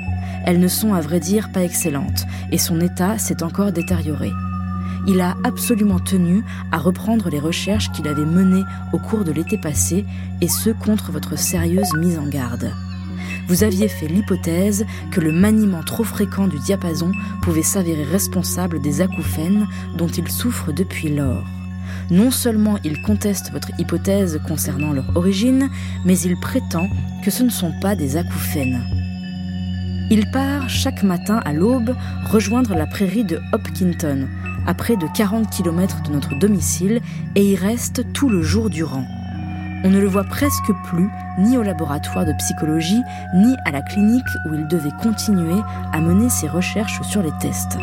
Elles 0.46 0.58
ne 0.58 0.68
sont 0.68 0.94
à 0.94 1.02
vrai 1.02 1.20
dire 1.20 1.50
pas 1.52 1.64
excellentes 1.64 2.24
et 2.50 2.56
son 2.56 2.80
état 2.80 3.18
s'est 3.18 3.42
encore 3.42 3.72
détérioré. 3.72 4.30
Il 5.06 5.20
a 5.20 5.36
absolument 5.44 6.00
tenu 6.00 6.42
à 6.72 6.78
reprendre 6.78 7.30
les 7.30 7.38
recherches 7.38 7.90
qu'il 7.92 8.08
avait 8.08 8.24
menées 8.24 8.64
au 8.92 8.98
cours 8.98 9.24
de 9.24 9.32
l'été 9.32 9.58
passé 9.58 10.04
et 10.40 10.48
ce 10.48 10.70
contre 10.70 11.12
votre 11.12 11.38
sérieuse 11.38 11.94
mise 11.94 12.18
en 12.18 12.26
garde. 12.26 12.72
Vous 13.48 13.64
aviez 13.64 13.88
fait 13.88 14.08
l'hypothèse 14.08 14.84
que 15.10 15.20
le 15.20 15.32
maniement 15.32 15.82
trop 15.82 16.04
fréquent 16.04 16.48
du 16.48 16.58
diapason 16.58 17.12
pouvait 17.40 17.62
s'avérer 17.62 18.04
responsable 18.04 18.80
des 18.80 19.00
acouphènes 19.00 19.66
dont 19.96 20.08
il 20.08 20.28
souffre 20.28 20.72
depuis 20.72 21.08
lors. 21.08 21.44
Non 22.10 22.30
seulement 22.30 22.78
il 22.84 23.00
conteste 23.02 23.50
votre 23.52 23.70
hypothèse 23.78 24.40
concernant 24.46 24.92
leur 24.92 25.16
origine, 25.16 25.68
mais 26.04 26.18
il 26.18 26.38
prétend 26.38 26.88
que 27.24 27.30
ce 27.30 27.42
ne 27.42 27.50
sont 27.50 27.72
pas 27.80 27.96
des 27.96 28.16
acouphènes. 28.16 28.82
Il 30.10 30.30
part 30.30 30.70
chaque 30.70 31.02
matin 31.02 31.40
à 31.44 31.52
l'aube 31.52 31.94
rejoindre 32.30 32.74
la 32.74 32.86
prairie 32.86 33.24
de 33.24 33.40
Hopkinton, 33.52 34.26
à 34.66 34.74
près 34.74 34.96
de 34.96 35.06
40 35.14 35.50
km 35.50 36.02
de 36.02 36.12
notre 36.12 36.38
domicile, 36.38 37.00
et 37.34 37.52
y 37.52 37.56
reste 37.56 38.12
tout 38.12 38.28
le 38.28 38.42
jour 38.42 38.70
durant. 38.70 39.04
On 39.84 39.90
ne 39.90 40.00
le 40.00 40.08
voit 40.08 40.24
presque 40.24 40.72
plus, 40.84 41.08
ni 41.38 41.56
au 41.56 41.62
laboratoire 41.62 42.26
de 42.26 42.32
psychologie, 42.38 43.02
ni 43.34 43.54
à 43.64 43.70
la 43.70 43.82
clinique 43.82 44.24
où 44.48 44.54
il 44.54 44.66
devait 44.66 44.96
continuer 45.00 45.60
à 45.92 46.00
mener 46.00 46.28
ses 46.28 46.48
recherches 46.48 47.00
sur 47.02 47.22
les 47.22 47.30
tests. 47.40 47.78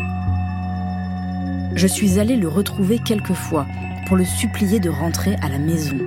Je 1.74 1.86
suis 1.86 2.18
allée 2.18 2.36
le 2.36 2.48
retrouver 2.48 2.98
quelques 2.98 3.34
fois 3.34 3.66
pour 4.06 4.16
le 4.16 4.24
supplier 4.24 4.78
de 4.78 4.90
rentrer 4.90 5.36
à 5.42 5.48
la 5.48 5.58
maison. 5.58 5.98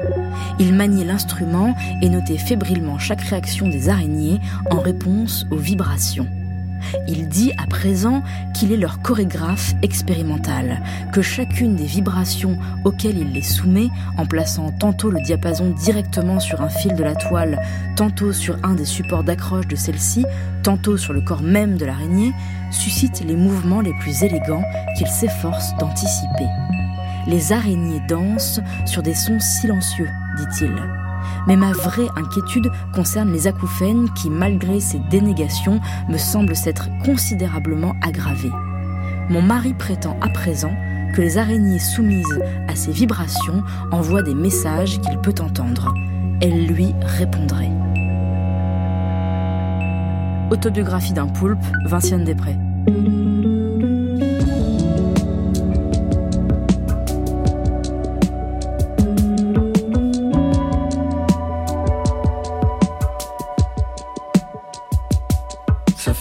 Il 0.59 0.73
maniait 0.73 1.05
l'instrument 1.05 1.75
et 2.01 2.09
notait 2.09 2.37
fébrilement 2.37 2.97
chaque 2.97 3.21
réaction 3.21 3.67
des 3.67 3.89
araignées 3.89 4.39
en 4.69 4.79
réponse 4.79 5.45
aux 5.51 5.57
vibrations. 5.57 6.27
Il 7.07 7.27
dit 7.27 7.51
à 7.57 7.67
présent 7.67 8.23
qu'il 8.53 8.71
est 8.71 8.77
leur 8.77 9.01
chorégraphe 9.01 9.73
expérimental, 9.81 10.81
que 11.13 11.21
chacune 11.21 11.75
des 11.75 11.85
vibrations 11.85 12.57
auxquelles 12.85 13.17
il 13.17 13.31
les 13.33 13.41
soumet, 13.41 13.89
en 14.17 14.25
plaçant 14.25 14.71
tantôt 14.71 15.09
le 15.09 15.21
diapason 15.21 15.71
directement 15.71 16.39
sur 16.39 16.61
un 16.61 16.69
fil 16.69 16.95
de 16.95 17.03
la 17.03 17.15
toile, 17.15 17.61
tantôt 17.95 18.33
sur 18.33 18.57
un 18.63 18.75
des 18.75 18.85
supports 18.85 19.23
d'accroche 19.23 19.67
de 19.67 19.75
celle-ci, 19.75 20.25
tantôt 20.63 20.97
sur 20.97 21.13
le 21.13 21.21
corps 21.21 21.43
même 21.43 21.77
de 21.77 21.85
l'araignée, 21.85 22.33
suscite 22.71 23.23
les 23.25 23.35
mouvements 23.35 23.81
les 23.81 23.93
plus 23.99 24.23
élégants 24.23 24.63
qu'il 24.97 25.07
s'efforce 25.07 25.75
d'anticiper. 25.77 26.47
Les 27.27 27.51
araignées 27.51 28.01
dansent 28.07 28.61
sur 28.85 29.03
des 29.03 29.13
sons 29.13 29.39
silencieux, 29.39 30.09
dit-il. 30.37 30.73
Mais 31.47 31.55
ma 31.55 31.71
vraie 31.71 32.09
inquiétude 32.15 32.71
concerne 32.93 33.31
les 33.31 33.47
acouphènes 33.47 34.09
qui, 34.13 34.29
malgré 34.29 34.79
ces 34.79 34.99
dénégations, 35.09 35.79
me 36.09 36.17
semblent 36.17 36.55
s'être 36.55 36.89
considérablement 37.03 37.95
aggravées. 38.01 38.51
Mon 39.29 39.41
mari 39.41 39.73
prétend 39.73 40.17
à 40.21 40.29
présent 40.29 40.73
que 41.13 41.21
les 41.21 41.37
araignées 41.37 41.79
soumises 41.79 42.39
à 42.67 42.75
ces 42.75 42.91
vibrations 42.91 43.63
envoient 43.91 44.23
des 44.23 44.35
messages 44.35 44.99
qu'il 45.01 45.17
peut 45.19 45.35
entendre. 45.41 45.93
Elle 46.41 46.67
lui 46.67 46.93
répondrait. 47.01 47.71
Autobiographie 50.51 51.13
d'un 51.13 51.27
poulpe, 51.27 51.63
Vinciane 51.85 52.23
Després. 52.23 52.68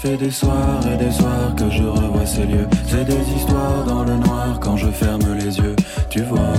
Fait 0.08 0.16
des 0.16 0.30
soirs 0.30 0.80
et 0.90 0.96
des 0.96 1.10
soirs 1.10 1.54
que 1.54 1.68
je 1.68 1.82
revois 1.82 2.24
ces 2.24 2.46
lieux. 2.46 2.66
C'est 2.86 3.04
des 3.04 3.30
histoires 3.36 3.84
dans 3.84 4.04
le 4.04 4.16
noir 4.16 4.58
quand 4.58 4.74
je 4.74 4.88
ferme 4.88 5.34
les 5.34 5.58
yeux. 5.58 5.76
Tu 6.08 6.22
vois. 6.22 6.54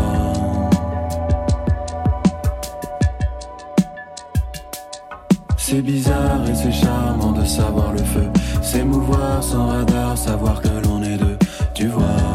C'est 5.58 5.82
bizarre 5.82 6.48
et 6.48 6.54
c'est 6.54 6.72
charmant 6.72 7.32
de 7.32 7.44
savoir 7.44 7.92
le 7.94 8.04
feu. 8.04 8.30
S'émouvoir 8.62 9.44
sans 9.44 9.66
radar, 9.66 10.16
savoir 10.16 10.62
que 10.62 10.70
l'on 10.86 11.02
est 11.02 11.18
deux. 11.18 11.40
Tu 11.74 11.88
vois. 11.88 12.29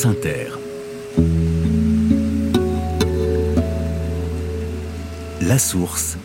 France 0.00 0.16
Inter. 0.16 0.46
La 5.42 5.58
source. 5.58 6.16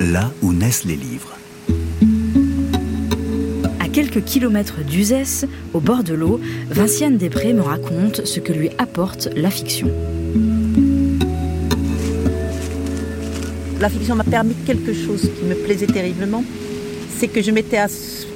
Là 0.00 0.32
où 0.42 0.52
naissent 0.52 0.84
les 0.84 0.96
livres. 0.96 1.36
À 3.78 3.88
quelques 3.88 4.24
kilomètres 4.24 4.80
d'Uzès, 4.82 5.46
au 5.74 5.80
bord 5.80 6.02
de 6.02 6.14
l'eau, 6.14 6.40
Vinciane 6.70 7.16
Després 7.16 7.52
me 7.52 7.62
raconte 7.62 8.26
ce 8.26 8.40
que 8.40 8.52
lui 8.52 8.70
apporte 8.78 9.28
la 9.36 9.50
fiction. 9.50 9.90
La 13.80 13.88
fiction 13.88 14.16
m'a 14.16 14.24
permis 14.24 14.54
quelque 14.66 14.92
chose 14.92 15.22
qui 15.22 15.44
me 15.44 15.54
plaisait 15.54 15.86
terriblement, 15.86 16.42
c'est 17.18 17.28
que 17.28 17.42
je 17.42 17.50
m'étais 17.52 17.78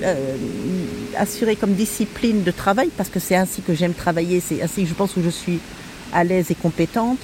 euh, 0.02 0.36
assurée 1.16 1.56
comme 1.56 1.74
discipline 1.74 2.42
de 2.42 2.50
travail, 2.50 2.90
parce 2.96 3.08
que 3.08 3.20
c'est 3.20 3.36
ainsi 3.36 3.62
que 3.62 3.74
j'aime 3.74 3.94
travailler, 3.94 4.40
c'est 4.40 4.62
ainsi 4.62 4.82
que 4.82 4.88
je 4.88 4.94
pense 4.94 5.12
que 5.12 5.22
je 5.22 5.30
suis 5.30 5.60
à 6.12 6.24
l'aise 6.24 6.50
et 6.50 6.54
compétente, 6.54 7.18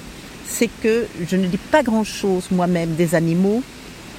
c'est 0.45 0.69
que 0.83 1.05
je 1.29 1.35
ne 1.37 1.47
dis 1.47 1.57
pas 1.57 1.83
grand-chose 1.83 2.45
moi-même 2.51 2.95
des 2.95 3.15
animaux. 3.15 3.63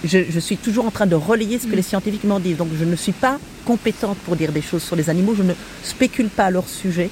Je, 0.04 0.18
je 0.28 0.40
suis 0.40 0.56
toujours 0.56 0.86
en 0.86 0.90
train 0.90 1.06
de 1.06 1.14
relayer 1.14 1.58
ce 1.58 1.66
que 1.66 1.76
les 1.76 1.82
scientifiques 1.82 2.24
m'en 2.24 2.40
disent. 2.40 2.56
Donc 2.56 2.68
je 2.78 2.84
ne 2.84 2.96
suis 2.96 3.12
pas 3.12 3.38
compétente 3.64 4.18
pour 4.24 4.36
dire 4.36 4.50
des 4.50 4.62
choses 4.62 4.82
sur 4.82 4.96
les 4.96 5.10
animaux, 5.10 5.34
je 5.36 5.42
ne 5.42 5.54
spécule 5.84 6.28
pas 6.28 6.46
à 6.46 6.50
leur 6.50 6.68
sujet. 6.68 7.10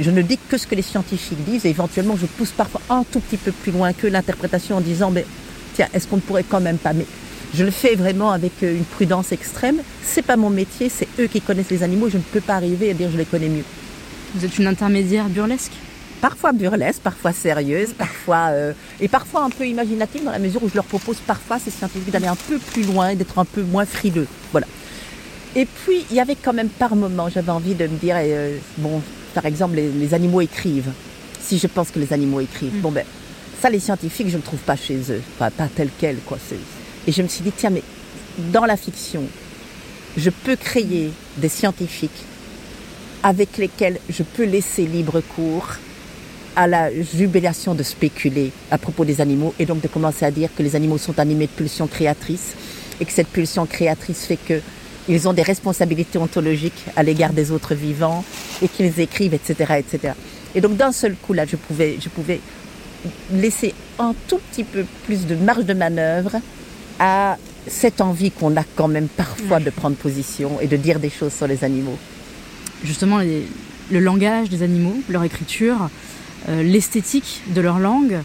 Je 0.00 0.10
ne 0.10 0.22
dis 0.22 0.38
que 0.48 0.56
ce 0.56 0.66
que 0.66 0.74
les 0.74 0.82
scientifiques 0.82 1.44
disent 1.44 1.66
et 1.66 1.70
éventuellement 1.70 2.16
je 2.16 2.24
pousse 2.26 2.52
parfois 2.52 2.80
un 2.88 3.04
tout 3.04 3.20
petit 3.20 3.36
peu 3.36 3.52
plus 3.52 3.72
loin 3.72 3.92
que 3.92 4.06
l'interprétation 4.06 4.76
en 4.76 4.80
disant 4.80 5.10
mais 5.10 5.26
tiens, 5.74 5.88
est-ce 5.92 6.06
qu'on 6.06 6.16
ne 6.16 6.22
pourrait 6.22 6.44
quand 6.48 6.60
même 6.60 6.78
pas 6.78 6.94
je 7.54 7.64
le 7.64 7.70
fais 7.70 7.94
vraiment 7.94 8.30
avec 8.32 8.52
euh, 8.62 8.76
une 8.76 8.84
prudence 8.84 9.32
extrême. 9.32 9.80
C'est 10.02 10.22
pas 10.22 10.36
mon 10.36 10.50
métier, 10.50 10.88
c'est 10.88 11.08
eux 11.18 11.26
qui 11.26 11.40
connaissent 11.40 11.70
les 11.70 11.82
animaux. 11.82 12.08
Je 12.08 12.16
ne 12.18 12.22
peux 12.22 12.40
pas 12.40 12.54
arriver 12.54 12.90
à 12.90 12.94
dire 12.94 13.10
je 13.12 13.18
les 13.18 13.24
connais 13.24 13.48
mieux. 13.48 13.64
Vous 14.34 14.44
êtes 14.44 14.58
une 14.58 14.66
intermédiaire 14.66 15.28
burlesque? 15.28 15.72
Parfois 16.20 16.52
burlesque, 16.52 17.00
parfois 17.02 17.32
sérieuse, 17.32 17.94
parfois 17.98 18.48
euh, 18.50 18.72
et 19.00 19.08
parfois 19.08 19.42
un 19.42 19.50
peu 19.50 19.66
imaginative 19.66 20.24
dans 20.24 20.30
la 20.30 20.38
mesure 20.38 20.62
où 20.62 20.68
je 20.68 20.74
leur 20.76 20.84
propose 20.84 21.16
parfois 21.16 21.58
ces 21.58 21.70
scientifiques 21.72 22.12
d'aller 22.12 22.28
un 22.28 22.36
peu 22.36 22.58
plus 22.58 22.84
loin, 22.84 23.08
et 23.08 23.16
d'être 23.16 23.38
un 23.40 23.44
peu 23.44 23.62
moins 23.62 23.84
frileux. 23.84 24.28
Voilà. 24.52 24.68
Et 25.56 25.66
puis 25.66 26.04
il 26.10 26.16
y 26.16 26.20
avait 26.20 26.36
quand 26.36 26.52
même 26.52 26.68
par 26.68 26.94
moments, 26.94 27.28
j'avais 27.28 27.50
envie 27.50 27.74
de 27.74 27.86
me 27.88 27.96
dire, 27.98 28.14
euh, 28.18 28.56
bon, 28.78 29.02
par 29.34 29.46
exemple, 29.46 29.74
les, 29.74 29.90
les 29.90 30.14
animaux 30.14 30.40
écrivent. 30.40 30.92
Si 31.40 31.58
je 31.58 31.66
pense 31.66 31.90
que 31.90 31.98
les 31.98 32.12
animaux 32.12 32.40
écrivent, 32.40 32.80
bon 32.80 32.92
ben, 32.92 33.04
ça 33.60 33.68
les 33.68 33.80
scientifiques, 33.80 34.28
je 34.28 34.36
ne 34.36 34.42
trouve 34.42 34.60
pas 34.60 34.76
chez 34.76 34.98
eux, 35.10 35.20
enfin, 35.34 35.50
pas 35.50 35.66
tel 35.74 35.88
quel 35.98 36.18
quoi. 36.18 36.38
c'est- 36.48 36.54
Et 37.06 37.12
je 37.12 37.22
me 37.22 37.28
suis 37.28 37.42
dit 37.42 37.52
tiens, 37.56 37.70
mais 37.70 37.82
dans 38.52 38.64
la 38.64 38.76
fiction, 38.76 39.24
je 40.16 40.30
peux 40.30 40.56
créer 40.56 41.10
des 41.36 41.48
scientifiques 41.48 42.24
avec 43.22 43.56
lesquels 43.58 43.98
je 44.08 44.22
peux 44.22 44.44
laisser 44.44 44.84
libre 44.84 45.20
cours 45.20 45.68
à 46.54 46.66
la 46.66 46.90
jubilation 47.02 47.74
de 47.74 47.82
spéculer 47.82 48.52
à 48.70 48.78
propos 48.78 49.04
des 49.04 49.20
animaux 49.20 49.54
et 49.58 49.64
donc 49.64 49.80
de 49.80 49.88
commencer 49.88 50.24
à 50.24 50.30
dire 50.30 50.50
que 50.56 50.62
les 50.62 50.76
animaux 50.76 50.98
sont 50.98 51.18
animés 51.18 51.46
de 51.46 51.52
pulsions 51.52 51.86
créatrices 51.86 52.54
et 53.00 53.04
que 53.04 53.12
cette 53.12 53.28
pulsion 53.28 53.64
créatrice 53.64 54.26
fait 54.26 54.36
que 54.36 54.60
ils 55.08 55.28
ont 55.28 55.32
des 55.32 55.42
responsabilités 55.42 56.18
ontologiques 56.18 56.84
à 56.94 57.02
l'égard 57.02 57.32
des 57.32 57.50
autres 57.50 57.74
vivants 57.74 58.24
et 58.62 58.68
qu'ils 58.68 59.00
écrivent, 59.00 59.34
etc., 59.34 59.74
etc. 59.78 60.14
Et 60.54 60.60
donc 60.60 60.76
d'un 60.76 60.92
seul 60.92 61.16
coup 61.16 61.32
là, 61.32 61.44
je 61.44 61.56
pouvais, 61.56 61.96
je 62.00 62.08
pouvais 62.08 62.40
laisser 63.32 63.74
un 63.98 64.14
tout 64.28 64.38
petit 64.50 64.62
peu 64.62 64.84
plus 65.06 65.26
de 65.26 65.34
marge 65.34 65.64
de 65.64 65.74
manœuvre 65.74 66.36
à 66.98 67.36
cette 67.68 68.00
envie 68.00 68.30
qu'on 68.30 68.56
a 68.56 68.64
quand 68.76 68.88
même 68.88 69.08
parfois 69.08 69.60
de 69.60 69.70
prendre 69.70 69.96
position 69.96 70.60
et 70.60 70.66
de 70.66 70.76
dire 70.76 70.98
des 70.98 71.10
choses 71.10 71.32
sur 71.32 71.46
les 71.46 71.62
animaux. 71.64 71.96
Justement, 72.84 73.18
les- 73.18 73.46
le 73.90 74.00
langage 74.00 74.48
des 74.48 74.62
animaux, 74.62 74.96
leur 75.08 75.22
écriture, 75.24 75.88
euh, 76.48 76.62
l'esthétique 76.62 77.42
de 77.54 77.60
leur 77.60 77.78
langue. 77.78 78.18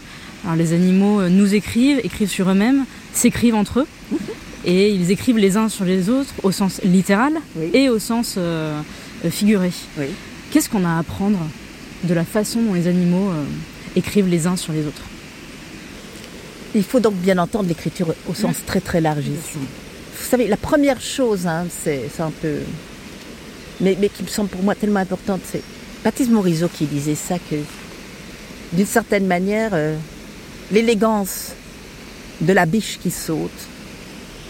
Alors, 0.44 0.56
les 0.56 0.72
animaux 0.72 1.20
euh, 1.20 1.28
nous 1.28 1.54
écrivent, 1.54 2.00
écrivent 2.02 2.30
sur 2.30 2.48
eux-mêmes, 2.50 2.84
s'écrivent 3.12 3.54
entre 3.54 3.80
eux. 3.80 3.86
Et 4.64 4.90
ils 4.90 5.10
écrivent 5.12 5.38
les 5.38 5.56
uns 5.56 5.68
sur 5.68 5.84
les 5.84 6.08
autres 6.10 6.32
au 6.42 6.50
sens 6.50 6.80
littéral 6.84 7.32
Oui. 7.56 7.70
et 7.72 7.88
au 7.88 7.98
sens 8.00 8.34
euh, 8.38 8.80
euh, 9.24 9.30
figuré. 9.30 9.70
Oui. 9.98 10.06
Qu'est-ce 10.50 10.68
qu'on 10.68 10.84
a 10.84 10.90
à 10.90 10.98
apprendre 10.98 11.38
de 12.04 12.14
la 12.14 12.24
façon 12.24 12.60
dont 12.62 12.74
les 12.74 12.88
animaux 12.88 13.28
euh, 13.30 13.44
écrivent 13.94 14.28
les 14.28 14.46
uns 14.48 14.56
sur 14.56 14.72
les 14.72 14.84
autres? 14.86 15.02
Il 16.74 16.84
faut 16.84 17.00
donc 17.00 17.14
bien 17.14 17.38
entendre 17.38 17.68
l'écriture 17.68 18.14
au 18.28 18.34
sens 18.34 18.56
très 18.66 18.80
très 18.80 19.00
large 19.00 19.26
ici. 19.26 19.56
Vous 19.56 20.28
savez, 20.28 20.46
la 20.48 20.56
première 20.56 21.00
chose, 21.00 21.46
hein, 21.46 21.66
c'est 21.70 22.10
c'est 22.14 22.22
un 22.22 22.30
peu. 22.30 22.56
Mais, 23.80 23.96
mais 24.00 24.08
qui 24.08 24.22
me 24.22 24.28
semble 24.28 24.48
pour 24.48 24.62
moi 24.62 24.74
tellement 24.74 25.00
importante, 25.00 25.40
c'est 25.50 25.62
Baptiste 26.04 26.30
Morisot 26.30 26.68
qui 26.68 26.86
disait 26.86 27.14
ça 27.14 27.36
que 27.38 27.56
d'une 28.72 28.86
certaine 28.86 29.26
manière, 29.26 29.70
euh, 29.72 29.96
l'élégance 30.70 31.52
de 32.40 32.52
la 32.52 32.66
biche 32.66 32.98
qui 33.02 33.10
saute 33.10 33.50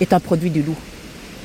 est 0.01 0.13
un 0.13 0.21
produit 0.21 0.51
du 0.51 0.63
loup. 0.63 0.77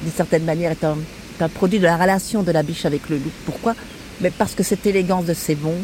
D'une 0.01 0.11
certaine 0.11 0.43
manière, 0.43 0.71
est 0.71 0.83
un, 0.83 0.97
est 1.39 1.43
un 1.43 1.49
produit 1.49 1.79
de 1.79 1.85
la 1.85 1.97
relation 1.97 2.41
de 2.41 2.51
la 2.51 2.63
biche 2.63 2.85
avec 2.85 3.09
le 3.09 3.17
loup. 3.17 3.31
Pourquoi? 3.45 3.75
Mais 4.21 4.31
parce 4.31 4.55
que 4.55 4.63
cette 4.63 4.85
élégance 4.85 5.25
de 5.25 5.33
ses 5.33 5.55
bonds 5.55 5.81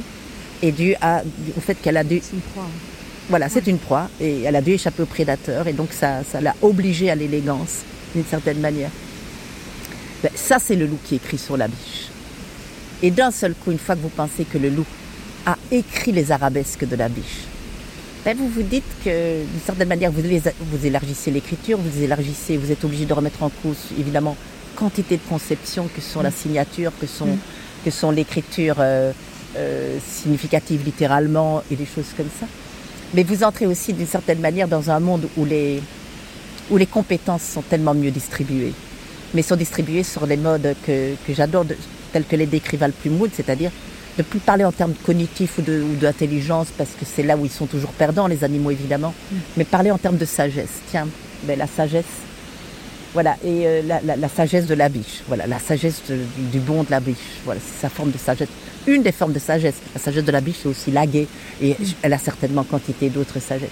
est 0.61 0.71
due 0.71 0.95
à, 1.01 1.21
au 1.57 1.61
fait 1.61 1.75
qu'elle 1.75 1.97
a 1.97 2.03
dû. 2.03 2.21
Voilà, 3.29 3.47
c'est 3.47 3.67
une 3.67 3.77
proie 3.77 4.09
et 4.19 4.41
elle 4.41 4.55
a 4.55 4.61
dû 4.61 4.71
échapper 4.71 5.03
au 5.03 5.05
prédateur 5.05 5.67
et 5.67 5.73
donc 5.73 5.89
ça, 5.91 6.23
ça 6.29 6.41
l'a 6.41 6.55
obligée 6.61 7.11
à 7.11 7.15
l'élégance 7.15 7.83
d'une 8.15 8.25
certaine 8.25 8.59
manière. 8.59 8.89
Ben, 10.23 10.31
ça, 10.35 10.57
c'est 10.59 10.75
le 10.75 10.87
loup 10.87 10.97
qui 11.05 11.15
écrit 11.15 11.37
sur 11.37 11.55
la 11.55 11.67
biche. 11.67 12.09
Et 13.01 13.11
d'un 13.11 13.31
seul 13.31 13.53
coup, 13.53 13.71
une 13.71 13.77
fois 13.77 13.95
que 13.95 14.01
vous 14.01 14.09
pensez 14.09 14.43
que 14.43 14.57
le 14.57 14.69
loup 14.69 14.85
a 15.45 15.57
écrit 15.71 16.11
les 16.11 16.31
arabesques 16.31 16.87
de 16.87 16.95
la 16.95 17.07
biche, 17.07 17.45
ben, 18.25 18.35
vous 18.35 18.49
vous 18.49 18.63
dites 18.63 18.83
que 19.05 19.43
d'une 19.43 19.61
certaine 19.65 19.87
manière, 19.87 20.11
vous, 20.11 20.85
élargissez 20.85 21.31
l'écriture, 21.31 21.77
vous 21.77 22.03
élargissez, 22.03 22.57
vous 22.57 22.71
êtes 22.71 22.83
obligé 22.83 23.05
de 23.05 23.13
remettre 23.13 23.43
en 23.43 23.49
cause 23.49 23.77
évidemment 23.97 24.35
quantité 24.75 25.17
de 25.17 25.21
conceptions 25.29 25.87
que 25.93 26.01
sont 26.01 26.21
la 26.21 26.31
signature, 26.31 26.91
que 26.99 27.07
sont, 27.07 27.37
que 27.85 27.91
sont 27.91 28.11
l'écriture 28.11 28.75
euh, 28.79 29.11
euh, 29.55 29.97
significative 30.05 30.83
littéralement 30.83 31.63
et 31.71 31.75
des 31.75 31.85
choses 31.85 32.07
comme 32.17 32.29
ça. 32.39 32.47
Mais 33.13 33.23
vous 33.23 33.43
entrez 33.43 33.65
aussi 33.65 33.93
d'une 33.93 34.07
certaine 34.07 34.39
manière 34.39 34.67
dans 34.67 34.89
un 34.91 34.99
monde 34.99 35.27
où 35.37 35.45
les, 35.45 35.81
où 36.69 36.77
les 36.77 36.85
compétences 36.85 37.41
sont 37.43 37.61
tellement 37.63 37.93
mieux 37.93 38.11
distribuées. 38.11 38.73
Mais 39.33 39.41
sont 39.41 39.55
distribuées 39.55 40.03
sur 40.03 40.25
les 40.25 40.37
modes 40.37 40.75
que, 40.85 41.13
que 41.27 41.33
j'adore, 41.33 41.65
tels 42.13 42.25
que 42.25 42.35
les 42.35 42.45
décrit 42.45 42.77
Val 42.77 42.91
Plumoud, 42.91 43.31
c'est-à-dire 43.35 43.71
de 44.17 44.23
plus 44.23 44.39
parler 44.39 44.65
en 44.65 44.71
termes 44.71 44.93
cognitifs 45.05 45.57
ou 45.59 45.61
de- 45.61 45.81
ou 45.81 45.95
d'intelligence, 45.95 46.67
parce 46.77 46.89
que 46.99 47.05
c'est 47.05 47.23
là 47.23 47.37
où 47.37 47.45
ils 47.45 47.51
sont 47.51 47.67
toujours 47.67 47.91
perdants, 47.91 48.27
les 48.27 48.43
animaux 48.43 48.71
évidemment, 48.71 49.13
mais 49.55 49.63
parler 49.63 49.91
en 49.91 49.97
termes 49.97 50.17
de 50.17 50.25
sagesse. 50.25 50.81
Tiens, 50.91 51.07
ben, 51.43 51.57
la 51.57 51.67
sagesse, 51.67 52.03
voilà, 53.13 53.37
et 53.45 53.65
euh, 53.65 53.81
la, 53.87 54.01
la- 54.01 54.15
la 54.17 54.27
sagesse 54.29 54.65
de 54.65 54.73
la 54.73 54.89
biche, 54.89 55.21
voilà, 55.27 55.47
la 55.47 55.57
sagesse 55.59 56.01
de- 56.09 56.15
du, 56.15 56.47
du 56.51 56.59
bon 56.59 56.83
de 56.83 56.91
la 56.91 56.99
biche, 56.99 57.15
voilà, 57.45 57.61
c'est 57.65 57.81
sa 57.81 57.89
forme 57.89 58.11
de 58.11 58.17
sagesse. 58.17 58.49
Une 58.87 59.03
des 59.03 59.11
formes 59.11 59.33
de 59.33 59.39
sagesse. 59.39 59.75
La 59.93 59.99
sagesse 59.99 60.23
de 60.23 60.31
la 60.31 60.41
biche, 60.41 60.57
c'est 60.63 60.69
aussi 60.69 60.91
la 60.91 61.05
gaie, 61.05 61.27
et 61.61 61.75
elle 62.01 62.13
a 62.13 62.17
certainement 62.17 62.63
quantité 62.63 63.09
d'autres 63.09 63.39
sagesses. 63.39 63.69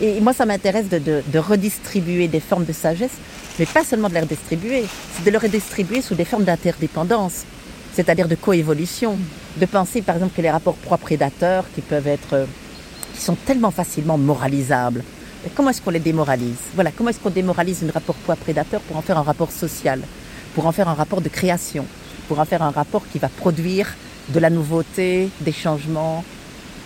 Et 0.00 0.20
moi, 0.20 0.32
ça 0.32 0.44
m'intéresse 0.44 0.88
de, 0.88 1.38
redistribuer 1.38 2.28
des 2.28 2.40
formes 2.40 2.64
de 2.64 2.72
sagesse, 2.72 3.12
mais 3.58 3.66
pas 3.66 3.84
seulement 3.84 4.08
de 4.08 4.14
les 4.14 4.20
redistribuer, 4.20 4.84
c'est 5.14 5.24
de 5.24 5.30
les 5.30 5.38
redistribuer 5.38 6.02
sous 6.02 6.14
des 6.14 6.26
formes 6.26 6.44
d'interdépendance, 6.44 7.44
c'est-à-dire 7.94 8.28
de 8.28 8.34
coévolution, 8.34 9.16
de 9.56 9.66
penser 9.66 10.02
par 10.02 10.16
exemple 10.16 10.36
que 10.36 10.42
les 10.42 10.50
rapports 10.50 10.74
proie-prédateur, 10.74 11.64
qui 11.74 11.80
peuvent 11.80 12.06
être, 12.06 12.34
euh, 12.34 12.44
qui 13.14 13.22
sont 13.22 13.36
tellement 13.46 13.70
facilement 13.70 14.18
moralisables, 14.18 15.02
comment 15.54 15.70
est-ce 15.70 15.80
qu'on 15.80 15.90
les 15.90 16.00
démoralise? 16.00 16.56
Voilà, 16.74 16.90
comment 16.90 17.10
est-ce 17.10 17.20
qu'on 17.20 17.30
démoralise 17.30 17.84
un 17.84 17.90
rapport 17.92 18.16
proie-prédateur 18.16 18.80
pour 18.82 18.96
en 18.96 19.02
faire 19.02 19.18
un 19.18 19.22
rapport 19.22 19.50
social, 19.50 20.00
pour 20.54 20.66
en 20.66 20.72
faire 20.72 20.88
un 20.88 20.94
rapport 20.94 21.20
de 21.20 21.28
création, 21.28 21.86
pour 22.28 22.40
en 22.40 22.44
faire 22.44 22.62
un 22.62 22.70
rapport 22.70 23.02
qui 23.10 23.18
va 23.18 23.28
produire 23.28 23.94
de 24.28 24.40
la 24.40 24.50
nouveauté, 24.50 25.28
des 25.40 25.52
changements 25.52 26.24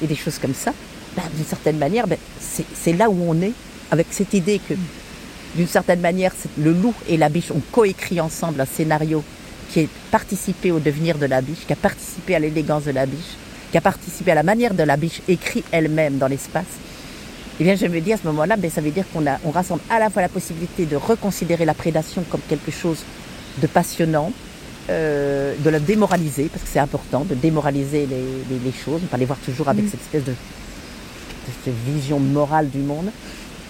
et 0.02 0.06
des 0.06 0.16
choses 0.16 0.38
comme 0.38 0.54
ça 0.54 0.72
ben, 1.16 1.22
D'une 1.34 1.44
certaine 1.44 1.78
manière, 1.78 2.06
ben, 2.06 2.18
c'est 2.38 2.92
là 2.92 3.08
où 3.08 3.16
on 3.26 3.40
est, 3.40 3.52
avec 3.90 4.06
cette 4.10 4.34
idée 4.34 4.60
que, 4.68 4.74
d'une 5.56 5.66
certaine 5.66 6.00
manière, 6.00 6.32
le 6.58 6.72
loup 6.72 6.94
et 7.08 7.16
la 7.16 7.28
biche 7.28 7.50
ont 7.50 7.62
coécrit 7.72 8.20
ensemble 8.20 8.60
un 8.60 8.66
scénario 8.66 9.24
qui 9.70 9.80
a 9.80 9.84
participé 10.10 10.72
au 10.72 10.80
devenir 10.80 11.18
de 11.18 11.26
la 11.26 11.40
biche, 11.40 11.66
qui 11.66 11.72
a 11.72 11.76
participé 11.76 12.34
à 12.34 12.38
l'élégance 12.38 12.84
de 12.84 12.90
la 12.90 13.06
biche, 13.06 13.36
qui 13.70 13.78
a 13.78 13.80
participé 13.80 14.32
à 14.32 14.34
la 14.34 14.42
manière 14.42 14.74
de 14.74 14.82
la 14.82 14.96
biche 14.96 15.22
écrit 15.28 15.64
elle-même 15.70 16.18
dans 16.18 16.26
l'espace. 16.26 16.64
Eh 17.58 17.64
bien, 17.64 17.76
je 17.76 17.86
me 17.86 18.00
dis 18.00 18.12
à 18.12 18.16
ce 18.16 18.26
moment-là, 18.26 18.56
ben, 18.56 18.70
ça 18.70 18.80
veut 18.80 18.90
dire 18.90 19.04
qu'on 19.12 19.24
on 19.44 19.50
rassemble 19.50 19.82
à 19.90 19.98
la 19.98 20.10
fois 20.10 20.22
la 20.22 20.28
possibilité 20.28 20.86
de 20.86 20.96
reconsidérer 20.96 21.64
la 21.64 21.74
prédation 21.74 22.24
comme 22.30 22.40
quelque 22.48 22.70
chose 22.70 23.04
de 23.58 23.66
passionnant, 23.66 24.32
euh, 24.90 25.54
de 25.58 25.70
la 25.70 25.78
démoraliser, 25.78 26.44
parce 26.52 26.62
que 26.64 26.68
c'est 26.70 26.78
important 26.80 27.24
de 27.24 27.34
démoraliser 27.34 28.06
les, 28.06 28.16
les- 28.50 28.58
les 28.64 28.72
choses, 28.72 29.00
ne 29.02 29.06
pas 29.06 29.16
les 29.16 29.24
voir 29.24 29.38
toujours 29.38 29.68
avec 29.68 29.84
cette 29.90 30.00
espèce 30.00 30.24
de, 30.24 30.32
de 30.32 31.52
cette 31.64 31.74
vision 31.86 32.18
morale 32.20 32.68
du 32.70 32.78
monde, 32.78 33.10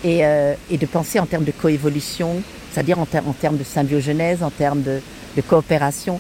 et, 0.03 0.25
euh, 0.25 0.55
et 0.71 0.79
de 0.79 0.87
penser 0.87 1.21
en 1.21 1.27
termes 1.27 1.45
de 1.45 1.53
coévolution, 1.53 2.43
c'est-à-dire 2.73 2.99
en, 2.99 3.07
ter- 3.07 3.27
en 3.29 3.33
termes 3.33 3.59
de 3.59 3.65
symbiogenèse, 3.65 4.43
en 4.43 4.51
termes 4.51 4.83
de, 4.83 5.01
de 5.37 5.43
coopération, 5.43 6.19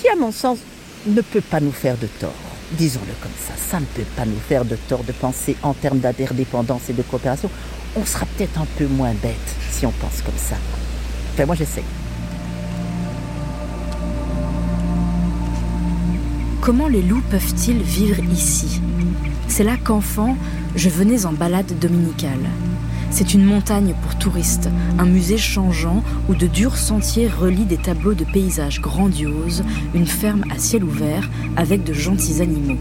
qui, 0.00 0.08
à 0.08 0.16
mon 0.16 0.32
sens, 0.32 0.58
ne 1.06 1.20
peut 1.20 1.40
pas 1.42 1.60
nous 1.60 1.72
faire 1.72 1.96
de 1.96 2.08
tort. 2.18 2.32
Disons-le 2.72 3.12
comme 3.22 3.30
ça, 3.46 3.52
ça 3.70 3.78
ne 3.78 3.84
peut 3.84 4.08
pas 4.16 4.24
nous 4.24 4.40
faire 4.48 4.64
de 4.64 4.74
tort 4.88 5.04
de 5.04 5.12
penser 5.12 5.54
en 5.62 5.74
termes 5.74 5.98
d'interdépendance 6.00 6.88
et 6.88 6.92
de 6.92 7.02
coopération. 7.02 7.48
On 7.94 8.04
sera 8.04 8.26
peut-être 8.26 8.58
un 8.60 8.66
peu 8.76 8.86
moins 8.86 9.12
bête 9.22 9.34
si 9.70 9.86
on 9.86 9.92
pense 9.92 10.22
comme 10.24 10.34
ça. 10.36 10.56
Enfin, 11.34 11.46
moi, 11.46 11.54
j'essaie. 11.54 11.84
Comment 16.64 16.88
les 16.88 17.02
loups 17.02 17.20
peuvent-ils 17.30 17.82
vivre 17.82 18.24
ici? 18.32 18.80
C'est 19.48 19.64
là 19.64 19.76
qu'enfant, 19.76 20.34
je 20.74 20.88
venais 20.88 21.26
en 21.26 21.34
balade 21.34 21.78
dominicale. 21.78 22.48
C'est 23.10 23.34
une 23.34 23.44
montagne 23.44 23.94
pour 24.02 24.16
touristes, 24.16 24.70
un 24.98 25.04
musée 25.04 25.36
changeant 25.36 26.02
où 26.26 26.34
de 26.34 26.46
durs 26.46 26.78
sentiers 26.78 27.28
relient 27.28 27.66
des 27.66 27.76
tableaux 27.76 28.14
de 28.14 28.24
paysages 28.24 28.80
grandioses, 28.80 29.62
une 29.92 30.06
ferme 30.06 30.42
à 30.50 30.58
ciel 30.58 30.84
ouvert 30.84 31.28
avec 31.58 31.84
de 31.84 31.92
gentils 31.92 32.40
animaux. 32.40 32.80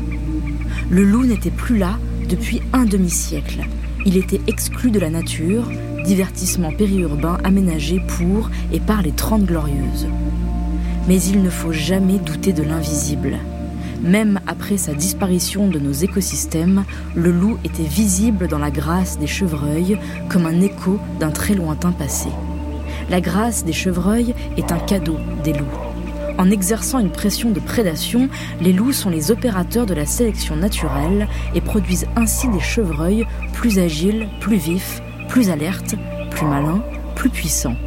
Le 0.90 1.04
loup 1.04 1.26
n'était 1.26 1.52
plus 1.52 1.78
là 1.78 2.00
depuis 2.30 2.62
un 2.72 2.86
demi-siècle. 2.86 3.68
Il 4.06 4.16
était 4.16 4.40
exclu 4.48 4.92
de 4.92 5.00
la 5.00 5.10
nature, 5.10 5.70
divertissement 6.06 6.72
périurbain 6.72 7.38
aménagé 7.44 8.00
pour 8.18 8.50
et 8.72 8.80
par 8.80 9.02
les 9.02 9.12
Trente 9.12 9.44
Glorieuses. 9.44 10.08
Mais 11.10 11.22
il 11.22 11.44
ne 11.44 11.50
faut 11.50 11.74
jamais 11.74 12.18
douter 12.18 12.54
de 12.54 12.64
l'invisible. 12.64 13.40
Même 14.04 14.42
après 14.48 14.76
sa 14.76 14.94
disparition 14.94 15.68
de 15.68 15.80
nos 15.80 15.94
écosystèmes, 15.94 16.84
le 17.16 17.32
loup 17.32 17.58
était 17.64 17.84
visible 17.84 18.50
dans 18.50 18.60
la 18.60 18.70
grâce 18.70 19.18
des 19.18 19.28
chevreuils 19.28 19.98
comme 20.30 20.46
un 20.46 20.60
écho 20.60 21.00
d'un 21.22 21.32
très 21.32 21.54
lointain 21.54 21.94
passé. 21.94 22.28
La 23.10 23.22
grâce 23.22 23.64
des 23.64 23.72
chevreuils 23.72 24.36
est 24.58 24.74
un 24.74 24.80
cadeau 24.80 25.18
des 25.46 25.54
loups. 25.54 25.66
En 26.38 26.52
exerçant 26.52 27.00
une 27.00 27.12
pression 27.12 27.52
de 27.52 27.62
prédation, 27.62 28.28
les 28.60 28.74
loups 28.74 28.92
sont 28.92 29.10
les 29.10 29.32
opérateurs 29.32 29.86
de 29.86 29.94
la 29.94 30.06
sélection 30.06 30.58
naturelle 30.58 31.30
et 31.56 31.62
produisent 31.62 32.08
ainsi 32.18 32.50
des 32.50 32.60
chevreuils 32.60 33.26
plus 33.54 33.80
agiles, 33.80 34.28
plus 34.42 34.58
vifs, 34.58 35.02
plus 35.30 35.50
alertes, 35.50 35.96
plus 36.32 36.46
malins, 36.46 36.84
plus 37.16 37.30
puissants. 37.30 37.78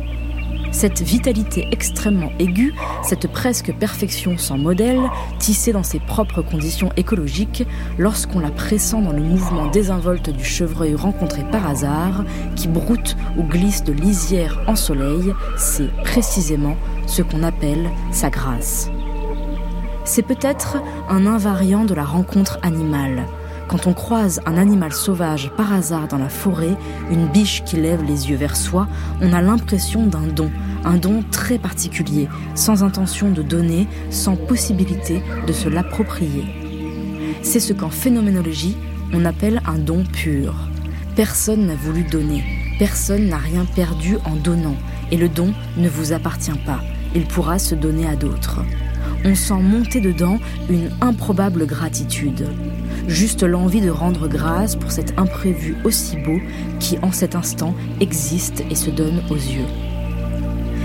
Cette 0.76 1.00
vitalité 1.00 1.66
extrêmement 1.72 2.32
aiguë, 2.38 2.74
cette 3.02 3.28
presque 3.28 3.72
perfection 3.72 4.36
sans 4.36 4.58
modèle, 4.58 5.00
tissée 5.38 5.72
dans 5.72 5.82
ses 5.82 6.00
propres 6.00 6.42
conditions 6.42 6.90
écologiques, 6.98 7.66
lorsqu'on 7.96 8.40
la 8.40 8.50
pressent 8.50 9.00
dans 9.00 9.14
le 9.14 9.22
mouvement 9.22 9.70
désinvolte 9.70 10.28
du 10.28 10.44
chevreuil 10.44 10.94
rencontré 10.94 11.44
par 11.50 11.66
hasard, 11.66 12.26
qui 12.56 12.68
broute 12.68 13.16
ou 13.38 13.44
glisse 13.44 13.84
de 13.84 13.94
lisière 13.94 14.60
en 14.66 14.76
soleil, 14.76 15.32
c'est 15.56 15.90
précisément 16.04 16.76
ce 17.06 17.22
qu'on 17.22 17.42
appelle 17.42 17.88
sa 18.12 18.28
grâce. 18.28 18.90
C'est 20.04 20.26
peut-être 20.26 20.76
un 21.08 21.24
invariant 21.24 21.86
de 21.86 21.94
la 21.94 22.04
rencontre 22.04 22.58
animale. 22.60 23.24
Quand 23.68 23.88
on 23.88 23.94
croise 23.94 24.40
un 24.46 24.56
animal 24.56 24.92
sauvage 24.92 25.50
par 25.56 25.72
hasard 25.72 26.06
dans 26.06 26.18
la 26.18 26.28
forêt, 26.28 26.76
une 27.10 27.26
biche 27.26 27.64
qui 27.64 27.76
lève 27.76 28.04
les 28.04 28.30
yeux 28.30 28.36
vers 28.36 28.56
soi, 28.56 28.86
on 29.20 29.32
a 29.32 29.42
l'impression 29.42 30.06
d'un 30.06 30.28
don, 30.28 30.50
un 30.84 30.98
don 30.98 31.24
très 31.32 31.58
particulier, 31.58 32.28
sans 32.54 32.84
intention 32.84 33.30
de 33.30 33.42
donner, 33.42 33.88
sans 34.10 34.36
possibilité 34.36 35.20
de 35.48 35.52
se 35.52 35.68
l'approprier. 35.68 36.44
C'est 37.42 37.58
ce 37.58 37.72
qu'en 37.72 37.90
phénoménologie, 37.90 38.76
on 39.12 39.24
appelle 39.24 39.60
un 39.66 39.78
don 39.78 40.04
pur. 40.04 40.54
Personne 41.16 41.66
n'a 41.66 41.74
voulu 41.74 42.04
donner, 42.04 42.44
personne 42.78 43.26
n'a 43.28 43.38
rien 43.38 43.64
perdu 43.64 44.16
en 44.24 44.36
donnant, 44.36 44.76
et 45.10 45.16
le 45.16 45.28
don 45.28 45.52
ne 45.76 45.88
vous 45.88 46.12
appartient 46.12 46.58
pas, 46.64 46.80
il 47.16 47.26
pourra 47.26 47.58
se 47.58 47.74
donner 47.74 48.06
à 48.06 48.14
d'autres. 48.14 48.60
On 49.24 49.34
sent 49.34 49.60
monter 49.60 50.00
dedans 50.00 50.38
une 50.68 50.90
improbable 51.00 51.66
gratitude 51.66 52.46
juste 53.08 53.42
l'envie 53.42 53.80
de 53.80 53.90
rendre 53.90 54.28
grâce 54.28 54.76
pour 54.76 54.90
cet 54.90 55.18
imprévu 55.18 55.76
aussi 55.84 56.16
beau 56.16 56.38
qui 56.80 56.98
en 57.02 57.12
cet 57.12 57.34
instant 57.34 57.74
existe 58.00 58.64
et 58.70 58.74
se 58.74 58.90
donne 58.90 59.22
aux 59.30 59.36
yeux. 59.36 59.66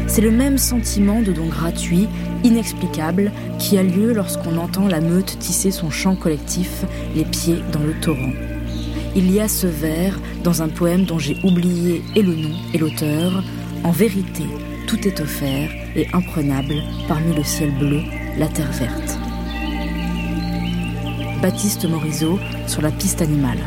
C'est 0.07 0.21
le 0.21 0.31
même 0.31 0.57
sentiment 0.57 1.21
de 1.21 1.31
don 1.31 1.45
gratuit, 1.45 2.07
inexplicable, 2.43 3.31
qui 3.59 3.77
a 3.77 3.83
lieu 3.83 4.11
lorsqu'on 4.13 4.57
entend 4.57 4.87
la 4.87 4.99
meute 4.99 5.39
tisser 5.39 5.71
son 5.71 5.89
chant 5.89 6.15
collectif, 6.15 6.83
les 7.15 7.23
pieds 7.23 7.63
dans 7.71 7.79
le 7.79 7.93
torrent. 7.93 8.33
Il 9.15 9.31
y 9.31 9.39
a 9.39 9.47
ce 9.47 9.67
vers 9.67 10.19
dans 10.43 10.61
un 10.61 10.67
poème 10.67 11.05
dont 11.05 11.19
j'ai 11.19 11.37
oublié 11.43 12.01
et 12.15 12.21
le 12.21 12.35
nom 12.35 12.55
et 12.73 12.77
l'auteur. 12.77 13.43
En 13.83 13.91
vérité, 13.91 14.43
tout 14.85 15.07
est 15.07 15.21
offert 15.21 15.69
et 15.95 16.07
imprenable 16.13 16.75
parmi 17.07 17.33
le 17.33 17.43
ciel 17.43 17.71
bleu, 17.77 18.01
la 18.37 18.47
terre 18.47 18.71
verte. 18.73 19.30
Baptiste 21.41 21.85
Morisot 21.85 22.37
sur 22.67 22.83
la 22.83 22.91
piste 22.91 23.19
animale. 23.19 23.57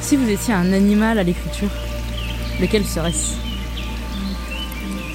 Si 0.00 0.16
vous 0.16 0.28
étiez 0.28 0.54
un 0.54 0.72
animal 0.72 1.20
à 1.20 1.22
l'écriture, 1.22 1.70
lequel 2.60 2.84
serait-ce? 2.84 3.36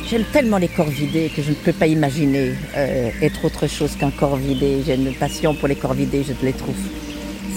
J'aime 0.09 0.23
tellement 0.31 0.57
les 0.57 0.69
corvidés 0.69 1.29
que 1.35 1.41
je 1.41 1.49
ne 1.49 1.55
peux 1.55 1.73
pas 1.73 1.87
imaginer 1.87 2.53
euh, 2.77 3.09
être 3.21 3.43
autre 3.43 3.67
chose 3.67 3.97
qu'un 3.97 4.11
corvidé. 4.11 4.83
J'ai 4.85 4.95
une 4.95 5.13
passion 5.13 5.53
pour 5.53 5.67
les 5.67 5.75
corvidés, 5.75 6.23
je 6.23 6.45
les 6.45 6.53
trouve 6.53 6.77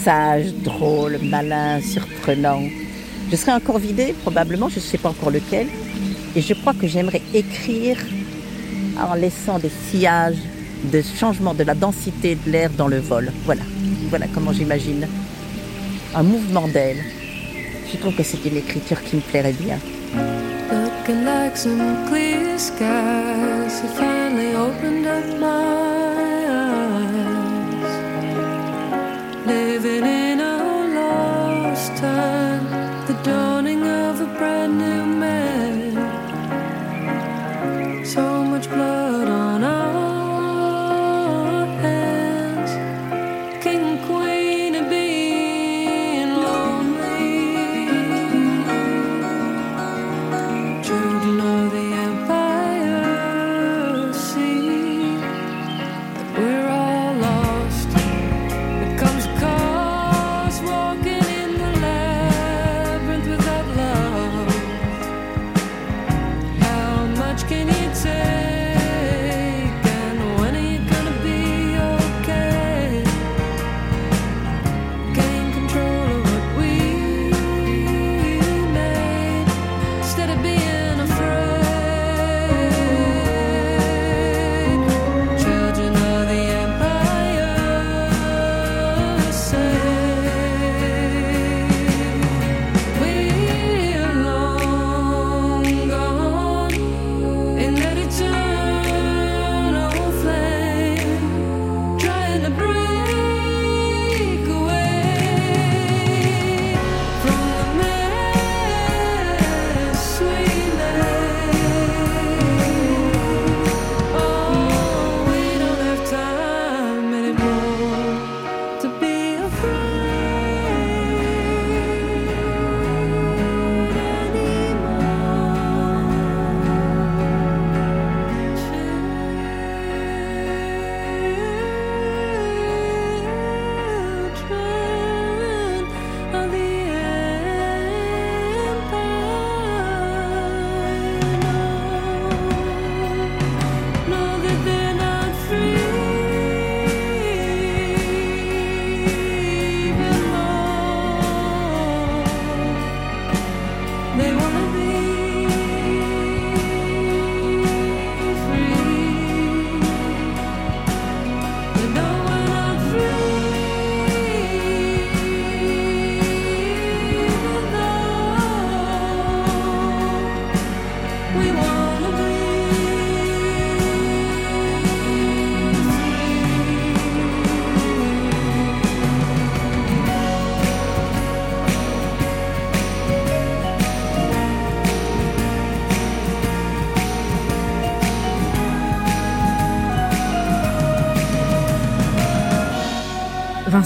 sages, 0.02 0.52
drôles, 0.64 1.18
malins, 1.22 1.80
surprenants. 1.80 2.64
Je 3.30 3.36
serais 3.36 3.52
un 3.52 3.60
corvidé, 3.60 4.14
probablement, 4.22 4.68
je 4.68 4.76
ne 4.76 4.80
sais 4.80 4.98
pas 4.98 5.10
encore 5.10 5.30
lequel. 5.30 5.68
Et 6.34 6.42
je 6.42 6.54
crois 6.54 6.74
que 6.74 6.88
j'aimerais 6.88 7.22
écrire 7.34 7.96
en 8.98 9.14
laissant 9.14 9.58
des 9.58 9.70
sillages 9.90 10.42
de 10.84 11.02
changement 11.02 11.54
de 11.54 11.64
la 11.64 11.74
densité 11.74 12.36
de 12.36 12.50
l'air 12.50 12.70
dans 12.76 12.88
le 12.88 12.98
vol. 12.98 13.30
Voilà, 13.44 13.62
voilà 14.08 14.26
comment 14.32 14.52
j'imagine. 14.52 15.06
Un 16.14 16.22
mouvement 16.22 16.68
d'aile. 16.68 17.04
Je 17.92 17.98
trouve 17.98 18.14
que 18.14 18.22
c'est 18.22 18.44
une 18.44 18.56
écriture 18.56 19.02
qui 19.02 19.16
me 19.16 19.20
plairait 19.20 19.52
bien. 19.52 19.78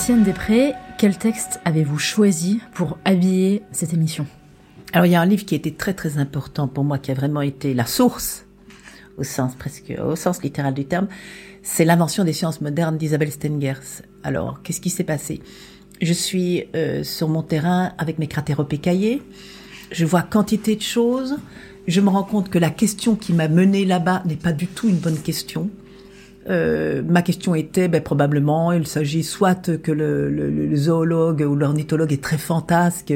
Vinciane 0.04 0.22
Després, 0.22 0.74
quel 0.98 1.16
texte 1.16 1.60
avez-vous 1.64 1.98
choisi 1.98 2.60
pour 2.74 2.98
habiller 3.06 3.62
cette 3.72 3.94
émission? 3.94 4.26
Alors 4.92 5.06
il 5.06 5.12
y 5.12 5.14
a 5.14 5.20
un 5.22 5.24
livre 5.24 5.46
qui 5.46 5.54
était 5.54 5.70
très 5.70 5.94
très 5.94 6.18
important 6.18 6.68
pour 6.68 6.84
moi, 6.84 6.98
qui 6.98 7.10
a 7.10 7.14
vraiment 7.14 7.40
été 7.40 7.72
la 7.72 7.86
source, 7.86 8.44
au 9.16 9.24
sens 9.24 9.54
presque, 9.54 9.94
au 10.04 10.14
sens 10.14 10.42
littéral 10.42 10.74
du 10.74 10.84
terme, 10.84 11.08
c'est 11.62 11.86
l'invention 11.86 12.22
des 12.22 12.34
sciences 12.34 12.60
modernes 12.60 12.98
d'Isabelle 12.98 13.32
Stengers. 13.32 14.02
Alors 14.22 14.60
qu'est-ce 14.62 14.82
qui 14.82 14.90
s'est 14.90 15.04
passé? 15.04 15.40
Je 16.02 16.12
suis 16.12 16.64
euh, 16.76 17.02
sur 17.02 17.30
mon 17.30 17.42
terrain 17.42 17.94
avec 17.96 18.18
mes 18.18 18.26
cratéropécaillés, 18.26 19.22
je 19.90 20.04
vois 20.04 20.20
quantité 20.20 20.76
de 20.76 20.82
choses, 20.82 21.38
je 21.88 22.02
me 22.02 22.10
rends 22.10 22.24
compte 22.24 22.50
que 22.50 22.58
la 22.58 22.68
question 22.68 23.16
qui 23.16 23.32
m'a 23.32 23.48
menée 23.48 23.86
là-bas 23.86 24.22
n'est 24.26 24.36
pas 24.36 24.52
du 24.52 24.66
tout 24.66 24.86
une 24.86 24.98
bonne 24.98 25.18
question. 25.18 25.70
Euh, 26.50 27.02
ma 27.06 27.22
question 27.22 27.54
était, 27.54 27.88
ben, 27.88 28.02
probablement, 28.02 28.72
il 28.72 28.86
s'agit 28.86 29.22
soit 29.22 29.78
que 29.78 29.92
le, 29.92 30.28
le- 30.30 30.50
le 30.50 30.76
zoologue 30.76 31.40
ou 31.48 31.54
l'ornithologue 31.56 32.12
est 32.12 32.22
très 32.22 32.38
fantasque 32.38 33.14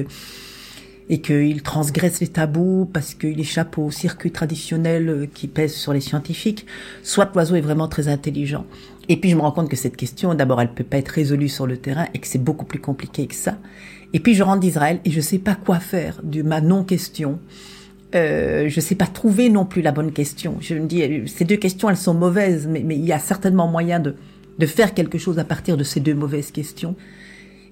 et 1.11 1.21
qu'il 1.21 1.63
transgresse 1.63 2.21
les 2.21 2.29
tabous 2.29 2.89
parce 2.93 3.15
qu'il 3.15 3.39
échappe 3.41 3.79
au 3.79 3.91
circuit 3.91 4.31
traditionnel 4.31 5.29
qui 5.33 5.49
pèse 5.49 5.75
sur 5.75 5.93
les 5.93 6.01
scientifiques, 6.01 6.67
soit 7.03 7.31
l'oiseau 7.35 7.55
est 7.57 7.63
vraiment 7.63 7.89
très 7.89 8.09
intelligent. 8.09 8.67
Et 9.09 9.17
puis 9.19 9.31
je 9.31 9.37
me 9.37 9.41
rends 9.41 9.53
compte 9.53 9.71
que 9.71 9.77
cette 9.77 9.97
question, 9.97 10.35
d'abord, 10.35 10.61
elle 10.61 10.73
peut 10.73 10.85
pas 10.85 10.99
être 10.99 11.09
résolue 11.09 11.49
sur 11.49 11.67
le 11.67 11.79
terrain 11.79 12.07
et 12.13 12.19
que 12.19 12.27
c'est 12.27 12.43
beaucoup 12.43 12.67
plus 12.67 12.79
compliqué 12.81 13.27
que 13.27 13.35
ça. 13.35 13.57
Et 14.13 14.21
puis 14.21 14.35
je 14.35 14.43
rentre 14.43 14.61
d'Israël 14.61 15.01
et 15.07 15.11
je 15.11 15.21
sais 15.21 15.39
pas 15.39 15.55
quoi 15.55 15.81
faire 15.81 16.21
de 16.23 16.43
ma 16.43 16.61
non-question. 16.61 17.39
Euh, 18.15 18.69
je 18.69 18.81
sais 18.81 18.95
pas 18.95 19.07
trouver 19.07 19.51
non 19.51 19.67
plus 19.67 19.83
la 19.83 19.93
bonne 19.93 20.13
question. 20.13 20.57
Je 20.61 20.75
me 20.75 20.87
dis, 20.87 21.03
euh, 21.03 21.27
ces 21.27 21.45
deux 21.45 21.57
questions, 21.57 21.91
elles 21.91 21.97
sont 21.97 22.15
mauvaises, 22.15 22.67
mais, 22.67 22.83
mais 22.85 22.97
il 22.97 23.05
y 23.05 23.13
a 23.13 23.19
certainement 23.19 23.69
moyen 23.69 24.01
de, 24.01 24.15
de 24.59 24.67
faire 24.67 24.95
quelque 24.95 25.19
chose 25.19 25.39
à 25.39 25.45
partir 25.45 25.77
de 25.77 25.85
ces 25.85 26.01
deux 26.01 26.15
mauvaises 26.15 26.51
questions. 26.51 26.97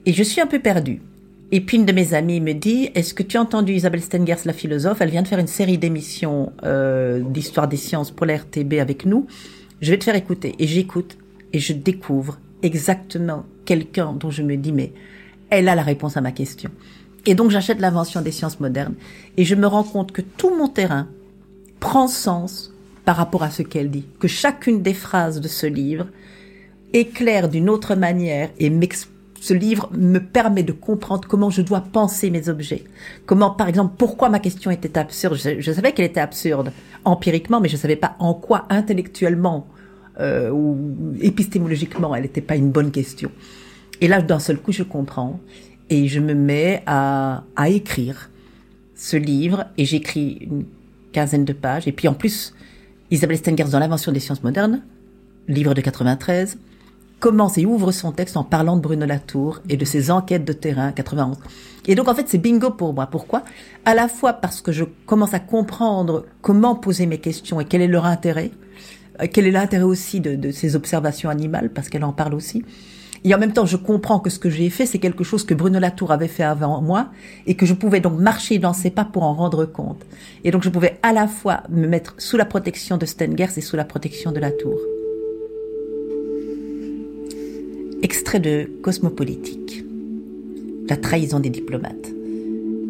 Et 0.05 0.13
je 0.13 0.23
suis 0.23 0.41
un 0.41 0.47
peu 0.47 0.59
perdue. 0.59 1.01
Et 1.53 1.61
puis 1.61 1.77
une 1.77 1.87
de 1.87 1.93
mes 1.93 2.15
amies 2.15 2.41
me 2.41 2.53
dit, 2.53 2.91
est-ce 2.95 3.15
que 3.15 3.23
tu 3.23 3.37
as 3.37 3.41
entendu 3.41 3.73
Isabelle 3.73 4.03
Stengers, 4.03 4.45
la 4.45 4.53
philosophe? 4.53 5.01
Elle 5.01 5.11
vient 5.11 5.23
de 5.23 5.29
faire 5.29 5.39
une 5.39 5.47
série 5.47 5.79
d'émissions 5.79 6.53
euh, 6.65 7.21
d'histoire 7.21 7.69
des 7.69 7.77
sciences 7.77 8.11
pour 8.11 8.27
la 8.27 8.37
RTB 8.37 8.75
avec 8.75 9.07
nous. 9.07 9.27
Je 9.81 9.91
vais 9.91 9.99
te 9.99 10.05
faire 10.05 10.17
écouter. 10.17 10.55
Et 10.59 10.67
j'écoute 10.67 11.17
et 11.53 11.61
je 11.61 11.73
découvre 11.73 12.39
exactement 12.63 13.47
quelqu'un 13.65 14.13
dont 14.13 14.31
je 14.31 14.43
me 14.43 14.57
dis, 14.57 14.73
mais 14.73 14.93
elle 15.51 15.69
a 15.69 15.75
la 15.75 15.83
réponse 15.83 16.17
à 16.17 16.21
ma 16.21 16.33
question. 16.33 16.71
Et 17.27 17.35
donc 17.35 17.51
j'achète 17.51 17.81
l'invention 17.81 18.23
des 18.23 18.31
sciences 18.31 18.61
modernes 18.61 18.95
et 19.37 19.45
je 19.45 19.55
me 19.55 19.67
rends 19.67 19.83
compte 19.83 20.13
que 20.13 20.23
tout 20.23 20.57
mon 20.57 20.69
terrain 20.69 21.09
prend 21.81 22.09
sens 22.09 22.73
par 23.05 23.17
rapport 23.17 23.43
à 23.43 23.51
ce 23.51 23.63
qu'elle 23.63 23.91
dit, 23.91 24.07
que 24.19 24.29
chacune 24.29 24.83
des 24.83 24.95
phrases 24.95 25.41
de 25.41 25.49
ce 25.49 25.67
livre 25.67 26.07
éclaire 26.93 27.49
d'une 27.49 27.69
autre 27.69 27.95
manière 27.95 28.51
et 28.59 28.73
ce 29.41 29.55
livre 29.55 29.91
me 29.93 30.19
permet 30.19 30.63
de 30.63 30.73
comprendre 30.73 31.29
comment 31.29 31.51
je 31.51 31.63
dois 31.63 31.81
penser 31.81 32.31
mes 32.31 32.49
objets. 32.49 32.85
Comment, 33.27 33.51
par 33.51 33.69
exemple, 33.69 33.95
pourquoi 33.99 34.29
ma 34.29 34.39
question 34.39 34.71
était 34.71 34.99
absurde. 34.99 35.37
Je, 35.37 35.73
savais 35.73 35.93
qu'elle 35.93 36.07
était 36.07 36.21
absurde 36.21 36.73
empiriquement, 37.05 37.61
mais 37.61 37.69
je 37.69 37.77
savais 37.77 37.97
pas 37.97 38.17
en 38.19 38.35
quoi 38.35 38.65
intellectuellement 38.71 39.69
euh, 40.19 40.51
ou 40.51 40.79
épistémologiquement 41.21 42.15
elle 42.15 42.23
n'était 42.23 42.41
pas 42.41 42.57
une 42.57 42.71
bonne 42.71 42.91
question. 42.91 43.31
Et 44.01 44.09
là, 44.09 44.21
d'un 44.21 44.39
seul 44.39 44.59
coup, 44.59 44.73
je 44.73 44.83
comprends 44.83 45.39
et 45.91 46.09
je 46.09 46.21
me 46.21 46.35
mets 46.35 46.83
à, 46.87 47.45
à 47.55 47.69
écrire 47.69 48.31
ce 48.95 49.17
livre 49.17 49.67
et 49.79 49.85
j'écris 49.85 50.39
une 50.41 50.65
quinzaine 51.13 51.45
de 51.45 51.53
pages. 51.53 51.87
Et 51.87 51.93
puis 51.93 52.09
en 52.09 52.15
plus, 52.15 52.55
Isabelle 53.11 53.39
Stengers 53.39 53.71
dans 53.71 53.79
l'invention 53.79 54.13
des 54.13 54.21
sciences 54.21 54.43
modernes, 54.43 54.83
livre 55.49 55.75
de 55.75 55.81
93, 55.81 56.59
commence 57.21 57.57
et 57.57 57.65
ouvre 57.65 57.93
son 57.93 58.13
texte 58.13 58.37
en 58.37 58.45
parlant 58.45 58.77
de 58.77 58.83
Bruno 58.83 59.07
Latour 59.07 59.61
et 59.69 59.77
de 59.77 59.85
ses 59.85 60.11
enquêtes 60.11 60.45
de 60.45 60.53
terrain 60.53 60.93
91. 60.93 61.39
Et 61.87 61.95
donc 61.95 62.09
en 62.09 62.15
fait 62.15 62.29
c'est 62.29 62.39
bingo 62.39 62.71
pour 62.71 62.93
moi. 62.93 63.07
Pourquoi? 63.07 63.43
À 63.85 63.95
la 63.95 64.09
fois 64.09 64.35
parce 64.35 64.61
que 64.61 64.73
je 64.73 64.85
commence 65.07 65.35
à 65.35 65.41
comprendre 65.41 66.27
comment 66.43 66.75
poser 66.75 67.07
mes 67.07 67.19
questions 67.19 67.61
et 67.61 67.65
quel 67.65 67.81
est 67.81 67.87
leur 67.87 68.05
intérêt, 68.05 68.51
euh, 69.23 69.27
quel 69.33 69.47
est 69.47 69.51
l'intérêt 69.53 69.85
aussi 69.85 70.21
de, 70.21 70.35
de 70.35 70.51
ces 70.51 70.77
observations 70.77 71.31
animales, 71.31 71.71
parce 71.71 71.89
qu'elle 71.89 72.05
en 72.05 72.13
parle 72.13 72.35
aussi. 72.35 72.65
Et 73.27 73.35
en 73.35 73.39
même 73.39 73.53
temps, 73.53 73.67
je 73.67 73.77
comprends 73.77 74.21
que 74.21 74.31
ce 74.31 74.39
que 74.39 74.49
j'ai 74.49 74.71
fait, 74.71 74.87
c'est 74.87 75.01
quelque 75.01 75.25
chose 75.25 75.43
que 75.45 75.53
Bruno 75.53 75.81
Latour 75.81 76.13
avait 76.13 76.29
fait 76.29 76.45
avant 76.45 76.81
moi 76.81 77.09
et 77.49 77.57
que 77.57 77.67
je 77.67 77.75
pouvais 77.75 77.99
donc 77.99 78.21
marcher 78.21 78.61
dans 78.61 78.73
ses 78.73 78.89
pas 78.89 79.05
pour 79.05 79.25
en 79.25 79.35
rendre 79.35 79.65
compte. 79.65 80.07
Et 80.45 80.53
donc, 80.53 80.63
je 80.63 80.69
pouvais 80.69 81.01
à 81.03 81.13
la 81.13 81.27
fois 81.27 81.65
me 81.69 81.89
mettre 81.89 82.15
sous 82.19 82.37
la 82.37 82.45
protection 82.45 82.99
de 82.99 83.05
Stengers 83.05 83.49
et 83.57 83.61
sous 83.61 83.75
la 83.75 83.85
protection 83.85 84.31
de 84.31 84.39
Latour. 84.39 84.79
Extrait 88.05 88.39
de 88.39 88.71
Cosmopolitique. 88.81 89.85
La 90.89 90.97
trahison 90.97 91.41
des 91.41 91.51
diplomates. 91.51 92.13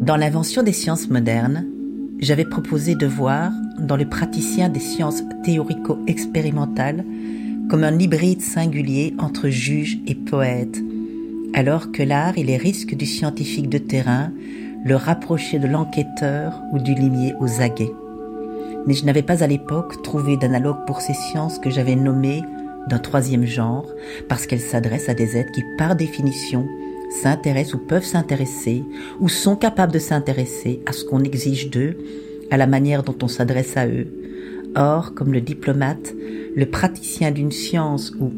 Dans 0.01 0.17
l'invention 0.17 0.61
des 0.61 0.71
sciences 0.71 1.09
modernes, 1.09 1.65
j'avais 2.19 2.45
proposé 2.45 2.93
de 2.93 3.07
voir 3.07 3.51
dans 3.79 3.97
le 3.97 4.07
praticien 4.07 4.69
des 4.69 4.79
sciences 4.79 5.23
théorico-expérimentales 5.43 7.03
comme 7.69 7.83
un 7.83 7.99
hybride 7.99 8.41
singulier 8.41 9.13
entre 9.19 9.49
juge 9.49 9.99
et 10.07 10.15
poète, 10.15 10.77
alors 11.53 11.91
que 11.91 12.03
l'art 12.03 12.37
et 12.37 12.43
les 12.43 12.57
risques 12.57 12.95
du 12.95 13.05
scientifique 13.05 13.69
de 13.69 13.77
terrain 13.77 14.31
le 14.85 14.95
rapprochaient 14.95 15.59
de 15.59 15.67
l'enquêteur 15.67 16.61
ou 16.71 16.79
du 16.79 16.93
limier 16.93 17.33
aux 17.39 17.61
aguets. 17.61 17.91
Mais 18.85 18.93
je 18.93 19.05
n'avais 19.05 19.21
pas 19.21 19.43
à 19.43 19.47
l'époque 19.47 20.01
trouvé 20.01 20.37
d'analogue 20.37 20.85
pour 20.85 21.01
ces 21.01 21.13
sciences 21.13 21.59
que 21.59 21.69
j'avais 21.69 21.95
nommées 21.95 22.41
d'un 22.87 22.99
troisième 22.99 23.45
genre, 23.45 23.85
parce 24.29 24.45
qu'elles 24.45 24.61
s'adressent 24.61 25.09
à 25.09 25.13
des 25.13 25.35
êtres 25.35 25.51
qui, 25.51 25.63
par 25.77 25.97
définition, 25.97 26.65
s'intéressent 27.21 27.73
ou 27.73 27.79
peuvent 27.79 28.05
s'intéresser, 28.05 28.85
ou 29.19 29.27
sont 29.27 29.57
capables 29.57 29.91
de 29.91 29.99
s'intéresser 29.99 30.81
à 30.85 30.93
ce 30.93 31.03
qu'on 31.03 31.23
exige 31.23 31.69
d'eux, 31.69 31.97
à 32.49 32.55
la 32.55 32.67
manière 32.67 33.03
dont 33.03 33.17
on 33.21 33.27
s'adresse 33.27 33.75
à 33.75 33.87
eux. 33.87 34.07
Or, 34.79 35.15
comme 35.15 35.33
le 35.33 35.41
diplomate, 35.41 36.13
le 36.55 36.65
praticien 36.67 37.31
d'une 37.31 37.51
science 37.51 38.13
où 38.19 38.31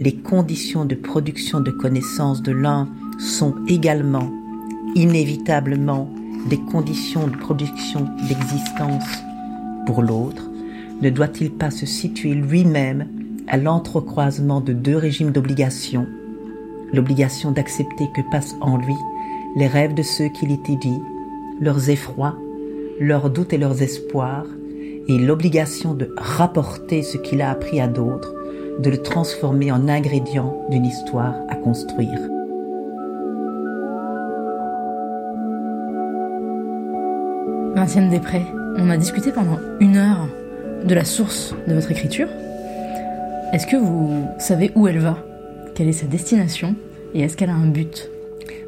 les 0.00 0.14
conditions 0.14 0.86
de 0.86 0.94
production 0.94 1.60
de 1.60 1.70
connaissances 1.70 2.42
de 2.42 2.52
l'un 2.52 2.88
sont 3.18 3.54
également, 3.68 4.32
inévitablement, 4.94 6.08
des 6.48 6.58
conditions 6.58 7.26
de 7.26 7.36
production 7.36 8.08
d'existence 8.26 9.04
pour 9.86 10.00
l'autre, 10.00 10.50
ne 11.02 11.10
doit-il 11.10 11.50
pas 11.50 11.70
se 11.70 11.84
situer 11.84 12.32
lui-même 12.32 13.06
à 13.46 13.58
l'entrecroisement 13.58 14.62
de 14.62 14.72
deux 14.72 14.96
régimes 14.96 15.32
d'obligation 15.32 16.06
L'obligation 16.94 17.50
d'accepter 17.50 18.08
que 18.16 18.22
passent 18.30 18.56
en 18.62 18.78
lui 18.78 18.94
les 19.56 19.66
rêves 19.66 19.94
de 19.94 20.02
ceux 20.02 20.28
qui 20.28 20.46
l'étudient, 20.46 21.02
leurs 21.60 21.90
effrois, 21.90 22.38
leurs 23.00 23.28
doutes 23.28 23.52
et 23.52 23.58
leurs 23.58 23.82
espoirs, 23.82 24.46
et 25.08 25.18
l'obligation 25.18 25.94
de 25.94 26.14
rapporter 26.16 27.02
ce 27.02 27.18
qu'il 27.18 27.42
a 27.42 27.50
appris 27.50 27.80
à 27.80 27.88
d'autres, 27.88 28.34
de 28.78 28.90
le 28.90 28.98
transformer 28.98 29.70
en 29.70 29.88
ingrédient 29.88 30.66
d'une 30.70 30.86
histoire 30.86 31.34
à 31.48 31.56
construire. 31.56 32.18
Vinciane 37.74 38.08
Després, 38.08 38.42
on 38.78 38.88
a 38.88 38.96
discuté 38.96 39.30
pendant 39.32 39.58
une 39.80 39.96
heure 39.96 40.28
de 40.84 40.94
la 40.94 41.04
source 41.04 41.54
de 41.66 41.74
votre 41.74 41.90
écriture. 41.90 42.28
Est-ce 43.52 43.66
que 43.66 43.76
vous 43.76 44.26
savez 44.38 44.72
où 44.74 44.88
elle 44.88 44.98
va? 44.98 45.18
Quelle 45.74 45.88
est 45.88 45.92
sa 45.92 46.06
destination? 46.06 46.74
Et 47.14 47.22
est-ce 47.22 47.36
qu'elle 47.36 47.50
a 47.50 47.54
un 47.54 47.66
but? 47.66 48.10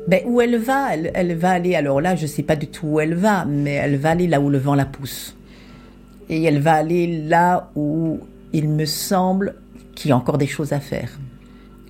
Ben, 0.07 0.23
où 0.27 0.41
elle 0.41 0.57
va? 0.57 0.95
Elle, 0.95 1.11
elle 1.15 1.35
va 1.35 1.51
aller, 1.51 1.75
alors 1.75 2.01
là, 2.01 2.15
je 2.15 2.27
sais 2.27 2.43
pas 2.43 2.57
du 2.57 2.69
tout 2.69 2.87
où 2.87 3.01
elle 3.01 3.15
va, 3.15 3.45
mais 3.45 3.73
elle 3.73 3.97
va 3.97 4.11
aller 4.11 4.29
là 4.29 4.41
où 4.41 4.51
le 4.51 4.59
vent 4.59 4.75
la 4.75 4.85
pousse. 4.85 5.37
Et 6.29 6.43
elle 6.43 6.61
va 6.61 6.75
aller 6.75 7.23
là 7.23 7.71
où 7.77 8.21
il 8.53 8.69
me 8.69 8.85
semble 8.85 9.57
qu'il 9.95 10.11
y 10.11 10.13
a 10.13 10.17
encore 10.17 10.39
des 10.39 10.47
choses 10.47 10.73
à 10.73 10.81
faire. 10.81 11.19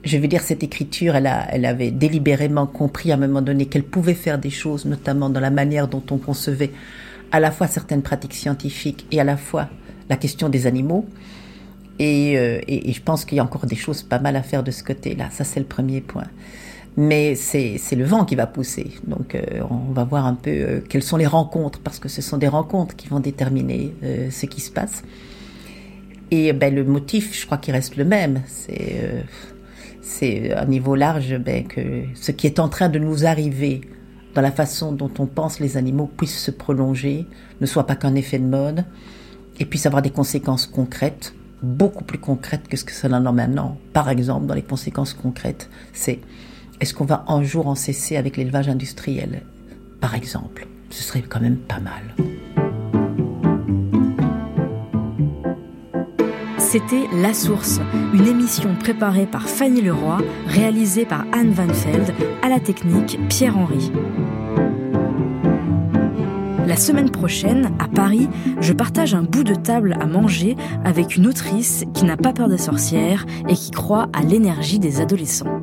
Je 0.05 0.18
veux 0.18 0.28
dire, 0.28 0.43
cette 0.43 0.62
écriture, 0.62 1.16
elle, 1.16 1.26
a, 1.26 1.47
elle 1.51 1.64
avait 1.64 1.91
délibérément 1.91 2.66
compris 2.66 3.11
à 3.11 3.14
un 3.14 3.18
moment 3.18 3.43
donné 3.43 3.66
qu'elle 3.66 3.82
pouvait 3.82 4.14
faire 4.14 4.39
des 4.39 4.51
choses, 4.51 4.84
notamment 4.84 5.30
dans 5.30 5.41
la 5.41 5.51
manière 5.51 5.89
dont 5.89 6.03
on 6.11 6.18
concevait 6.18 6.70
à 7.32 7.41
la 7.41 7.51
fois 7.51 7.66
certaines 7.66 8.03
pratiques 8.03 8.34
scientifiques 8.34 9.07
et 9.11 9.20
à 9.20 9.24
la 9.24 9.37
fois 9.37 9.68
la 10.09 10.16
question 10.16 10.49
des 10.49 10.66
animaux. 10.66 11.07
Et, 11.99 12.39
euh, 12.39 12.61
et, 12.68 12.91
et 12.91 12.93
je 12.93 13.03
pense 13.03 13.24
qu'il 13.24 13.37
y 13.37 13.41
a 13.41 13.45
encore 13.45 13.66
des 13.66 13.74
choses 13.74 14.03
pas 14.03 14.18
mal 14.18 14.37
à 14.37 14.43
faire 14.43 14.62
de 14.62 14.70
ce 14.70 14.84
côté-là. 14.84 15.30
Ça, 15.30 15.45
c'est 15.45 15.61
le 15.61 15.66
premier 15.66 16.01
point. 16.01 16.26
Mais 16.97 17.34
c'est 17.34 17.78
le 17.94 18.05
vent 18.05 18.24
qui 18.24 18.36
va 18.36 18.47
pousser. 18.47 18.92
Donc, 19.07 19.34
euh, 19.34 19.61
on 19.68 19.92
va 19.92 20.05
voir 20.05 20.24
un 20.24 20.34
peu 20.34 20.51
euh, 20.51 20.80
quelles 20.80 21.03
sont 21.03 21.18
les 21.18 21.26
rencontres, 21.26 21.80
parce 21.80 21.99
que 21.99 22.09
ce 22.09 22.22
sont 22.22 22.38
des 22.38 22.49
rencontres 22.49 22.97
qui 22.97 23.09
vont 23.09 23.20
déterminer 23.20 23.94
euh, 24.03 24.30
ce 24.30 24.47
qui 24.47 24.62
se 24.62 24.70
passe. 24.70 25.03
Et 26.30 26.53
ben, 26.55 26.74
le 26.74 26.84
motif, 26.84 27.38
je 27.38 27.44
crois 27.44 27.59
qu'il 27.59 27.74
reste 27.74 27.97
le 27.97 28.05
même. 28.05 28.42
C'est 28.47 29.24
c'est 30.01 30.53
à 30.53 30.64
niveau 30.64 30.94
large 30.94 31.36
ben, 31.38 31.66
que 31.66 32.05
ce 32.14 32.30
qui 32.30 32.47
est 32.47 32.61
en 32.61 32.68
train 32.68 32.88
de 32.88 32.99
nous 32.99 33.26
arriver 33.26 33.80
dans 34.34 34.40
la 34.40 34.53
façon 34.53 34.92
dont 34.92 35.11
on 35.18 35.26
pense 35.26 35.61
les 35.61 35.76
animaux 35.76 36.11
puisse 36.16 36.38
se 36.38 36.51
prolonger, 36.51 37.26
ne 37.61 37.66
soit 37.66 37.86
pas 37.86 37.97
qu'un 37.97 38.14
effet 38.14 38.38
de 38.38 38.44
mode, 38.44 38.84
et 39.59 39.64
puisse 39.64 39.86
avoir 39.86 40.03
des 40.03 40.11
conséquences 40.11 40.66
concrètes, 40.66 41.34
beaucoup 41.62 42.05
plus 42.05 42.18
concrètes 42.18 42.68
que 42.68 42.76
ce 42.76 42.84
que 42.84 42.92
ça 42.92 43.09
en 43.09 43.26
a 43.26 43.32
maintenant. 43.32 43.78
Par 43.92 44.09
exemple, 44.09 44.47
dans 44.47 44.55
les 44.55 44.62
conséquences 44.62 45.14
concrètes, 45.14 45.68
c'est 45.92 46.20
est-ce 46.81 46.95
qu'on 46.95 47.05
va 47.05 47.24
un 47.29 47.43
jour 47.43 47.68
en 47.68 47.74
cesser 47.74 48.16
avec 48.16 48.37
l'élevage 48.37 48.68
industriel 48.68 49.43
Par 50.01 50.14
exemple, 50.14 50.66
ce 50.91 51.03
serait 51.03 51.22
quand 51.22 51.41
même 51.41 51.57
pas 51.57 51.81
mal. 51.81 52.14
C'était 56.59 57.07
La 57.14 57.33
Source, 57.33 57.81
une 58.12 58.27
émission 58.27 58.74
préparée 58.74 59.27
par 59.27 59.49
Fanny 59.49 59.81
Leroy, 59.81 60.18
réalisée 60.47 61.07
par 61.07 61.24
Anne 61.33 61.53
Van 61.53 61.66
Veld, 61.66 62.12
à 62.43 62.49
la 62.49 62.61
technique 62.61 63.18
Pierre-Henri. 63.29 63.93
La 66.66 66.77
semaine 66.77 67.11
prochaine, 67.11 67.72
à 67.79 67.89
Paris, 67.89 68.29
je 68.61 68.72
partage 68.72 69.14
un 69.14 69.22
bout 69.22 69.45
de 69.45 69.55
table 69.55 69.97
à 70.01 70.07
manger 70.07 70.57
avec 70.85 71.16
une 71.16 71.29
autrice 71.29 71.85
qui 71.95 72.05
n'a 72.05 72.16
pas 72.16 72.33
peur 72.33 72.49
des 72.49 72.59
sorcières 72.59 73.24
et 73.49 73.55
qui 73.55 73.70
croit 73.70 74.09
à 74.12 74.22
l'énergie 74.22 74.81
des 74.81 75.01
adolescents. 75.01 75.62